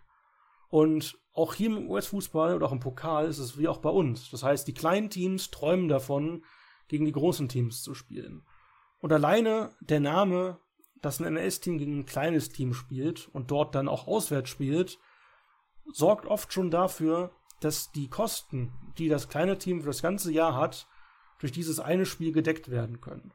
Und 0.70 1.18
auch 1.34 1.56
hier 1.56 1.68
im 1.68 1.90
US-Fußball 1.90 2.56
oder 2.56 2.68
auch 2.68 2.72
im 2.72 2.80
Pokal 2.80 3.26
ist 3.26 3.40
es 3.40 3.58
wie 3.58 3.68
auch 3.68 3.80
bei 3.80 3.90
uns. 3.90 4.30
Das 4.30 4.44
heißt, 4.44 4.68
die 4.68 4.74
kleinen 4.74 5.10
Teams 5.10 5.50
träumen 5.50 5.88
davon, 5.88 6.44
gegen 6.88 7.06
die 7.06 7.12
großen 7.12 7.50
Teams 7.50 7.82
zu 7.82 7.96
spielen. 7.96 8.46
Und 9.06 9.14
alleine 9.14 9.70
der 9.82 10.00
Name, 10.00 10.58
dass 11.00 11.20
ein 11.20 11.28
NS-Team 11.28 11.78
gegen 11.78 12.00
ein 12.00 12.06
kleines 12.08 12.50
Team 12.50 12.74
spielt 12.74 13.28
und 13.28 13.52
dort 13.52 13.76
dann 13.76 13.88
auch 13.88 14.08
auswärts 14.08 14.50
spielt, 14.50 14.98
sorgt 15.94 16.26
oft 16.26 16.52
schon 16.52 16.72
dafür, 16.72 17.30
dass 17.60 17.92
die 17.92 18.10
Kosten, 18.10 18.74
die 18.98 19.08
das 19.08 19.30
kleine 19.30 19.60
Team 19.60 19.82
für 19.82 19.90
das 19.90 20.02
ganze 20.02 20.32
Jahr 20.32 20.56
hat, 20.56 20.88
durch 21.38 21.52
dieses 21.52 21.80
eine 21.80 22.08
Spiel 22.08 22.32
gedeckt 22.32 22.72
werden 22.72 23.00
können. 23.00 23.32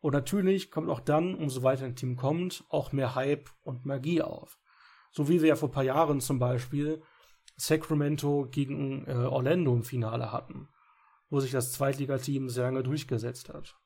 Und 0.00 0.12
natürlich 0.12 0.72
kommt 0.72 0.90
auch 0.90 0.98
dann, 0.98 1.36
umso 1.36 1.62
weiter 1.62 1.84
ein 1.84 1.94
Team 1.94 2.16
kommt, 2.16 2.64
auch 2.68 2.90
mehr 2.90 3.14
Hype 3.14 3.48
und 3.62 3.86
Magie 3.86 4.22
auf. 4.22 4.58
So 5.12 5.28
wie 5.28 5.40
wir 5.40 5.50
ja 5.50 5.54
vor 5.54 5.68
ein 5.68 5.72
paar 5.72 5.84
Jahren 5.84 6.20
zum 6.20 6.40
Beispiel 6.40 7.00
Sacramento 7.56 8.48
gegen 8.50 9.06
äh, 9.06 9.12
Orlando 9.12 9.72
im 9.72 9.84
Finale 9.84 10.32
hatten, 10.32 10.68
wo 11.30 11.38
sich 11.38 11.52
das 11.52 11.70
Zweitligateam 11.70 12.48
sehr 12.48 12.64
lange 12.64 12.82
durchgesetzt 12.82 13.50
hat. 13.50 13.76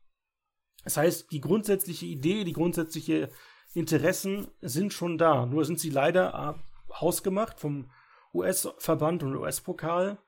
Das 0.85 0.97
heißt, 0.97 1.31
die 1.31 1.41
grundsätzliche 1.41 2.07
Idee, 2.07 2.45
die 2.45 2.53
grundsätzliche 2.53 3.31
Interessen 3.75 4.49
sind 4.61 4.93
schon 4.93 5.19
da. 5.19 5.47
Nur 5.47 5.65
sind 5.65 5.79
sie 5.79 5.91
leider 5.91 6.57
äh, 6.59 6.95
hausgemacht 6.95 7.61
vom 7.61 7.91
US-Verband 8.35 9.23
und 9.23 9.37
US-Pokal. 9.37 10.19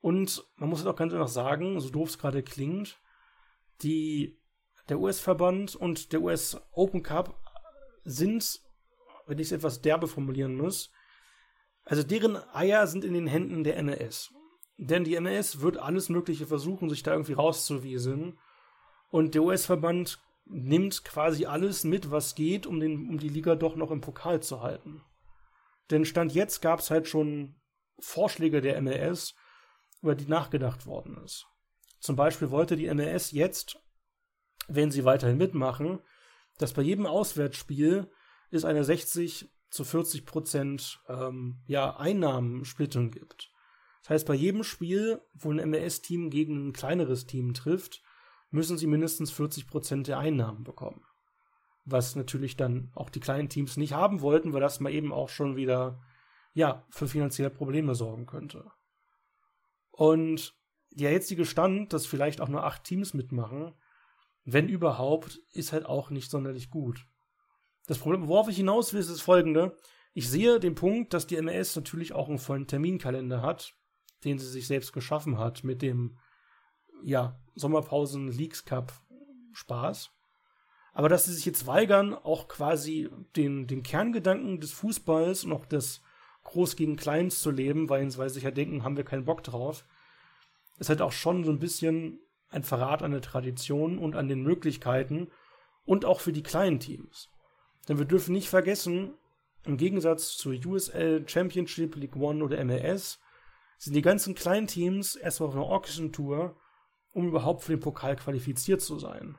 Und 0.00 0.44
man 0.56 0.68
muss 0.68 0.80
es 0.80 0.86
auch 0.86 0.96
ganz 0.96 1.12
einfach 1.12 1.28
sagen, 1.28 1.80
so 1.80 1.90
doof 1.90 2.10
es 2.10 2.18
gerade 2.18 2.42
klingt, 2.42 3.00
die, 3.82 4.38
der 4.88 5.00
US-Verband 5.00 5.74
und 5.74 6.12
der 6.12 6.22
US 6.22 6.60
Open 6.72 7.02
Cup 7.02 7.40
sind, 8.04 8.60
wenn 9.26 9.38
ich 9.38 9.48
es 9.48 9.52
etwas 9.52 9.82
derbe 9.82 10.06
formulieren 10.06 10.56
muss, 10.56 10.90
also 11.84 12.02
deren 12.02 12.36
Eier 12.52 12.86
sind 12.86 13.04
in 13.04 13.14
den 13.14 13.26
Händen 13.26 13.64
der 13.64 13.82
MLS. 13.82 14.32
Denn 14.76 15.04
die 15.04 15.18
MLS 15.18 15.60
wird 15.60 15.78
alles 15.78 16.08
Mögliche 16.08 16.46
versuchen, 16.46 16.90
sich 16.90 17.02
da 17.02 17.12
irgendwie 17.12 17.32
rauszuwiesen. 17.32 18.38
Und 19.08 19.34
der 19.34 19.42
US-Verband 19.42 20.18
nimmt 20.44 21.04
quasi 21.04 21.46
alles 21.46 21.84
mit, 21.84 22.10
was 22.10 22.34
geht, 22.34 22.66
um, 22.66 22.80
den, 22.80 23.08
um 23.10 23.18
die 23.18 23.28
Liga 23.28 23.54
doch 23.56 23.76
noch 23.76 23.90
im 23.90 24.00
Pokal 24.00 24.42
zu 24.42 24.62
halten. 24.62 25.02
Denn 25.90 26.04
Stand 26.04 26.32
jetzt 26.32 26.62
gab 26.62 26.80
es 26.80 26.90
halt 26.90 27.08
schon 27.08 27.56
Vorschläge 27.98 28.60
der 28.60 28.80
MLS, 28.80 29.34
über 30.02 30.14
die 30.14 30.26
nachgedacht 30.26 30.86
worden 30.86 31.16
ist. 31.24 31.46
Zum 32.00 32.16
Beispiel 32.16 32.50
wollte 32.50 32.76
die 32.76 32.92
MLS 32.92 33.32
jetzt, 33.32 33.78
wenn 34.68 34.90
sie 34.90 35.04
weiterhin 35.04 35.38
mitmachen, 35.38 36.00
dass 36.58 36.72
bei 36.72 36.82
jedem 36.82 37.06
Auswärtsspiel 37.06 38.10
es 38.50 38.64
eine 38.64 38.84
60 38.84 39.50
zu 39.70 39.84
40 39.84 40.26
Prozent 40.26 41.00
ähm, 41.08 41.60
ja, 41.66 41.96
Einnahmensplittung 41.96 43.10
gibt. 43.10 43.50
Das 44.02 44.10
heißt, 44.10 44.26
bei 44.26 44.34
jedem 44.34 44.62
Spiel, 44.62 45.20
wo 45.34 45.50
ein 45.50 45.68
MLS-Team 45.68 46.30
gegen 46.30 46.68
ein 46.68 46.72
kleineres 46.72 47.26
Team 47.26 47.54
trifft, 47.54 48.02
müssen 48.50 48.78
sie 48.78 48.86
mindestens 48.86 49.30
40 49.32 49.66
Prozent 49.66 50.08
der 50.08 50.18
Einnahmen 50.18 50.64
bekommen. 50.64 51.02
Was 51.84 52.16
natürlich 52.16 52.56
dann 52.56 52.90
auch 52.94 53.10
die 53.10 53.20
kleinen 53.20 53.48
Teams 53.48 53.76
nicht 53.76 53.92
haben 53.92 54.20
wollten, 54.20 54.52
weil 54.52 54.60
das 54.60 54.80
mal 54.80 54.92
eben 54.92 55.12
auch 55.12 55.28
schon 55.28 55.56
wieder, 55.56 56.00
ja, 56.52 56.84
für 56.90 57.06
finanzielle 57.06 57.50
Probleme 57.50 57.94
sorgen 57.94 58.26
könnte. 58.26 58.70
Und 59.90 60.54
der 60.90 61.12
jetzige 61.12 61.44
Stand, 61.44 61.92
dass 61.92 62.06
vielleicht 62.06 62.40
auch 62.40 62.48
nur 62.48 62.64
acht 62.64 62.84
Teams 62.84 63.14
mitmachen, 63.14 63.74
wenn 64.44 64.68
überhaupt, 64.68 65.40
ist 65.52 65.72
halt 65.72 65.86
auch 65.86 66.10
nicht 66.10 66.30
sonderlich 66.30 66.70
gut. 66.70 67.06
Das 67.86 67.98
Problem, 67.98 68.28
worauf 68.28 68.48
ich 68.48 68.56
hinaus 68.56 68.92
will, 68.92 69.00
ist 69.00 69.10
das 69.10 69.20
folgende. 69.20 69.76
Ich 70.12 70.30
sehe 70.30 70.58
den 70.58 70.74
Punkt, 70.74 71.12
dass 71.12 71.26
die 71.26 71.40
MLS 71.40 71.76
natürlich 71.76 72.12
auch 72.12 72.28
einen 72.28 72.38
vollen 72.38 72.66
Terminkalender 72.66 73.42
hat, 73.42 73.74
den 74.24 74.38
sie 74.38 74.48
sich 74.48 74.66
selbst 74.66 74.92
geschaffen 74.92 75.38
hat 75.38 75.62
mit 75.62 75.82
dem 75.82 76.16
ja, 77.02 77.38
Sommerpausen 77.54 78.28
Leagues 78.28 78.64
Cup 78.64 78.92
Spaß. 79.52 80.10
Aber 80.92 81.08
dass 81.08 81.26
sie 81.26 81.34
sich 81.34 81.44
jetzt 81.44 81.66
weigern, 81.66 82.14
auch 82.14 82.48
quasi 82.48 83.10
den, 83.36 83.66
den 83.66 83.82
Kerngedanken 83.82 84.60
des 84.60 84.72
Fußballs 84.72 85.44
und 85.44 85.52
auch 85.52 85.66
des 85.66 86.02
Groß 86.44 86.76
gegen 86.76 86.96
Kleins 86.96 87.40
zu 87.40 87.50
leben, 87.50 87.88
weil, 87.88 88.10
sie 88.10 88.28
sich 88.30 88.44
ja 88.44 88.50
denken, 88.50 88.82
haben 88.82 88.96
wir 88.96 89.04
keinen 89.04 89.24
Bock 89.24 89.42
drauf, 89.42 89.84
ist 90.78 90.88
halt 90.88 91.02
auch 91.02 91.12
schon 91.12 91.44
so 91.44 91.50
ein 91.50 91.58
bisschen 91.58 92.20
ein 92.48 92.62
Verrat 92.62 93.02
an 93.02 93.10
der 93.10 93.20
Tradition 93.20 93.98
und 93.98 94.14
an 94.14 94.28
den 94.28 94.42
Möglichkeiten 94.42 95.28
und 95.84 96.04
auch 96.04 96.20
für 96.20 96.32
die 96.32 96.42
kleinen 96.42 96.80
Teams. 96.80 97.28
Denn 97.88 97.98
wir 97.98 98.04
dürfen 98.04 98.32
nicht 98.32 98.48
vergessen, 98.48 99.14
im 99.64 99.76
Gegensatz 99.76 100.36
zur 100.36 100.54
USL 100.54 101.28
Championship, 101.28 101.96
League 101.96 102.16
One 102.16 102.42
oder 102.42 102.64
MLS, 102.64 103.18
sind 103.78 103.94
die 103.94 104.02
ganzen 104.02 104.34
kleinen 104.34 104.66
Teams 104.66 105.16
erstmal 105.16 105.50
auf 105.50 105.54
einer 105.56 105.64
Auction 105.64 106.12
Tour 106.12 106.56
um 107.16 107.28
überhaupt 107.28 107.62
für 107.62 107.72
den 107.72 107.80
Pokal 107.80 108.14
qualifiziert 108.14 108.82
zu 108.82 108.98
sein. 108.98 109.38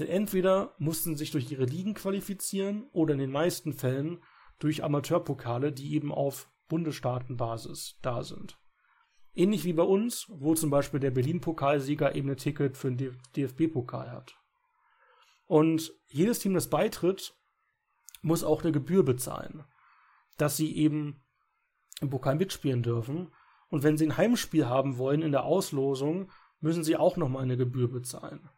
Denn 0.00 0.08
entweder 0.08 0.74
mussten 0.78 1.14
sie 1.14 1.20
sich 1.20 1.30
durch 1.30 1.48
ihre 1.48 1.64
Ligen 1.64 1.94
qualifizieren 1.94 2.88
oder 2.90 3.14
in 3.14 3.20
den 3.20 3.30
meisten 3.30 3.72
Fällen 3.72 4.20
durch 4.58 4.82
Amateurpokale, 4.82 5.70
die 5.70 5.94
eben 5.94 6.10
auf 6.10 6.50
Bundesstaatenbasis 6.66 8.00
da 8.02 8.24
sind. 8.24 8.58
Ähnlich 9.32 9.62
wie 9.62 9.74
bei 9.74 9.84
uns, 9.84 10.26
wo 10.28 10.56
zum 10.56 10.70
Beispiel 10.70 10.98
der 10.98 11.12
Berlin-Pokalsieger 11.12 12.16
eben 12.16 12.30
ein 12.30 12.36
Ticket 12.36 12.76
für 12.76 12.90
den 12.90 13.16
DFB-Pokal 13.36 14.10
hat. 14.10 14.34
Und 15.46 15.92
jedes 16.08 16.40
Team, 16.40 16.54
das 16.54 16.68
beitritt, 16.68 17.36
muss 18.22 18.42
auch 18.42 18.64
eine 18.64 18.72
Gebühr 18.72 19.04
bezahlen, 19.04 19.62
dass 20.36 20.56
sie 20.56 20.76
eben 20.76 21.22
im 22.00 22.10
Pokal 22.10 22.34
mitspielen 22.34 22.82
dürfen. 22.82 23.32
Und 23.68 23.84
wenn 23.84 23.96
sie 23.96 24.06
ein 24.06 24.16
Heimspiel 24.16 24.66
haben 24.66 24.98
wollen 24.98 25.22
in 25.22 25.30
der 25.30 25.44
Auslosung, 25.44 26.32
müssen 26.60 26.84
sie 26.84 26.96
auch 26.96 27.16
nochmal 27.16 27.42
eine 27.42 27.56
Gebühr 27.56 27.88
bezahlen. 27.88 28.48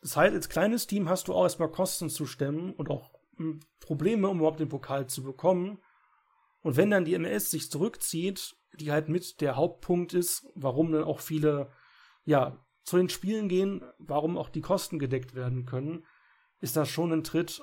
Das 0.00 0.16
heißt, 0.16 0.34
als 0.34 0.48
kleines 0.48 0.86
Team 0.86 1.08
hast 1.08 1.28
du 1.28 1.34
auch 1.34 1.42
erstmal 1.42 1.70
Kosten 1.70 2.08
zu 2.08 2.26
stemmen 2.26 2.72
und 2.72 2.90
auch 2.90 3.12
hm, 3.36 3.60
Probleme, 3.80 4.28
um 4.28 4.38
überhaupt 4.38 4.60
den 4.60 4.68
Pokal 4.68 5.06
zu 5.08 5.22
bekommen. 5.22 5.78
Und 6.60 6.76
wenn 6.76 6.90
dann 6.90 7.04
die 7.04 7.18
MLS 7.18 7.50
sich 7.50 7.70
zurückzieht, 7.70 8.56
die 8.74 8.92
halt 8.92 9.08
mit 9.08 9.40
der 9.40 9.56
Hauptpunkt 9.56 10.14
ist, 10.14 10.46
warum 10.54 10.92
dann 10.92 11.04
auch 11.04 11.20
viele, 11.20 11.70
ja, 12.24 12.64
zu 12.84 12.96
den 12.96 13.08
Spielen 13.08 13.48
gehen, 13.48 13.82
warum 13.98 14.38
auch 14.38 14.48
die 14.48 14.60
Kosten 14.60 14.98
gedeckt 14.98 15.34
werden 15.34 15.66
können, 15.66 16.06
ist 16.60 16.76
das 16.76 16.88
schon 16.88 17.12
ein 17.12 17.24
Tritt, 17.24 17.62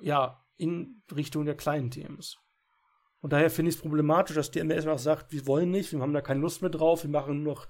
ja, 0.00 0.44
in 0.56 1.02
Richtung 1.14 1.44
der 1.44 1.56
kleinen 1.56 1.90
Teams. 1.90 2.38
Und 3.20 3.32
daher 3.32 3.50
finde 3.50 3.70
ich 3.70 3.76
es 3.76 3.80
problematisch, 3.80 4.36
dass 4.36 4.50
die 4.50 4.62
MLS 4.62 4.86
auch 4.86 4.98
sagt, 4.98 5.32
wir 5.32 5.46
wollen 5.46 5.70
nicht, 5.70 5.92
wir 5.92 6.00
haben 6.00 6.12
da 6.12 6.20
keine 6.20 6.40
Lust 6.40 6.62
mehr 6.62 6.70
drauf, 6.70 7.02
wir 7.02 7.10
machen 7.10 7.42
nur 7.42 7.54
noch 7.54 7.68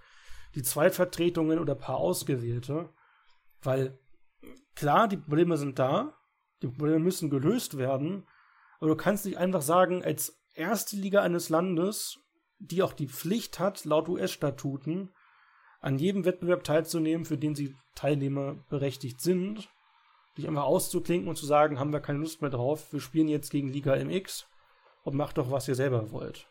die 0.54 0.62
Zweitvertretungen 0.62 1.58
oder 1.58 1.74
paar 1.74 1.96
Ausgewählte. 1.96 2.90
Weil 3.62 3.98
klar, 4.74 5.08
die 5.08 5.16
Probleme 5.16 5.56
sind 5.56 5.78
da, 5.78 6.14
die 6.62 6.68
Probleme 6.68 6.98
müssen 6.98 7.30
gelöst 7.30 7.78
werden, 7.78 8.26
aber 8.78 8.90
du 8.90 8.96
kannst 8.96 9.26
nicht 9.26 9.38
einfach 9.38 9.62
sagen, 9.62 10.04
als 10.04 10.42
erste 10.54 10.96
Liga 10.96 11.22
eines 11.22 11.48
Landes, 11.48 12.18
die 12.58 12.82
auch 12.82 12.92
die 12.92 13.08
Pflicht 13.08 13.58
hat, 13.58 13.84
laut 13.84 14.08
US-Statuten, 14.08 15.12
an 15.80 15.98
jedem 15.98 16.24
Wettbewerb 16.24 16.64
teilzunehmen, 16.64 17.24
für 17.24 17.38
den 17.38 17.54
sie 17.54 17.74
Teilnehmer 17.94 18.54
berechtigt 18.68 19.20
sind, 19.20 19.70
dich 20.36 20.46
einfach 20.46 20.64
auszuklinken 20.64 21.28
und 21.28 21.36
zu 21.36 21.46
sagen, 21.46 21.78
haben 21.78 21.92
wir 21.92 22.00
keine 22.00 22.18
Lust 22.18 22.42
mehr 22.42 22.50
drauf, 22.50 22.92
wir 22.92 23.00
spielen 23.00 23.28
jetzt 23.28 23.50
gegen 23.50 23.68
Liga 23.68 23.96
MX 23.96 24.46
und 25.02 25.14
macht 25.14 25.38
doch, 25.38 25.50
was 25.50 25.68
ihr 25.68 25.74
selber 25.74 26.10
wollt. 26.12 26.50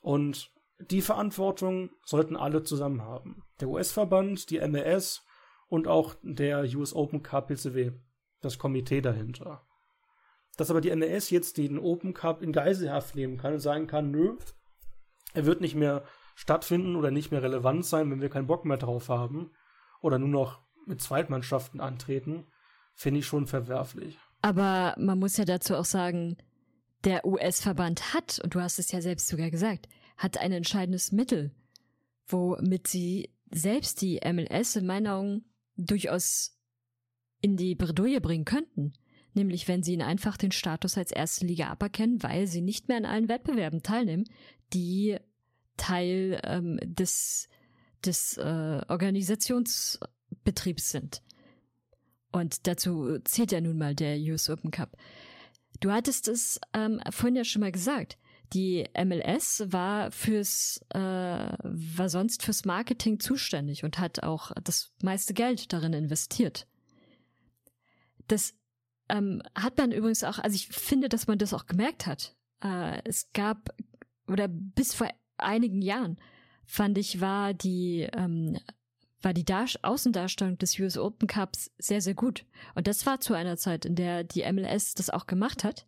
Und 0.00 0.50
die 0.78 1.02
Verantwortung 1.02 1.90
sollten 2.04 2.36
alle 2.36 2.62
zusammen 2.62 3.02
haben. 3.02 3.42
Der 3.60 3.68
US-Verband, 3.68 4.50
die 4.50 4.60
MLS 4.60 5.24
und 5.68 5.88
auch 5.88 6.14
der 6.22 6.64
US 6.76 6.94
Open 6.94 7.22
Cup 7.22 7.48
PCW, 7.48 7.92
das 8.40 8.58
Komitee 8.58 9.00
dahinter. 9.00 9.66
Dass 10.56 10.70
aber 10.70 10.80
die 10.80 10.94
MLS 10.94 11.30
jetzt 11.30 11.58
den 11.58 11.78
Open 11.78 12.14
Cup 12.14 12.42
in 12.42 12.52
Geiselhaft 12.52 13.14
nehmen 13.14 13.36
kann 13.36 13.54
und 13.54 13.60
sagen 13.60 13.86
kann, 13.86 14.10
nö, 14.10 14.36
er 15.34 15.44
wird 15.44 15.60
nicht 15.60 15.74
mehr 15.74 16.04
stattfinden 16.34 16.96
oder 16.96 17.10
nicht 17.10 17.30
mehr 17.30 17.42
relevant 17.42 17.84
sein, 17.84 18.10
wenn 18.10 18.20
wir 18.20 18.28
keinen 18.28 18.46
Bock 18.46 18.64
mehr 18.64 18.76
drauf 18.76 19.08
haben 19.08 19.50
oder 20.00 20.18
nur 20.18 20.28
noch 20.28 20.62
mit 20.86 21.00
Zweitmannschaften 21.00 21.80
antreten, 21.80 22.46
finde 22.94 23.20
ich 23.20 23.26
schon 23.26 23.46
verwerflich. 23.46 24.18
Aber 24.42 24.94
man 24.98 25.18
muss 25.18 25.36
ja 25.36 25.44
dazu 25.44 25.74
auch 25.74 25.84
sagen, 25.84 26.36
der 27.04 27.24
US-Verband 27.24 28.14
hat, 28.14 28.40
und 28.42 28.54
du 28.54 28.60
hast 28.60 28.78
es 28.78 28.92
ja 28.92 29.00
selbst 29.00 29.28
sogar 29.28 29.50
gesagt, 29.50 29.88
hat 30.16 30.38
ein 30.38 30.52
entscheidendes 30.52 31.12
Mittel, 31.12 31.54
womit 32.26 32.88
sie 32.88 33.30
selbst 33.50 34.00
die 34.02 34.20
MLS 34.24 34.76
in 34.76 34.86
meinen 34.86 35.06
Augen 35.06 35.44
durchaus 35.76 36.58
in 37.40 37.56
die 37.56 37.74
Bredouille 37.74 38.20
bringen 38.20 38.44
könnten. 38.44 38.92
Nämlich 39.34 39.66
wenn 39.68 39.82
sie 39.82 39.92
ihnen 39.92 40.02
einfach 40.02 40.38
den 40.38 40.52
Status 40.52 40.96
als 40.96 41.12
erste 41.12 41.46
Liga 41.46 41.68
aberkennen, 41.68 42.22
weil 42.22 42.46
sie 42.46 42.62
nicht 42.62 42.88
mehr 42.88 42.96
an 42.96 43.04
allen 43.04 43.28
Wettbewerben 43.28 43.82
teilnehmen, 43.82 44.24
die 44.72 45.18
Teil 45.76 46.40
ähm, 46.44 46.80
des, 46.82 47.48
des 48.04 48.38
äh, 48.38 48.80
Organisationsbetriebs 48.88 50.90
sind. 50.90 51.22
Und 52.32 52.66
dazu 52.66 53.18
zählt 53.24 53.52
ja 53.52 53.60
nun 53.60 53.76
mal 53.76 53.94
der 53.94 54.16
US 54.32 54.48
Open 54.48 54.70
Cup. 54.70 54.96
Du 55.80 55.92
hattest 55.92 56.28
es 56.28 56.58
ähm, 56.72 57.02
vorhin 57.10 57.36
ja 57.36 57.44
schon 57.44 57.60
mal 57.60 57.72
gesagt. 57.72 58.16
Die 58.52 58.84
MLS 58.96 59.64
war 59.66 60.10
fürs, 60.10 60.80
äh, 60.90 60.98
war 60.98 62.08
sonst 62.08 62.42
fürs 62.42 62.64
Marketing 62.64 63.18
zuständig 63.18 63.84
und 63.84 63.98
hat 63.98 64.22
auch 64.22 64.52
das 64.62 64.92
meiste 65.02 65.34
Geld 65.34 65.72
darin 65.72 65.92
investiert. 65.92 66.66
Das 68.28 68.54
ähm, 69.08 69.42
hat 69.54 69.78
man 69.78 69.92
übrigens 69.92 70.24
auch, 70.24 70.38
also 70.38 70.54
ich 70.54 70.68
finde, 70.68 71.08
dass 71.08 71.26
man 71.26 71.38
das 71.38 71.54
auch 71.54 71.66
gemerkt 71.66 72.06
hat. 72.06 72.34
Äh, 72.62 73.00
es 73.04 73.30
gab, 73.32 73.74
oder 74.26 74.48
bis 74.48 74.94
vor 74.94 75.08
einigen 75.38 75.82
Jahren, 75.82 76.18
fand 76.64 76.98
ich, 76.98 77.20
war 77.20 77.54
die, 77.54 78.08
ähm, 78.12 78.58
war 79.22 79.32
die 79.32 79.44
Dar 79.44 79.66
Außendarstellung 79.82 80.58
des 80.58 80.78
US 80.78 80.98
Open 80.98 81.28
Cups 81.28 81.70
sehr, 81.78 82.00
sehr 82.00 82.14
gut. 82.14 82.44
Und 82.74 82.86
das 82.86 83.06
war 83.06 83.20
zu 83.20 83.34
einer 83.34 83.56
Zeit, 83.56 83.84
in 83.84 83.94
der 83.94 84.24
die 84.24 84.50
MLS 84.52 84.94
das 84.94 85.10
auch 85.10 85.26
gemacht 85.26 85.64
hat. 85.64 85.86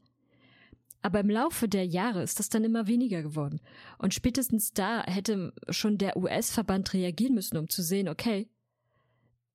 Aber 1.01 1.21
im 1.21 1.31
Laufe 1.31 1.69
der 1.69 1.87
Jahre 1.87 2.23
ist 2.23 2.39
das 2.39 2.49
dann 2.49 2.65
immer 2.65 2.87
weniger 2.87 3.23
geworden. 3.23 3.61
Und 3.99 4.15
spätestens 4.15 4.73
da 4.73 5.05
hätte 5.05 5.53
schon 5.69 5.97
der 5.97 6.17
US-Verband 6.17 6.93
reagieren 6.93 7.35
müssen, 7.35 7.57
um 7.57 7.69
zu 7.69 7.83
sehen, 7.83 8.09
okay, 8.09 8.49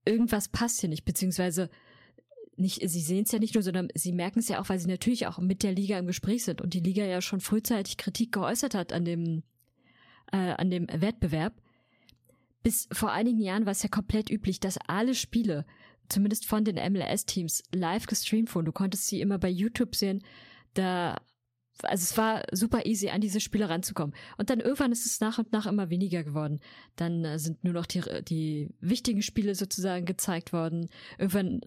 irgendwas 0.06 0.48
passt 0.48 0.80
hier 0.80 0.89
nicht, 0.89 1.06
beziehungsweise 1.06 1.70
nicht, 2.56 2.88
sie 2.88 3.02
sehen 3.02 3.24
es 3.26 3.32
ja 3.32 3.39
nicht 3.39 3.56
nur, 3.56 3.64
sondern 3.64 3.89
sie 3.96 4.12
merken 4.12 4.39
es 4.39 4.48
ja 4.48 4.62
auch, 4.62 4.70
weil 4.70 4.80
sie 4.80 4.88
natürlich 4.88 5.28
auch 5.28 5.39
mit 5.39 5.64
der 5.64 5.74
Liga 5.74 5.98
im 5.98 6.08
Gespräch 6.08 6.44
sind 6.44 6.62
und 6.62 6.74
die 6.74 6.80
Liga 6.80 7.04
ja 7.04 7.22
schon 7.22 7.39
frühzeitig 7.39 7.98
Kritik 7.98 8.32
geäußert 8.32 8.76
hat 8.76 8.94
an 8.94 9.06
dem, 9.06 9.44
äh, 10.32 10.38
an 10.38 10.70
dem 10.70 10.88
Wettbewerb. 10.88 11.54
Bis 12.62 12.88
vor 12.91 13.12
einigen 13.12 13.39
Jahren 13.39 13.66
war 13.66 13.72
es 13.72 13.84
ja 13.84 13.89
komplett 13.89 14.30
üblich, 14.30 14.60
dass 14.60 14.78
alle 14.88 15.16
Spiele, 15.16 15.66
zumindest 16.10 16.46
von 16.46 16.64
den 16.64 16.76
MLS-Teams, 16.76 17.64
live 17.74 18.06
gestreamt 18.06 18.54
wurden. 18.54 18.66
Du 18.66 18.72
konntest 18.72 19.08
sie 19.08 19.20
immer 19.20 19.39
bei 19.39 19.50
YouTube 19.50 19.96
sehen. 19.96 20.24
Da, 20.74 21.18
also 21.82 22.03
es 22.03 22.17
war 22.17 22.43
super 22.51 22.86
easy, 22.86 23.09
an 23.09 23.21
diese 23.21 23.39
Spiele 23.39 23.69
ranzukommen. 23.69 24.15
Und 24.38 24.49
dann 24.49 24.59
irgendwann 24.59 24.91
ist 24.91 25.05
es 25.05 25.19
nach 25.19 25.39
und 25.39 25.51
nach 25.51 25.65
immer 25.65 25.89
weniger 25.89 26.24
geworden. 26.24 26.59
Dann 26.95 27.26
äh, 27.26 27.39
sind 27.39 27.63
nur 27.63 27.74
noch 27.74 27.86
die, 27.86 28.01
die 28.24 28.69
wichtigen 28.80 29.21
Spiele 29.21 29.55
sozusagen 29.55 30.05
gezeigt 30.05 30.53
worden. 30.53 30.89
Irgendwann, 31.17 31.61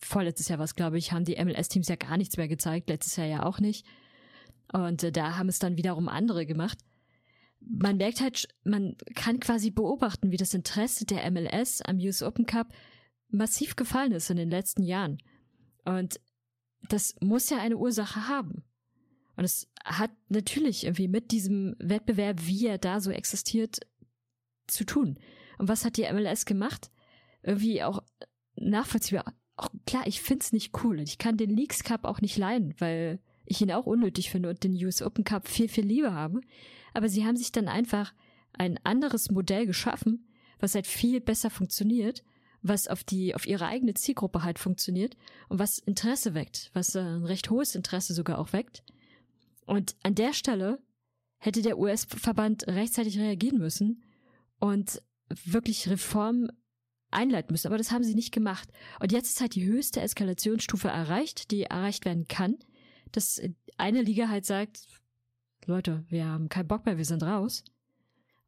vorletztes 0.00 0.48
Jahr 0.48 0.58
war 0.58 0.64
es, 0.64 0.74
glaube 0.74 0.98
ich, 0.98 1.12
haben 1.12 1.24
die 1.24 1.42
MLS-Teams 1.42 1.88
ja 1.88 1.96
gar 1.96 2.16
nichts 2.16 2.36
mehr 2.36 2.48
gezeigt, 2.48 2.88
letztes 2.88 3.16
Jahr 3.16 3.26
ja 3.26 3.42
auch 3.44 3.58
nicht. 3.58 3.86
Und 4.72 5.02
äh, 5.02 5.12
da 5.12 5.38
haben 5.38 5.48
es 5.48 5.58
dann 5.58 5.76
wiederum 5.76 6.08
andere 6.08 6.44
gemacht 6.44 6.78
man 7.60 7.96
merkt 7.96 8.20
halt, 8.20 8.48
man 8.64 8.96
kann 9.14 9.40
quasi 9.40 9.70
beobachten, 9.70 10.30
wie 10.30 10.36
das 10.36 10.54
Interesse 10.54 11.04
der 11.04 11.30
MLS 11.30 11.82
am 11.82 11.98
US 11.98 12.22
Open 12.22 12.46
Cup 12.46 12.72
massiv 13.30 13.76
gefallen 13.76 14.12
ist 14.12 14.30
in 14.30 14.36
den 14.36 14.50
letzten 14.50 14.82
Jahren. 14.82 15.18
Und 15.84 16.20
das 16.88 17.16
muss 17.20 17.50
ja 17.50 17.58
eine 17.58 17.76
Ursache 17.76 18.28
haben. 18.28 18.64
Und 19.38 19.44
es 19.44 19.68
hat 19.84 20.10
natürlich 20.28 20.84
irgendwie 20.84 21.08
mit 21.08 21.30
diesem 21.30 21.74
Wettbewerb, 21.78 22.40
wie 22.46 22.66
er 22.66 22.76
da 22.76 23.00
so 23.00 23.10
existiert, 23.10 23.80
zu 24.66 24.84
tun. 24.84 25.18
Und 25.56 25.68
was 25.68 25.86
hat 25.86 25.96
die 25.96 26.12
MLS 26.12 26.44
gemacht? 26.44 26.90
Irgendwie 27.42 27.82
auch 27.82 28.02
nachvollziehbar. 28.56 29.32
Auch 29.56 29.70
klar, 29.86 30.06
ich 30.06 30.20
find's 30.20 30.52
nicht 30.52 30.84
cool. 30.84 31.00
Ich 31.00 31.16
kann 31.16 31.38
den 31.38 31.50
Leagues 31.50 31.82
Cup 31.82 32.04
auch 32.04 32.20
nicht 32.20 32.36
leiden, 32.36 32.74
weil 32.78 33.20
ich 33.46 33.62
ihn 33.62 33.72
auch 33.72 33.86
unnötig 33.86 34.30
finde 34.30 34.50
und 34.50 34.62
den 34.62 34.74
US 34.84 35.00
Open 35.00 35.24
Cup 35.24 35.48
viel, 35.48 35.68
viel 35.68 35.86
lieber 35.86 36.12
habe 36.12 36.42
aber 36.98 37.08
sie 37.08 37.24
haben 37.24 37.36
sich 37.36 37.52
dann 37.52 37.68
einfach 37.68 38.12
ein 38.52 38.78
anderes 38.84 39.30
Modell 39.30 39.66
geschaffen, 39.66 40.26
was 40.58 40.74
halt 40.74 40.86
viel 40.86 41.20
besser 41.20 41.50
funktioniert, 41.50 42.24
was 42.62 42.88
auf 42.88 43.04
die, 43.04 43.34
auf 43.34 43.46
ihre 43.46 43.66
eigene 43.66 43.94
Zielgruppe 43.94 44.42
halt 44.42 44.58
funktioniert 44.58 45.16
und 45.48 45.58
was 45.58 45.78
Interesse 45.78 46.34
weckt, 46.34 46.70
was 46.72 46.94
äh, 46.94 47.00
ein 47.00 47.24
recht 47.24 47.50
hohes 47.50 47.76
Interesse 47.76 48.14
sogar 48.14 48.38
auch 48.38 48.52
weckt. 48.52 48.82
Und 49.68 49.96
an 50.02 50.14
der 50.14 50.32
Stelle 50.32 50.78
hätte 51.36 51.60
der 51.60 51.78
US-Verband 51.78 52.66
rechtzeitig 52.68 53.18
reagieren 53.18 53.58
müssen 53.58 54.02
und 54.58 55.02
wirklich 55.44 55.90
Reformen 55.90 56.50
einleiten 57.10 57.52
müssen. 57.52 57.66
Aber 57.66 57.76
das 57.76 57.92
haben 57.92 58.02
sie 58.02 58.14
nicht 58.14 58.32
gemacht. 58.32 58.70
Und 58.98 59.12
jetzt 59.12 59.28
ist 59.28 59.42
halt 59.42 59.54
die 59.54 59.66
höchste 59.66 60.00
Eskalationsstufe 60.00 60.88
erreicht, 60.88 61.50
die 61.50 61.64
erreicht 61.64 62.06
werden 62.06 62.26
kann, 62.28 62.56
dass 63.12 63.42
eine 63.76 64.00
Liga 64.00 64.30
halt 64.30 64.46
sagt, 64.46 64.86
Leute, 65.66 66.02
wir 66.08 66.24
haben 66.24 66.48
keinen 66.48 66.68
Bock 66.68 66.86
mehr, 66.86 66.96
wir 66.96 67.04
sind 67.04 67.22
raus. 67.22 67.62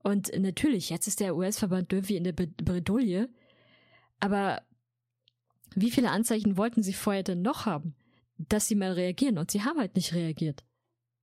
Und 0.02 0.32
natürlich, 0.38 0.88
jetzt 0.88 1.06
ist 1.06 1.20
der 1.20 1.36
US-Verband 1.36 1.92
irgendwie 1.92 2.16
in 2.16 2.24
der 2.24 2.32
Bredouille. 2.32 3.28
Aber 4.20 4.62
wie 5.74 5.90
viele 5.90 6.12
Anzeichen 6.12 6.56
wollten 6.56 6.82
sie 6.82 6.94
vorher 6.94 7.24
denn 7.24 7.42
noch 7.42 7.66
haben, 7.66 7.94
dass 8.38 8.68
sie 8.68 8.74
mal 8.74 8.92
reagieren? 8.92 9.36
Und 9.36 9.50
sie 9.50 9.62
haben 9.62 9.78
halt 9.78 9.96
nicht 9.96 10.14
reagiert. 10.14 10.64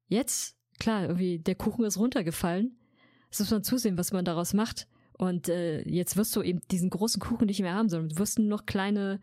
Jetzt, 0.07 0.55
klar, 0.79 1.03
irgendwie 1.03 1.39
der 1.39 1.55
Kuchen 1.55 1.85
ist 1.85 1.97
runtergefallen. 1.97 2.77
Jetzt 3.25 3.39
muss 3.39 3.51
man 3.51 3.63
zusehen, 3.63 3.97
was 3.97 4.11
man 4.11 4.25
daraus 4.25 4.53
macht. 4.53 4.87
Und 5.13 5.49
äh, 5.49 5.81
jetzt 5.81 6.15
wirst 6.15 6.35
du 6.35 6.41
eben 6.43 6.61
diesen 6.71 6.89
großen 6.89 7.19
Kuchen 7.19 7.47
nicht 7.47 7.59
mehr 7.59 7.73
haben, 7.73 7.89
sondern 7.89 8.09
du 8.09 8.17
wirst 8.17 8.39
nur 8.39 8.47
noch 8.47 8.65
kleine, 8.65 9.19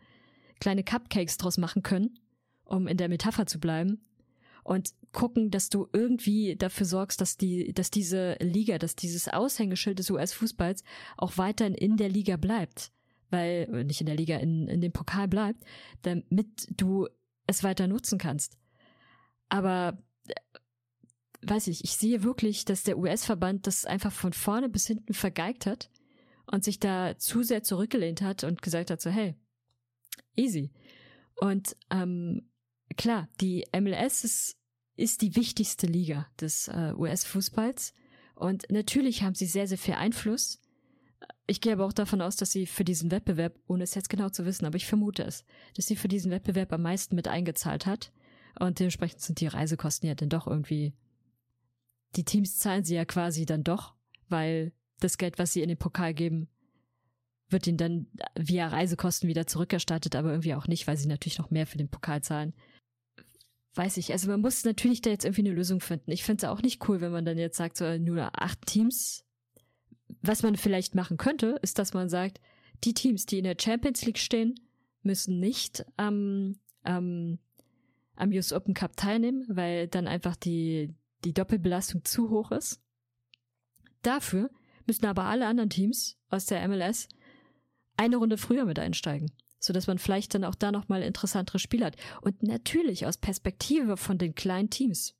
kleine 0.59 0.83
Cupcakes 0.83 1.37
draus 1.37 1.57
machen 1.57 1.83
können, 1.83 2.19
um 2.65 2.87
in 2.87 2.97
der 2.97 3.09
Metapher 3.09 3.45
zu 3.45 3.59
bleiben 3.59 4.01
und 4.65 4.95
gucken, 5.11 5.51
dass 5.51 5.69
du 5.69 5.87
irgendwie 5.93 6.55
dafür 6.55 6.87
sorgst, 6.87 7.21
dass 7.21 7.37
die, 7.37 7.71
dass 7.71 7.91
diese 7.91 8.35
Liga, 8.41 8.79
dass 8.79 8.95
dieses 8.95 9.29
Aushängeschild 9.29 9.99
des 9.99 10.09
US-Fußballs 10.09 10.83
auch 11.17 11.37
weiterhin 11.37 11.75
in 11.75 11.97
der 11.97 12.09
Liga 12.09 12.35
bleibt, 12.35 12.91
weil 13.29 13.67
nicht 13.85 14.01
in 14.01 14.07
der 14.07 14.15
Liga, 14.15 14.37
in, 14.37 14.67
in 14.67 14.81
dem 14.81 14.91
Pokal 14.91 15.27
bleibt, 15.27 15.63
damit 16.01 16.67
du 16.75 17.07
es 17.45 17.63
weiter 17.63 17.87
nutzen 17.87 18.17
kannst. 18.17 18.57
Aber 19.47 19.99
weiß 21.49 21.67
ich, 21.67 21.83
ich 21.83 21.97
sehe 21.97 22.23
wirklich, 22.23 22.65
dass 22.65 22.83
der 22.83 22.97
US-Verband 22.97 23.67
das 23.67 23.85
einfach 23.85 24.11
von 24.11 24.33
vorne 24.33 24.69
bis 24.69 24.87
hinten 24.87 25.13
vergeigt 25.13 25.65
hat 25.65 25.89
und 26.45 26.63
sich 26.63 26.79
da 26.79 27.17
zu 27.17 27.43
sehr 27.43 27.63
zurückgelehnt 27.63 28.21
hat 28.21 28.43
und 28.43 28.61
gesagt 28.61 28.91
hat 28.91 29.01
so, 29.01 29.09
hey, 29.09 29.35
easy. 30.35 30.71
Und 31.35 31.75
ähm, 31.89 32.49
klar, 32.97 33.27
die 33.41 33.65
MLS 33.73 34.23
ist, 34.23 34.57
ist 34.95 35.21
die 35.21 35.35
wichtigste 35.35 35.87
Liga 35.87 36.27
des 36.39 36.67
äh, 36.67 36.93
US-Fußballs. 36.95 37.93
Und 38.35 38.69
natürlich 38.69 39.23
haben 39.23 39.35
sie 39.35 39.45
sehr, 39.45 39.67
sehr 39.67 39.77
viel 39.77 39.95
Einfluss. 39.95 40.61
Ich 41.47 41.61
gehe 41.61 41.73
aber 41.73 41.85
auch 41.85 41.93
davon 41.93 42.21
aus, 42.21 42.35
dass 42.35 42.51
sie 42.51 42.65
für 42.65 42.83
diesen 42.83 43.11
Wettbewerb, 43.11 43.57
ohne 43.67 43.83
es 43.83 43.95
jetzt 43.95 44.09
genau 44.09 44.29
zu 44.29 44.45
wissen, 44.45 44.65
aber 44.65 44.77
ich 44.77 44.85
vermute 44.85 45.23
es, 45.23 45.45
dass 45.75 45.85
sie 45.85 45.95
für 45.95 46.07
diesen 46.07 46.31
Wettbewerb 46.31 46.71
am 46.73 46.81
meisten 46.81 47.15
mit 47.15 47.27
eingezahlt 47.27 47.85
hat. 47.85 48.11
Und 48.59 48.79
dementsprechend 48.79 49.21
sind 49.21 49.41
die 49.41 49.47
Reisekosten 49.47 50.07
ja 50.07 50.15
dann 50.15 50.29
doch 50.29 50.47
irgendwie. 50.47 50.93
Die 52.15 52.23
Teams 52.23 52.57
zahlen 52.57 52.83
sie 52.83 52.95
ja 52.95 53.05
quasi 53.05 53.45
dann 53.45 53.63
doch, 53.63 53.95
weil 54.29 54.71
das 54.99 55.17
Geld, 55.17 55.37
was 55.39 55.53
sie 55.53 55.61
in 55.61 55.69
den 55.69 55.77
Pokal 55.77 56.13
geben, 56.13 56.47
wird 57.49 57.67
ihnen 57.67 57.77
dann 57.77 58.07
via 58.35 58.67
Reisekosten 58.67 59.29
wieder 59.29 59.45
zurückerstattet, 59.45 60.15
aber 60.15 60.31
irgendwie 60.31 60.55
auch 60.55 60.67
nicht, 60.67 60.87
weil 60.87 60.97
sie 60.97 61.07
natürlich 61.07 61.37
noch 61.37 61.51
mehr 61.51 61.67
für 61.67 61.77
den 61.77 61.89
Pokal 61.89 62.23
zahlen 62.23 62.53
weiß 63.75 63.97
ich, 63.97 64.11
also 64.11 64.29
man 64.29 64.41
muss 64.41 64.63
natürlich 64.63 65.01
da 65.01 65.09
jetzt 65.09 65.25
irgendwie 65.25 65.41
eine 65.41 65.51
Lösung 65.51 65.79
finden. 65.79 66.11
Ich 66.11 66.23
finde 66.23 66.45
es 66.45 66.49
auch 66.49 66.61
nicht 66.61 66.87
cool, 66.87 67.01
wenn 67.01 67.11
man 67.11 67.25
dann 67.25 67.37
jetzt 67.37 67.57
sagt, 67.57 67.77
so 67.77 67.97
nur 67.97 68.41
acht 68.41 68.65
Teams. 68.65 69.23
Was 70.21 70.43
man 70.43 70.55
vielleicht 70.55 70.95
machen 70.95 71.17
könnte, 71.17 71.59
ist, 71.61 71.77
dass 71.79 71.93
man 71.93 72.09
sagt, 72.09 72.39
die 72.83 72.93
Teams, 72.93 73.25
die 73.25 73.39
in 73.39 73.43
der 73.43 73.57
Champions 73.59 74.05
League 74.05 74.19
stehen, 74.19 74.55
müssen 75.01 75.39
nicht 75.39 75.85
am, 75.97 76.55
am, 76.83 77.39
am 78.15 78.29
US 78.31 78.53
Open 78.53 78.73
Cup 78.73 78.95
teilnehmen, 78.95 79.45
weil 79.49 79.87
dann 79.87 80.07
einfach 80.07 80.35
die, 80.35 80.93
die 81.25 81.33
Doppelbelastung 81.33 82.05
zu 82.05 82.29
hoch 82.29 82.51
ist. 82.51 82.81
Dafür 84.01 84.49
müssen 84.85 85.05
aber 85.05 85.23
alle 85.25 85.47
anderen 85.47 85.69
Teams 85.69 86.17
aus 86.29 86.45
der 86.45 86.65
MLS 86.67 87.09
eine 87.97 88.17
Runde 88.17 88.37
früher 88.37 88.65
mit 88.65 88.79
einsteigen 88.79 89.31
so 89.65 89.73
dass 89.73 89.87
man 89.87 89.97
vielleicht 89.97 90.33
dann 90.33 90.43
auch 90.43 90.55
da 90.55 90.71
nochmal 90.71 91.01
interessantere 91.01 91.59
Spiele 91.59 91.85
hat. 91.85 91.97
Und 92.21 92.43
natürlich 92.43 93.05
aus 93.05 93.17
Perspektive 93.17 93.97
von 93.97 94.17
den 94.17 94.35
kleinen 94.35 94.69
Teams, 94.69 95.15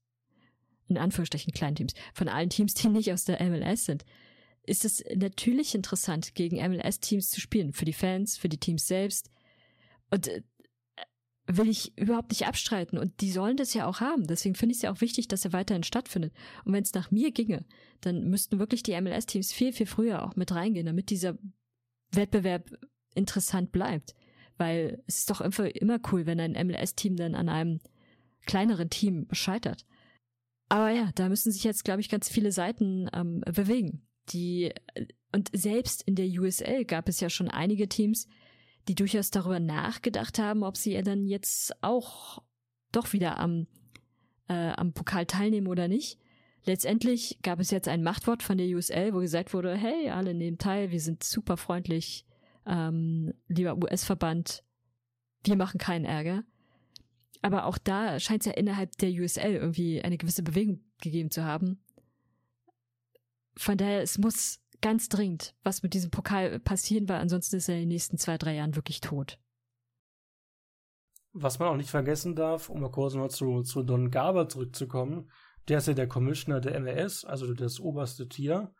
in 0.87 0.97
Anführungsstrichen 0.97 1.53
kleinen 1.53 1.75
Teams, 1.75 1.93
von 2.13 2.29
allen 2.29 2.49
Teams, 2.49 2.75
die 2.75 2.87
nicht 2.89 3.11
aus 3.11 3.25
der 3.25 3.43
MLS 3.43 3.85
sind, 3.85 4.05
ist 4.63 4.85
es 4.85 5.03
natürlich 5.15 5.75
interessant, 5.75 6.33
gegen 6.35 6.57
MLS-Teams 6.57 7.29
zu 7.29 7.39
spielen. 7.39 7.73
Für 7.73 7.85
die 7.85 7.93
Fans, 7.93 8.37
für 8.37 8.49
die 8.49 8.57
Teams 8.57 8.87
selbst. 8.87 9.31
Und 10.09 10.27
äh, 10.27 10.41
will 11.47 11.69
ich 11.69 11.97
überhaupt 11.97 12.31
nicht 12.31 12.47
abstreiten. 12.47 12.97
Und 12.97 13.21
die 13.21 13.31
sollen 13.31 13.57
das 13.57 13.73
ja 13.73 13.85
auch 13.85 13.99
haben. 13.99 14.25
Deswegen 14.27 14.55
finde 14.55 14.73
ich 14.73 14.79
es 14.79 14.81
ja 14.83 14.91
auch 14.91 15.01
wichtig, 15.01 15.27
dass 15.27 15.45
er 15.45 15.53
weiterhin 15.53 15.83
stattfindet. 15.83 16.33
Und 16.63 16.73
wenn 16.73 16.83
es 16.83 16.93
nach 16.93 17.11
mir 17.11 17.31
ginge, 17.31 17.65
dann 18.01 18.29
müssten 18.29 18.59
wirklich 18.59 18.83
die 18.83 18.99
MLS-Teams 18.99 19.53
viel, 19.53 19.71
viel 19.71 19.85
früher 19.85 20.23
auch 20.23 20.35
mit 20.35 20.51
reingehen, 20.51 20.87
damit 20.87 21.09
dieser 21.09 21.37
Wettbewerb 22.11 22.71
interessant 23.13 23.71
bleibt. 23.71 24.15
Weil 24.57 25.03
es 25.05 25.19
ist 25.19 25.29
doch 25.29 25.41
immer 25.41 25.99
cool, 26.11 26.25
wenn 26.25 26.39
ein 26.39 26.67
MLS-Team 26.67 27.15
dann 27.15 27.35
an 27.35 27.49
einem 27.49 27.79
kleineren 28.45 28.89
Team 28.89 29.27
scheitert. 29.31 29.85
Aber 30.69 30.89
ja, 30.89 31.11
da 31.15 31.29
müssen 31.29 31.51
sich 31.51 31.63
jetzt, 31.63 31.83
glaube 31.85 32.01
ich, 32.01 32.09
ganz 32.09 32.27
viele 32.29 32.51
Seiten 32.51 33.07
ähm, 33.13 33.41
bewegen. 33.41 34.07
Die, 34.29 34.73
und 35.31 35.51
selbst 35.53 36.01
in 36.03 36.15
der 36.15 36.27
USL 36.27 36.85
gab 36.85 37.07
es 37.07 37.19
ja 37.19 37.29
schon 37.29 37.49
einige 37.49 37.87
Teams, 37.87 38.27
die 38.87 38.95
durchaus 38.95 39.31
darüber 39.31 39.59
nachgedacht 39.59 40.39
haben, 40.39 40.63
ob 40.63 40.77
sie 40.77 41.01
dann 41.01 41.25
jetzt 41.25 41.75
auch 41.83 42.43
doch 42.91 43.13
wieder 43.13 43.39
am, 43.39 43.67
äh, 44.47 44.71
am 44.71 44.93
Pokal 44.93 45.25
teilnehmen 45.25 45.67
oder 45.67 45.87
nicht. 45.87 46.19
Letztendlich 46.63 47.39
gab 47.43 47.59
es 47.59 47.71
jetzt 47.71 47.87
ein 47.87 48.03
Machtwort 48.03 48.41
von 48.41 48.57
der 48.57 48.67
USL, 48.67 49.13
wo 49.13 49.19
gesagt 49.19 49.53
wurde, 49.53 49.75
hey, 49.75 50.09
alle 50.09 50.33
nehmen 50.33 50.57
teil, 50.57 50.91
wir 50.91 50.99
sind 50.99 51.23
super 51.23 51.57
freundlich, 51.57 52.25
ähm, 52.65 53.33
lieber 53.47 53.77
US-Verband, 53.77 54.63
wir 55.43 55.55
machen 55.55 55.77
keinen 55.77 56.05
Ärger. 56.05 56.43
Aber 57.41 57.65
auch 57.65 57.77
da 57.77 58.19
scheint 58.19 58.41
es 58.41 58.47
ja 58.47 58.53
innerhalb 58.53 58.97
der 58.97 59.11
USL 59.11 59.53
irgendwie 59.53 60.01
eine 60.01 60.17
gewisse 60.17 60.41
Bewegung 60.41 60.83
gegeben 61.01 61.29
zu 61.29 61.43
haben. 61.43 61.79
Von 63.55 63.77
daher, 63.77 64.01
es 64.01 64.17
muss 64.17 64.59
ganz 64.85 65.09
dringend, 65.09 65.55
was 65.63 65.81
mit 65.81 65.95
diesem 65.95 66.11
Pokal 66.11 66.59
passieren, 66.59 67.09
weil 67.09 67.19
ansonsten 67.19 67.55
ist 67.55 67.67
er 67.67 67.73
in 67.73 67.81
den 67.81 67.87
nächsten 67.87 68.19
zwei, 68.19 68.37
drei 68.37 68.53
Jahren 68.53 68.75
wirklich 68.75 69.01
tot. 69.01 69.39
Was 71.33 71.57
man 71.57 71.69
auch 71.69 71.75
nicht 71.75 71.89
vergessen 71.89 72.35
darf, 72.35 72.69
um 72.69 72.81
mal 72.81 72.91
kurz 72.91 73.15
noch 73.15 73.29
zu, 73.29 73.63
zu 73.63 73.81
Don 73.81 74.11
Garber 74.11 74.47
zurückzukommen, 74.47 75.31
der 75.67 75.79
ist 75.79 75.87
ja 75.87 75.95
der 75.95 76.07
Commissioner 76.07 76.61
der 76.61 76.79
MLS, 76.79 77.25
also 77.25 77.51
das 77.55 77.79
oberste 77.79 78.29
Tier. 78.29 78.75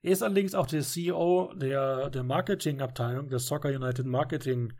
Er 0.00 0.12
ist 0.12 0.22
allerdings 0.22 0.54
auch 0.54 0.66
der 0.66 0.80
CEO 0.80 1.52
der, 1.52 2.08
der 2.08 2.22
Marketingabteilung, 2.22 3.28
des 3.28 3.44
Soccer 3.44 3.76
United 3.76 4.06
Marketing 4.06 4.72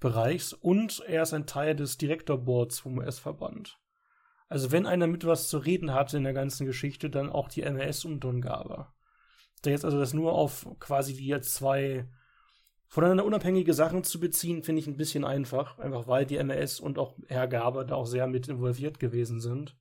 Bereichs 0.00 0.52
und 0.52 1.04
er 1.06 1.22
ist 1.22 1.34
ein 1.34 1.46
Teil 1.46 1.76
des 1.76 1.98
Direktorboards 1.98 2.80
vom 2.80 2.98
US-Verband. 2.98 3.78
Also 4.48 4.72
wenn 4.72 4.86
einer 4.86 5.06
mit 5.06 5.24
was 5.24 5.48
zu 5.48 5.58
reden 5.58 5.94
hatte 5.94 6.16
in 6.16 6.24
der 6.24 6.34
ganzen 6.34 6.66
Geschichte, 6.66 7.10
dann 7.10 7.30
auch 7.30 7.46
die 7.46 7.62
MLS 7.62 8.04
und 8.04 8.24
Don 8.24 8.40
Garber. 8.40 8.92
Da 9.66 9.70
jetzt 9.70 9.84
also 9.84 9.98
das 9.98 10.14
nur 10.14 10.32
auf 10.32 10.66
quasi 10.78 11.18
wie 11.18 11.26
jetzt 11.26 11.54
zwei 11.54 12.08
voneinander 12.86 13.24
unabhängige 13.24 13.74
Sachen 13.74 14.04
zu 14.04 14.20
beziehen, 14.20 14.62
finde 14.62 14.80
ich 14.80 14.86
ein 14.86 14.96
bisschen 14.96 15.24
einfach. 15.24 15.78
Einfach 15.78 16.06
weil 16.06 16.24
die 16.24 16.42
MLS 16.42 16.78
und 16.78 16.98
auch 16.98 17.16
Herr 17.26 17.48
Gaber 17.48 17.84
da 17.84 17.96
auch 17.96 18.06
sehr 18.06 18.26
mit 18.28 18.48
involviert 18.48 19.00
gewesen 19.00 19.40
sind. 19.40 19.76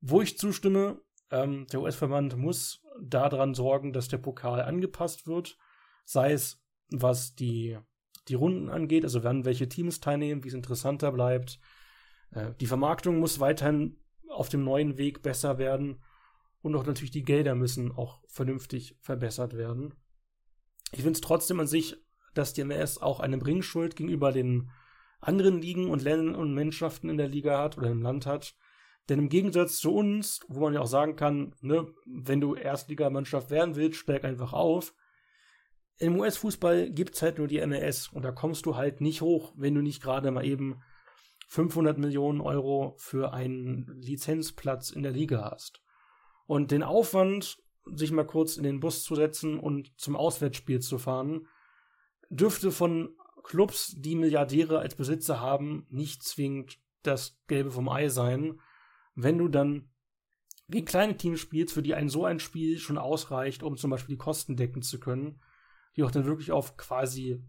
Wo 0.00 0.20
ich 0.20 0.36
zustimme, 0.36 1.00
ähm, 1.30 1.66
der 1.72 1.80
US-Verband 1.80 2.36
muss 2.36 2.82
daran 3.00 3.54
sorgen, 3.54 3.92
dass 3.92 4.08
der 4.08 4.18
Pokal 4.18 4.60
angepasst 4.60 5.26
wird. 5.26 5.56
Sei 6.04 6.32
es, 6.32 6.62
was 6.90 7.34
die, 7.34 7.78
die 8.28 8.34
Runden 8.34 8.68
angeht, 8.68 9.04
also 9.04 9.24
wann 9.24 9.44
welche 9.44 9.68
Teams 9.68 10.00
teilnehmen, 10.00 10.44
wie 10.44 10.48
es 10.48 10.54
interessanter 10.54 11.12
bleibt. 11.12 11.60
Äh, 12.30 12.52
die 12.60 12.66
Vermarktung 12.66 13.18
muss 13.18 13.40
weiterhin 13.40 14.00
auf 14.28 14.48
dem 14.48 14.64
neuen 14.64 14.98
Weg 14.98 15.22
besser 15.22 15.58
werden. 15.58 16.02
Und 16.66 16.74
auch 16.74 16.84
natürlich 16.84 17.12
die 17.12 17.22
Gelder 17.22 17.54
müssen 17.54 17.92
auch 17.92 18.18
vernünftig 18.26 18.96
verbessert 19.00 19.56
werden. 19.56 19.94
Ich 20.90 21.02
finde 21.02 21.12
es 21.12 21.20
trotzdem 21.20 21.60
an 21.60 21.68
sich, 21.68 21.96
dass 22.34 22.54
die 22.54 22.64
MLS 22.64 22.98
auch 22.98 23.20
eine 23.20 23.38
Bringschuld 23.38 23.94
gegenüber 23.94 24.32
den 24.32 24.72
anderen 25.20 25.62
Ligen 25.62 25.88
und 25.88 26.02
Ländern 26.02 26.34
und 26.34 26.54
Mannschaften 26.54 27.08
in 27.08 27.18
der 27.18 27.28
Liga 27.28 27.62
hat 27.62 27.78
oder 27.78 27.88
im 27.88 28.02
Land 28.02 28.26
hat. 28.26 28.56
Denn 29.08 29.20
im 29.20 29.28
Gegensatz 29.28 29.78
zu 29.78 29.94
uns, 29.94 30.40
wo 30.48 30.58
man 30.58 30.74
ja 30.74 30.80
auch 30.80 30.88
sagen 30.88 31.14
kann, 31.14 31.54
ne, 31.60 31.86
wenn 32.04 32.40
du 32.40 32.56
Erstligamannschaft 32.56 33.50
werden 33.50 33.76
willst, 33.76 34.00
steig 34.00 34.24
einfach 34.24 34.52
auf. 34.52 34.92
Im 35.98 36.18
US-Fußball 36.18 36.90
gibt 36.90 37.14
es 37.14 37.22
halt 37.22 37.38
nur 37.38 37.46
die 37.46 37.64
MLS 37.64 38.08
und 38.08 38.24
da 38.24 38.32
kommst 38.32 38.66
du 38.66 38.74
halt 38.74 39.00
nicht 39.00 39.20
hoch, 39.20 39.54
wenn 39.56 39.76
du 39.76 39.82
nicht 39.82 40.02
gerade 40.02 40.32
mal 40.32 40.44
eben 40.44 40.82
500 41.46 41.96
Millionen 41.96 42.40
Euro 42.40 42.96
für 42.98 43.32
einen 43.32 43.86
Lizenzplatz 44.00 44.90
in 44.90 45.04
der 45.04 45.12
Liga 45.12 45.48
hast. 45.48 45.85
Und 46.46 46.70
den 46.70 46.82
Aufwand, 46.82 47.58
sich 47.84 48.10
mal 48.10 48.26
kurz 48.26 48.56
in 48.56 48.64
den 48.64 48.80
Bus 48.80 49.04
zu 49.04 49.14
setzen 49.14 49.58
und 49.58 49.92
zum 49.98 50.16
Auswärtsspiel 50.16 50.80
zu 50.80 50.98
fahren, 50.98 51.46
dürfte 52.28 52.70
von 52.70 53.10
Clubs, 53.42 53.94
die 53.96 54.16
Milliardäre 54.16 54.80
als 54.80 54.96
Besitzer 54.96 55.40
haben, 55.40 55.86
nicht 55.88 56.22
zwingend 56.22 56.78
das 57.02 57.40
Gelbe 57.46 57.70
vom 57.70 57.88
Ei 57.88 58.08
sein, 58.08 58.60
wenn 59.14 59.38
du 59.38 59.48
dann 59.48 59.88
gegen 60.68 60.86
kleine 60.86 61.16
Teams 61.16 61.40
spielst, 61.40 61.74
für 61.74 61.82
die 61.82 61.94
ein 61.94 62.08
so 62.08 62.24
ein 62.24 62.40
Spiel 62.40 62.78
schon 62.78 62.98
ausreicht, 62.98 63.62
um 63.62 63.76
zum 63.76 63.90
Beispiel 63.90 64.16
die 64.16 64.22
Kosten 64.22 64.56
decken 64.56 64.82
zu 64.82 64.98
können, 64.98 65.40
die 65.94 66.02
auch 66.02 66.10
dann 66.10 66.26
wirklich 66.26 66.50
auf 66.50 66.76
quasi 66.76 67.40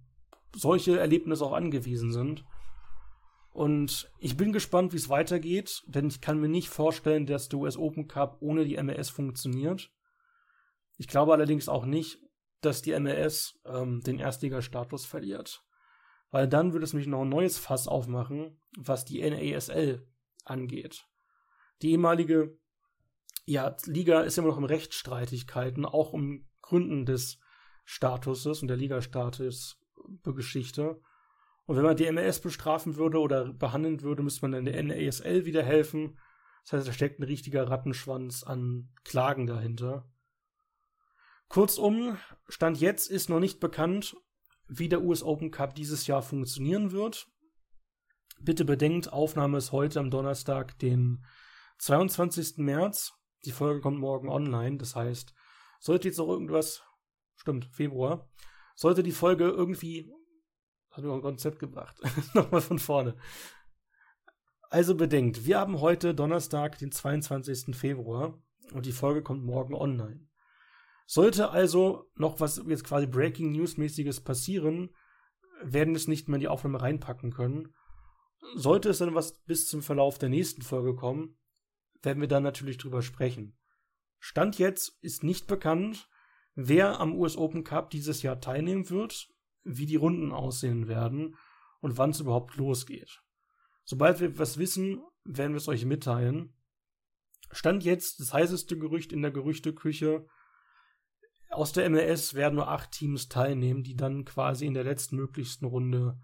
solche 0.56 1.00
Erlebnisse 1.00 1.44
auch 1.44 1.54
angewiesen 1.54 2.12
sind. 2.12 2.46
Und 3.58 4.10
ich 4.20 4.38
bin 4.38 4.54
gespannt, 4.54 4.94
wie 4.94 4.98
es 4.98 5.10
weitergeht, 5.10 5.82
denn 5.88 6.10
ich 6.10 6.22
kann 6.22 6.40
mir 6.40 6.48
nicht 6.48 6.70
vorstellen, 6.70 7.26
dass 7.26 7.50
der 7.50 7.58
US 7.58 7.76
Open 7.76 8.08
Cup 8.08 8.38
ohne 8.40 8.66
die 8.66 8.80
MLS 8.84 9.10
funktioniert. 9.10 9.92
Ich 10.98 11.08
glaube 11.08 11.34
allerdings 11.34 11.68
auch 11.68 11.88
nicht, 11.88 12.20
dass 12.62 12.84
die 12.84 12.96
MLS 13.00 13.60
ähm, 13.66 14.02
den 14.02 14.20
Erstliga-Status 14.20 15.08
verliert. 15.08 15.64
Weil 16.30 16.48
dann 16.48 16.72
würde 16.72 16.84
es 16.84 16.94
nämlich 16.94 17.08
noch 17.08 17.24
ein 17.24 17.30
neues 17.30 17.58
Fass 17.58 17.88
aufmachen, 17.88 18.62
was 18.78 19.06
die 19.06 19.28
NASL 19.28 20.08
angeht. 20.46 21.08
Die 21.82 21.94
ehemalige 21.94 22.60
ja, 23.46 23.76
Liga 23.86 24.22
ist 24.22 24.38
immer 24.38 24.50
noch 24.50 24.60
in 24.60 24.66
Rechtsstreitigkeiten, 24.66 25.84
auch 25.84 26.14
um 26.14 26.48
Gründen 26.62 27.08
des 27.08 27.40
Statuses 27.86 28.62
und 28.62 28.68
der 28.68 28.78
Ligastatus-Geschichte. 28.78 31.02
Und 31.68 31.76
wenn 31.76 31.84
man 31.84 31.98
die 31.98 32.10
MLS 32.10 32.40
bestrafen 32.40 32.96
würde 32.96 33.20
oder 33.20 33.54
behandeln 33.54 34.02
würde, 34.02 34.24
müsste 34.24 34.42
man 34.42 34.54
dann 34.54 34.66
der 34.66 34.82
NASL 34.82 35.46
wieder 35.46 35.64
helfen. 35.64 36.18
Das 36.64 36.74
heißt, 36.74 36.88
da 36.88 36.94
steckt 36.94 37.20
ein 37.20 37.24
richtiger 37.24 37.70
Rattenschwanz 37.70 38.44
an 38.44 38.90
Klagen 39.04 39.48
dahinter. 39.48 40.10
Kurzum, 41.50 42.18
Stand 42.48 42.80
jetzt 42.80 43.12
ist 43.12 43.30
noch 43.30 43.42
nicht 43.42 43.60
bekannt, 43.60 44.16
wie 44.70 44.88
der 44.88 45.02
US 45.02 45.24
Open 45.24 45.52
Cup 45.52 45.76
dieses 45.76 46.08
Jahr 46.08 46.22
funktionieren 46.22 46.94
wird. 46.94 47.28
Bitte 48.40 48.64
bedenkt, 48.64 49.12
Aufnahme 49.12 49.58
ist 49.58 49.74
heute 49.74 50.00
am 50.00 50.10
Donnerstag, 50.10 50.80
den 50.80 51.26
22. 51.80 52.58
März. 52.58 53.14
Die 53.46 53.52
Folge 53.52 53.82
kommt 53.82 54.00
morgen 54.00 54.30
online. 54.30 54.78
Das 54.78 54.96
heißt, 54.96 55.34
sollte 55.80 56.08
jetzt 56.08 56.18
noch 56.18 56.30
irgendwas, 56.30 56.82
stimmt, 57.36 57.66
Februar, 57.66 58.30
sollte 58.76 59.04
die 59.04 59.12
Folge 59.12 59.50
irgendwie, 59.50 60.12
hat 60.98 61.04
mir 61.06 61.14
ein 61.14 61.22
Konzept 61.22 61.60
gebracht, 61.60 61.96
nochmal 62.34 62.62
von 62.62 62.80
vorne. 62.80 63.16
Also 64.70 64.96
bedenkt, 64.96 65.46
wir 65.46 65.60
haben 65.60 65.80
heute 65.80 66.14
Donnerstag, 66.14 66.78
den 66.80 66.92
22. 66.92 67.76
Februar 67.76 68.38
und 68.74 68.86
die 68.86 68.92
Folge 68.92 69.22
kommt 69.22 69.44
morgen 69.44 69.74
online. 69.74 70.28
Sollte 71.06 71.52
also 71.52 72.12
noch 72.16 72.42
was 72.42 72.62
jetzt 72.68 72.84
quasi 72.84 73.08
Breaking 73.08 73.54
News 73.54 73.78
mäßiges 73.78 74.22
passieren, 74.22 74.90
werden 75.64 75.96
es 75.96 76.08
nicht 76.08 76.28
mehr 76.28 76.36
in 76.36 76.42
die 76.42 76.48
Aufnahme 76.50 76.82
reinpacken 76.82 77.32
können. 77.32 77.74
Sollte 78.56 78.90
es 78.90 78.98
dann 78.98 79.16
was 79.16 79.40
bis 79.44 79.68
zum 79.68 79.82
Verlauf 79.82 80.18
der 80.18 80.30
nächsten 80.30 80.62
Folge 80.62 80.96
kommen, 80.96 81.38
werden 82.02 82.20
wir 82.20 82.28
dann 82.28 82.44
natürlich 82.44 82.78
drüber 82.78 83.02
sprechen. 83.02 83.58
Stand 84.20 84.58
jetzt 84.58 84.98
ist 85.02 85.24
nicht 85.24 85.48
bekannt, 85.48 86.10
wer 86.56 87.00
am 87.00 87.16
US 87.16 87.38
Open 87.38 87.64
Cup 87.64 87.90
dieses 87.90 88.22
Jahr 88.22 88.42
teilnehmen 88.42 88.90
wird, 88.90 89.30
wie 89.68 89.86
die 89.86 89.96
Runden 89.96 90.32
aussehen 90.32 90.88
werden 90.88 91.36
und 91.80 91.98
wann 91.98 92.12
es 92.12 92.20
überhaupt 92.20 92.56
losgeht. 92.56 93.22
Sobald 93.84 94.20
wir 94.20 94.38
was 94.40 94.58
wissen, 94.58 95.02
werden 95.24 95.54
wir 95.54 95.58
es 95.58 95.68
euch 95.68 95.86
mitteilen. 95.86 96.54
Stand 97.52 97.84
jetzt 97.84 98.20
das 98.20 98.34
heißeste 98.34 98.78
Gerücht 98.78 99.14
in 99.14 99.22
der 99.22 99.32
Gerüchteküche, 99.32 100.28
aus 101.50 101.72
der 101.72 101.90
MLS 101.90 102.34
werden 102.34 102.56
nur 102.56 102.68
acht 102.68 102.92
Teams 102.92 103.30
teilnehmen, 103.30 103.84
die 103.84 103.96
dann 103.96 104.26
quasi 104.26 104.66
in 104.66 104.74
der 104.74 104.84
letztmöglichsten 104.84 105.68
Runde 105.68 106.20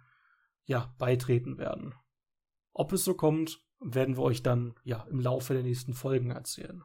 ja, 0.66 0.94
beitreten 0.98 1.58
werden. 1.58 1.94
Ob 2.74 2.94
es 2.94 3.04
so 3.04 3.14
kommt, 3.14 3.62
werden 3.80 4.18
wir 4.18 4.24
euch 4.24 4.44
dann 4.44 4.76
ja 4.84 5.04
im 5.10 5.20
Laufe 5.20 5.54
der 5.54 5.64
nächsten 5.64 5.94
Folgen 5.94 6.32
erzählen. 6.32 6.84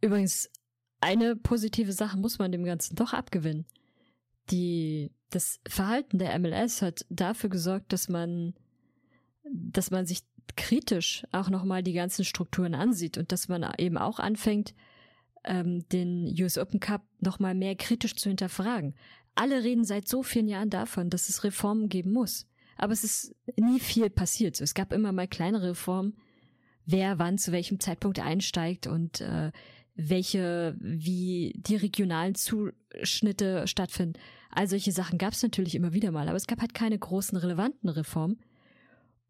Übrigens, 0.00 0.50
eine 1.00 1.36
positive 1.36 1.92
Sache 1.92 2.18
muss 2.18 2.38
man 2.38 2.52
dem 2.52 2.64
Ganzen 2.64 2.96
doch 2.96 3.12
abgewinnen. 3.12 3.66
Die, 4.50 5.12
das 5.30 5.60
Verhalten 5.66 6.18
der 6.18 6.38
MLS 6.38 6.82
hat 6.82 7.06
dafür 7.08 7.50
gesorgt, 7.50 7.92
dass 7.92 8.08
man, 8.08 8.54
dass 9.44 9.90
man 9.90 10.06
sich 10.06 10.22
kritisch 10.56 11.24
auch 11.32 11.48
nochmal 11.48 11.82
die 11.82 11.92
ganzen 11.92 12.24
Strukturen 12.24 12.74
ansieht 12.74 13.16
und 13.16 13.32
dass 13.32 13.48
man 13.48 13.66
eben 13.78 13.96
auch 13.96 14.18
anfängt, 14.18 14.74
ähm, 15.44 15.88
den 15.88 16.26
US 16.40 16.58
Open 16.58 16.80
Cup 16.80 17.02
nochmal 17.20 17.54
mehr 17.54 17.76
kritisch 17.76 18.16
zu 18.16 18.28
hinterfragen. 18.28 18.94
Alle 19.34 19.62
reden 19.62 19.84
seit 19.84 20.08
so 20.08 20.22
vielen 20.22 20.48
Jahren 20.48 20.70
davon, 20.70 21.08
dass 21.08 21.28
es 21.28 21.44
Reformen 21.44 21.88
geben 21.88 22.12
muss. 22.12 22.46
Aber 22.76 22.92
es 22.92 23.04
ist 23.04 23.34
nie 23.56 23.80
viel 23.80 24.10
passiert. 24.10 24.60
Es 24.60 24.74
gab 24.74 24.92
immer 24.92 25.12
mal 25.12 25.28
kleine 25.28 25.62
Reformen, 25.62 26.16
wer 26.86 27.18
wann 27.18 27.38
zu 27.38 27.52
welchem 27.52 27.78
Zeitpunkt 27.78 28.18
einsteigt 28.18 28.86
und 28.86 29.20
äh, 29.20 29.52
welche, 29.94 30.76
wie 30.80 31.52
die 31.56 31.76
regionalen 31.76 32.34
Zuschnitte 32.34 33.66
stattfinden. 33.66 34.18
All 34.50 34.68
solche 34.68 34.92
Sachen 34.92 35.18
gab 35.18 35.32
es 35.32 35.42
natürlich 35.42 35.74
immer 35.74 35.92
wieder 35.92 36.10
mal, 36.10 36.28
aber 36.28 36.36
es 36.36 36.46
gab 36.46 36.60
halt 36.60 36.74
keine 36.74 36.98
großen 36.98 37.38
relevanten 37.38 37.88
Reformen. 37.88 38.40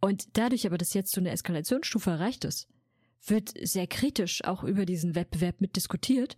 Und 0.00 0.36
dadurch 0.38 0.66
aber, 0.66 0.78
dass 0.78 0.94
jetzt 0.94 1.12
so 1.12 1.20
eine 1.20 1.30
Eskalationsstufe 1.30 2.10
erreicht 2.10 2.44
ist, 2.44 2.68
wird 3.26 3.52
sehr 3.62 3.86
kritisch 3.86 4.44
auch 4.44 4.64
über 4.64 4.86
diesen 4.86 5.14
Wettbewerb 5.14 5.60
mitdiskutiert. 5.60 6.36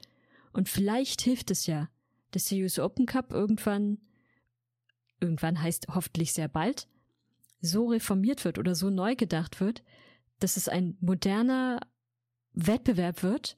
Und 0.52 0.68
vielleicht 0.68 1.22
hilft 1.22 1.50
es 1.52 1.66
ja, 1.66 1.88
dass 2.32 2.46
der 2.46 2.58
US 2.58 2.78
Open 2.80 3.06
Cup 3.06 3.32
irgendwann, 3.32 3.98
irgendwann 5.20 5.62
heißt 5.62 5.86
hoffentlich 5.94 6.32
sehr 6.32 6.48
bald, 6.48 6.88
so 7.60 7.86
reformiert 7.86 8.44
wird 8.44 8.58
oder 8.58 8.74
so 8.74 8.90
neu 8.90 9.14
gedacht 9.14 9.60
wird, 9.60 9.84
dass 10.40 10.56
es 10.56 10.68
ein 10.68 10.96
moderner 11.00 11.80
Wettbewerb 12.52 13.22
wird, 13.22 13.56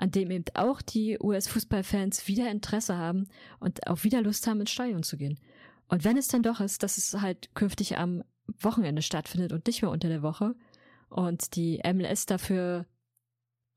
an 0.00 0.10
dem 0.10 0.30
eben 0.30 0.44
auch 0.54 0.80
die 0.80 1.18
US-Fußballfans 1.20 2.26
wieder 2.26 2.50
Interesse 2.50 2.96
haben 2.96 3.28
und 3.58 3.86
auch 3.86 4.02
wieder 4.02 4.22
Lust 4.22 4.46
haben, 4.46 4.60
ins 4.60 4.70
Stadion 4.70 5.02
zu 5.02 5.18
gehen. 5.18 5.38
Und 5.88 6.04
wenn 6.04 6.16
es 6.16 6.28
dann 6.28 6.42
doch 6.42 6.60
ist, 6.60 6.82
dass 6.82 6.96
es 6.96 7.20
halt 7.20 7.54
künftig 7.54 7.98
am 7.98 8.24
Wochenende 8.46 9.02
stattfindet 9.02 9.52
und 9.52 9.66
nicht 9.66 9.82
mehr 9.82 9.90
unter 9.90 10.08
der 10.08 10.22
Woche, 10.22 10.54
und 11.10 11.56
die 11.56 11.82
MLS 11.84 12.24
dafür, 12.24 12.86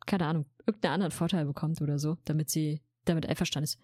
keine 0.05 0.27
Ahnung, 0.27 0.45
irgendeinen 0.65 0.93
anderen 0.93 1.11
Vorteil 1.11 1.45
bekommt 1.45 1.81
oder 1.81 1.99
so, 1.99 2.17
damit 2.23 2.49
sie 2.49 2.81
damit 3.05 3.25
einverstanden 3.27 3.65
ist. 3.65 3.79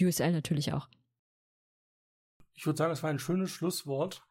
USL 0.00 0.32
natürlich 0.32 0.72
auch. 0.72 0.88
Ich 2.54 2.64
würde 2.64 2.78
sagen, 2.78 2.92
es 2.92 3.02
war 3.02 3.10
ein 3.10 3.18
schönes 3.18 3.50
Schlusswort. 3.50 4.24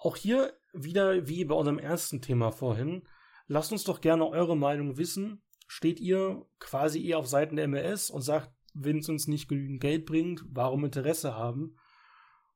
Auch 0.00 0.16
hier 0.16 0.52
wieder 0.72 1.26
wie 1.26 1.44
bei 1.44 1.54
unserem 1.54 1.78
ersten 1.78 2.20
Thema 2.20 2.50
vorhin. 2.50 3.06
Lasst 3.46 3.72
uns 3.72 3.84
doch 3.84 4.00
gerne 4.00 4.26
eure 4.26 4.56
Meinung 4.56 4.98
wissen. 4.98 5.42
Steht 5.66 6.00
ihr 6.00 6.46
quasi 6.58 7.04
eher 7.04 7.18
auf 7.18 7.26
Seiten 7.26 7.56
der 7.56 7.68
MLS 7.68 8.10
und 8.10 8.22
sagt, 8.22 8.52
wenn 8.74 8.98
es 8.98 9.08
uns 9.08 9.26
nicht 9.26 9.48
genügend 9.48 9.80
Geld 9.80 10.04
bringt, 10.06 10.44
warum 10.48 10.84
Interesse 10.84 11.34
haben? 11.34 11.76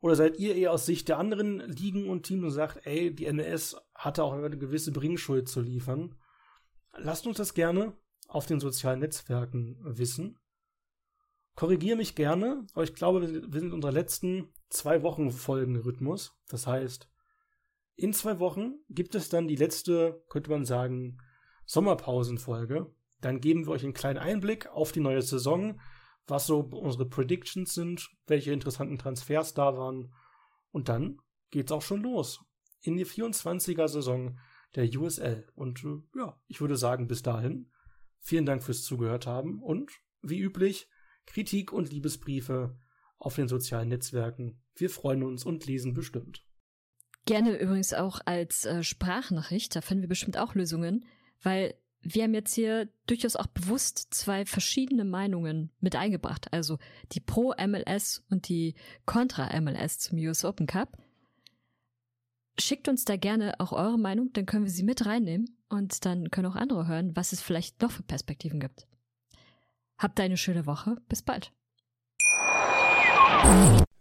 Oder 0.01 0.15
seid 0.15 0.39
ihr 0.39 0.55
eher 0.55 0.73
aus 0.73 0.87
Sicht 0.87 1.09
der 1.09 1.19
anderen 1.19 1.61
Ligen 1.61 2.09
und 2.09 2.25
Teams 2.25 2.45
und 2.45 2.51
sagt, 2.51 2.87
ey, 2.87 3.15
die 3.15 3.31
MLS 3.33 3.77
hatte 3.95 4.23
auch 4.23 4.33
eine 4.33 4.57
gewisse 4.57 4.93
Bringschuld 4.93 5.49
zu 5.49 5.61
liefern? 5.61 6.15
Lasst 6.97 7.27
uns 7.27 7.39
das 7.39 7.55
gerne 7.55 7.97
auf 8.29 8.47
den 8.47 8.61
sozialen 8.61 9.01
Netzwerken 9.01 9.79
wissen. 9.81 10.39
Korrigiere 11.55 11.97
mich 11.97 12.15
gerne, 12.15 12.67
aber 12.75 12.85
ich 12.85 12.95
glaube, 12.95 13.23
wir 13.23 13.29
sind 13.29 13.55
in 13.55 13.73
unserer 13.73 13.93
letzten 13.93 14.53
zwei 14.69 15.03
Wochen 15.03 15.33
Folgenrhythmus. 15.33 16.39
Das 16.49 16.67
heißt, 16.69 17.09
in 17.97 18.13
zwei 18.13 18.39
Wochen 18.39 18.75
gibt 18.89 19.17
es 19.17 19.29
dann 19.29 19.49
die 19.49 19.57
letzte, 19.57 20.23
könnte 20.29 20.51
man 20.51 20.65
sagen, 20.65 21.19
Sommerpausenfolge. 21.65 22.95
Dann 23.21 23.41
geben 23.41 23.67
wir 23.67 23.73
euch 23.73 23.85
einen 23.85 23.95
kleinen 23.95 24.19
Einblick 24.19 24.67
auf 24.69 24.93
die 24.93 25.01
neue 25.01 25.23
Saison, 25.23 25.81
was 26.27 26.47
so 26.47 26.61
unsere 26.61 27.09
Predictions 27.09 27.75
sind, 27.75 28.09
welche 28.27 28.53
interessanten 28.53 28.99
Transfers 28.99 29.55
da 29.55 29.77
waren. 29.77 30.15
Und 30.71 30.89
dann 30.89 31.19
geht's 31.51 31.73
auch 31.73 31.83
schon 31.83 32.03
los. 32.03 32.41
In 32.81 32.97
die 32.97 33.07
24er 33.07 33.89
Saison 33.89 34.39
der 34.75 34.89
USL. 34.97 35.49
Und 35.55 35.83
äh, 35.85 36.19
ja, 36.19 36.41
ich 36.47 36.61
würde 36.61 36.77
sagen, 36.77 37.09
bis 37.09 37.23
dahin, 37.23 37.71
vielen 38.21 38.47
Dank 38.47 38.63
fürs 38.63 38.83
Zugehört 38.83 39.27
haben 39.27 39.63
und 39.63 39.91
wie 40.23 40.41
üblich, 40.41 40.89
Kritik 41.27 41.73
und 41.73 41.91
Liebesbriefe 41.91 42.79
auf 43.19 43.35
den 43.35 43.49
sozialen 43.49 43.89
Netzwerken. 43.89 44.63
Wir 44.75 44.91
freuen 44.91 45.23
uns 45.23 45.45
und 45.45 45.67
lesen 45.67 45.95
bestimmt. 45.95 46.45
Gerne 47.27 47.59
übrigens 47.59 47.93
auch 47.93 48.21
als 48.25 48.65
äh, 48.65 48.83
Sprachnachricht, 48.83 49.75
da 49.77 49.81
finden 49.81 50.03
wir 50.03 50.09
bestimmt 50.09 50.39
auch 50.39 50.55
Lösungen, 50.55 51.05
weil 51.43 51.75
wir 52.01 52.23
haben 52.23 52.35
jetzt 52.35 52.55
hier 52.55 52.89
durchaus 53.07 53.37
auch 53.37 53.49
bewusst 53.49 54.15
zwei 54.15 54.47
verschiedene 54.47 55.05
Meinungen 55.05 55.71
mit 55.81 55.97
eingebracht. 55.97 56.53
Also 56.53 56.79
die 57.13 57.21
Pro-MLS 57.21 58.25
und 58.31 58.49
die 58.49 58.75
Contra-MLS 59.07 59.99
zum 59.99 60.19
US 60.19 60.45
Open 60.45 60.67
Cup. 60.67 60.97
Schickt 62.59 62.89
uns 62.89 63.05
da 63.05 63.17
gerne 63.17 63.61
auch 63.61 63.73
eure 63.73 63.99
Meinung, 63.99 64.33
dann 64.33 64.47
können 64.47 64.65
wir 64.65 64.71
sie 64.71 64.83
mit 64.83 65.07
reinnehmen 65.07 65.57
und 65.69 66.05
dann 66.05 66.31
können 66.31 66.47
auch 66.47 66.57
andere 66.57 66.89
hören, 66.89 67.15
was 67.15 67.33
es 67.33 67.41
vielleicht 67.41 67.81
noch 67.83 67.93
für 67.93 68.03
Perspektiven 68.03 68.59
gibt. 68.59 68.89
Habt 69.97 70.19
eine 70.21 70.37
schöne 70.37 70.67
Woche. 70.67 70.97
Bis 71.09 71.23
bald. 71.23 71.53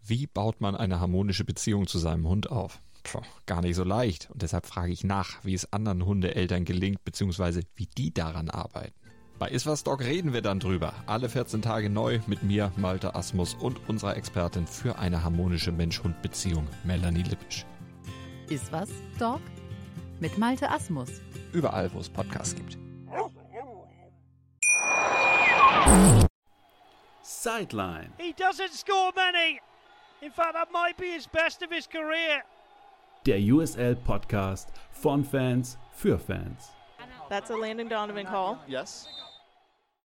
Wie 0.04 0.28
baut 0.28 0.62
man 0.62 0.76
eine 0.76 1.00
harmonische 1.00 1.44
Beziehung 1.44 1.88
zu 1.88 2.00
seinem 2.00 2.28
Hund 2.28 2.50
auf? 2.50 2.82
Puh, 3.10 3.22
gar 3.46 3.62
nicht 3.62 3.76
so 3.76 3.86
leicht. 3.86 4.30
Und 4.32 4.42
deshalb 4.42 4.66
frage 4.66 4.92
ich 4.92 5.06
nach, 5.06 5.44
wie 5.44 5.54
es 5.54 5.72
anderen 5.72 6.06
Hundeeltern 6.06 6.66
gelingt, 6.66 7.06
beziehungsweise 7.06 7.62
wie 7.76 7.88
die 7.98 8.14
daran 8.14 8.50
arbeiten. 8.50 8.94
Bei 9.40 9.48
Iswas 9.48 9.84
Dog 9.84 10.02
reden 10.02 10.34
wir 10.34 10.42
dann 10.42 10.60
drüber. 10.60 10.94
Alle 11.06 11.30
14 11.30 11.62
Tage 11.62 11.90
neu 11.90 12.20
mit 12.28 12.44
mir, 12.44 12.72
Malte 12.76 13.16
Asmus 13.16 13.54
und 13.54 13.88
unserer 13.88 14.18
Expertin 14.18 14.68
für 14.68 14.98
eine 14.98 15.24
harmonische 15.24 15.72
Mensch-Hund-Beziehung, 15.72 16.68
Melanie 16.84 17.24
Lippisch. 17.24 17.66
Iswas 18.50 18.90
Dog 19.20 19.42
mit 20.20 20.38
Malte 20.38 20.70
Asmus. 20.70 21.22
Überall, 21.54 21.94
wo 21.94 22.00
es 22.00 22.10
Podcasts 22.10 22.56
gibt. 22.56 22.78
Sideline. 27.22 28.12
He 28.18 28.34
doesn't 28.34 28.74
score 28.74 29.14
many. 29.16 29.62
In 30.22 30.32
fact, 30.32 30.56
that 30.56 30.72
might 30.74 30.98
be 30.98 31.12
his 31.14 31.28
best 31.28 31.62
of 31.62 31.72
his 31.72 31.88
career. 31.88 32.44
Der 33.28 33.40
USL 33.40 33.98
Podcast 33.98 34.72
von 34.90 35.22
Fans 35.26 35.78
für 35.92 36.18
Fans. 36.18 36.72
That's 37.28 37.52
a 37.52 37.58
Landon 37.58 37.90
Donovan 37.90 38.26
call. 38.26 38.58
Yes. 38.70 39.06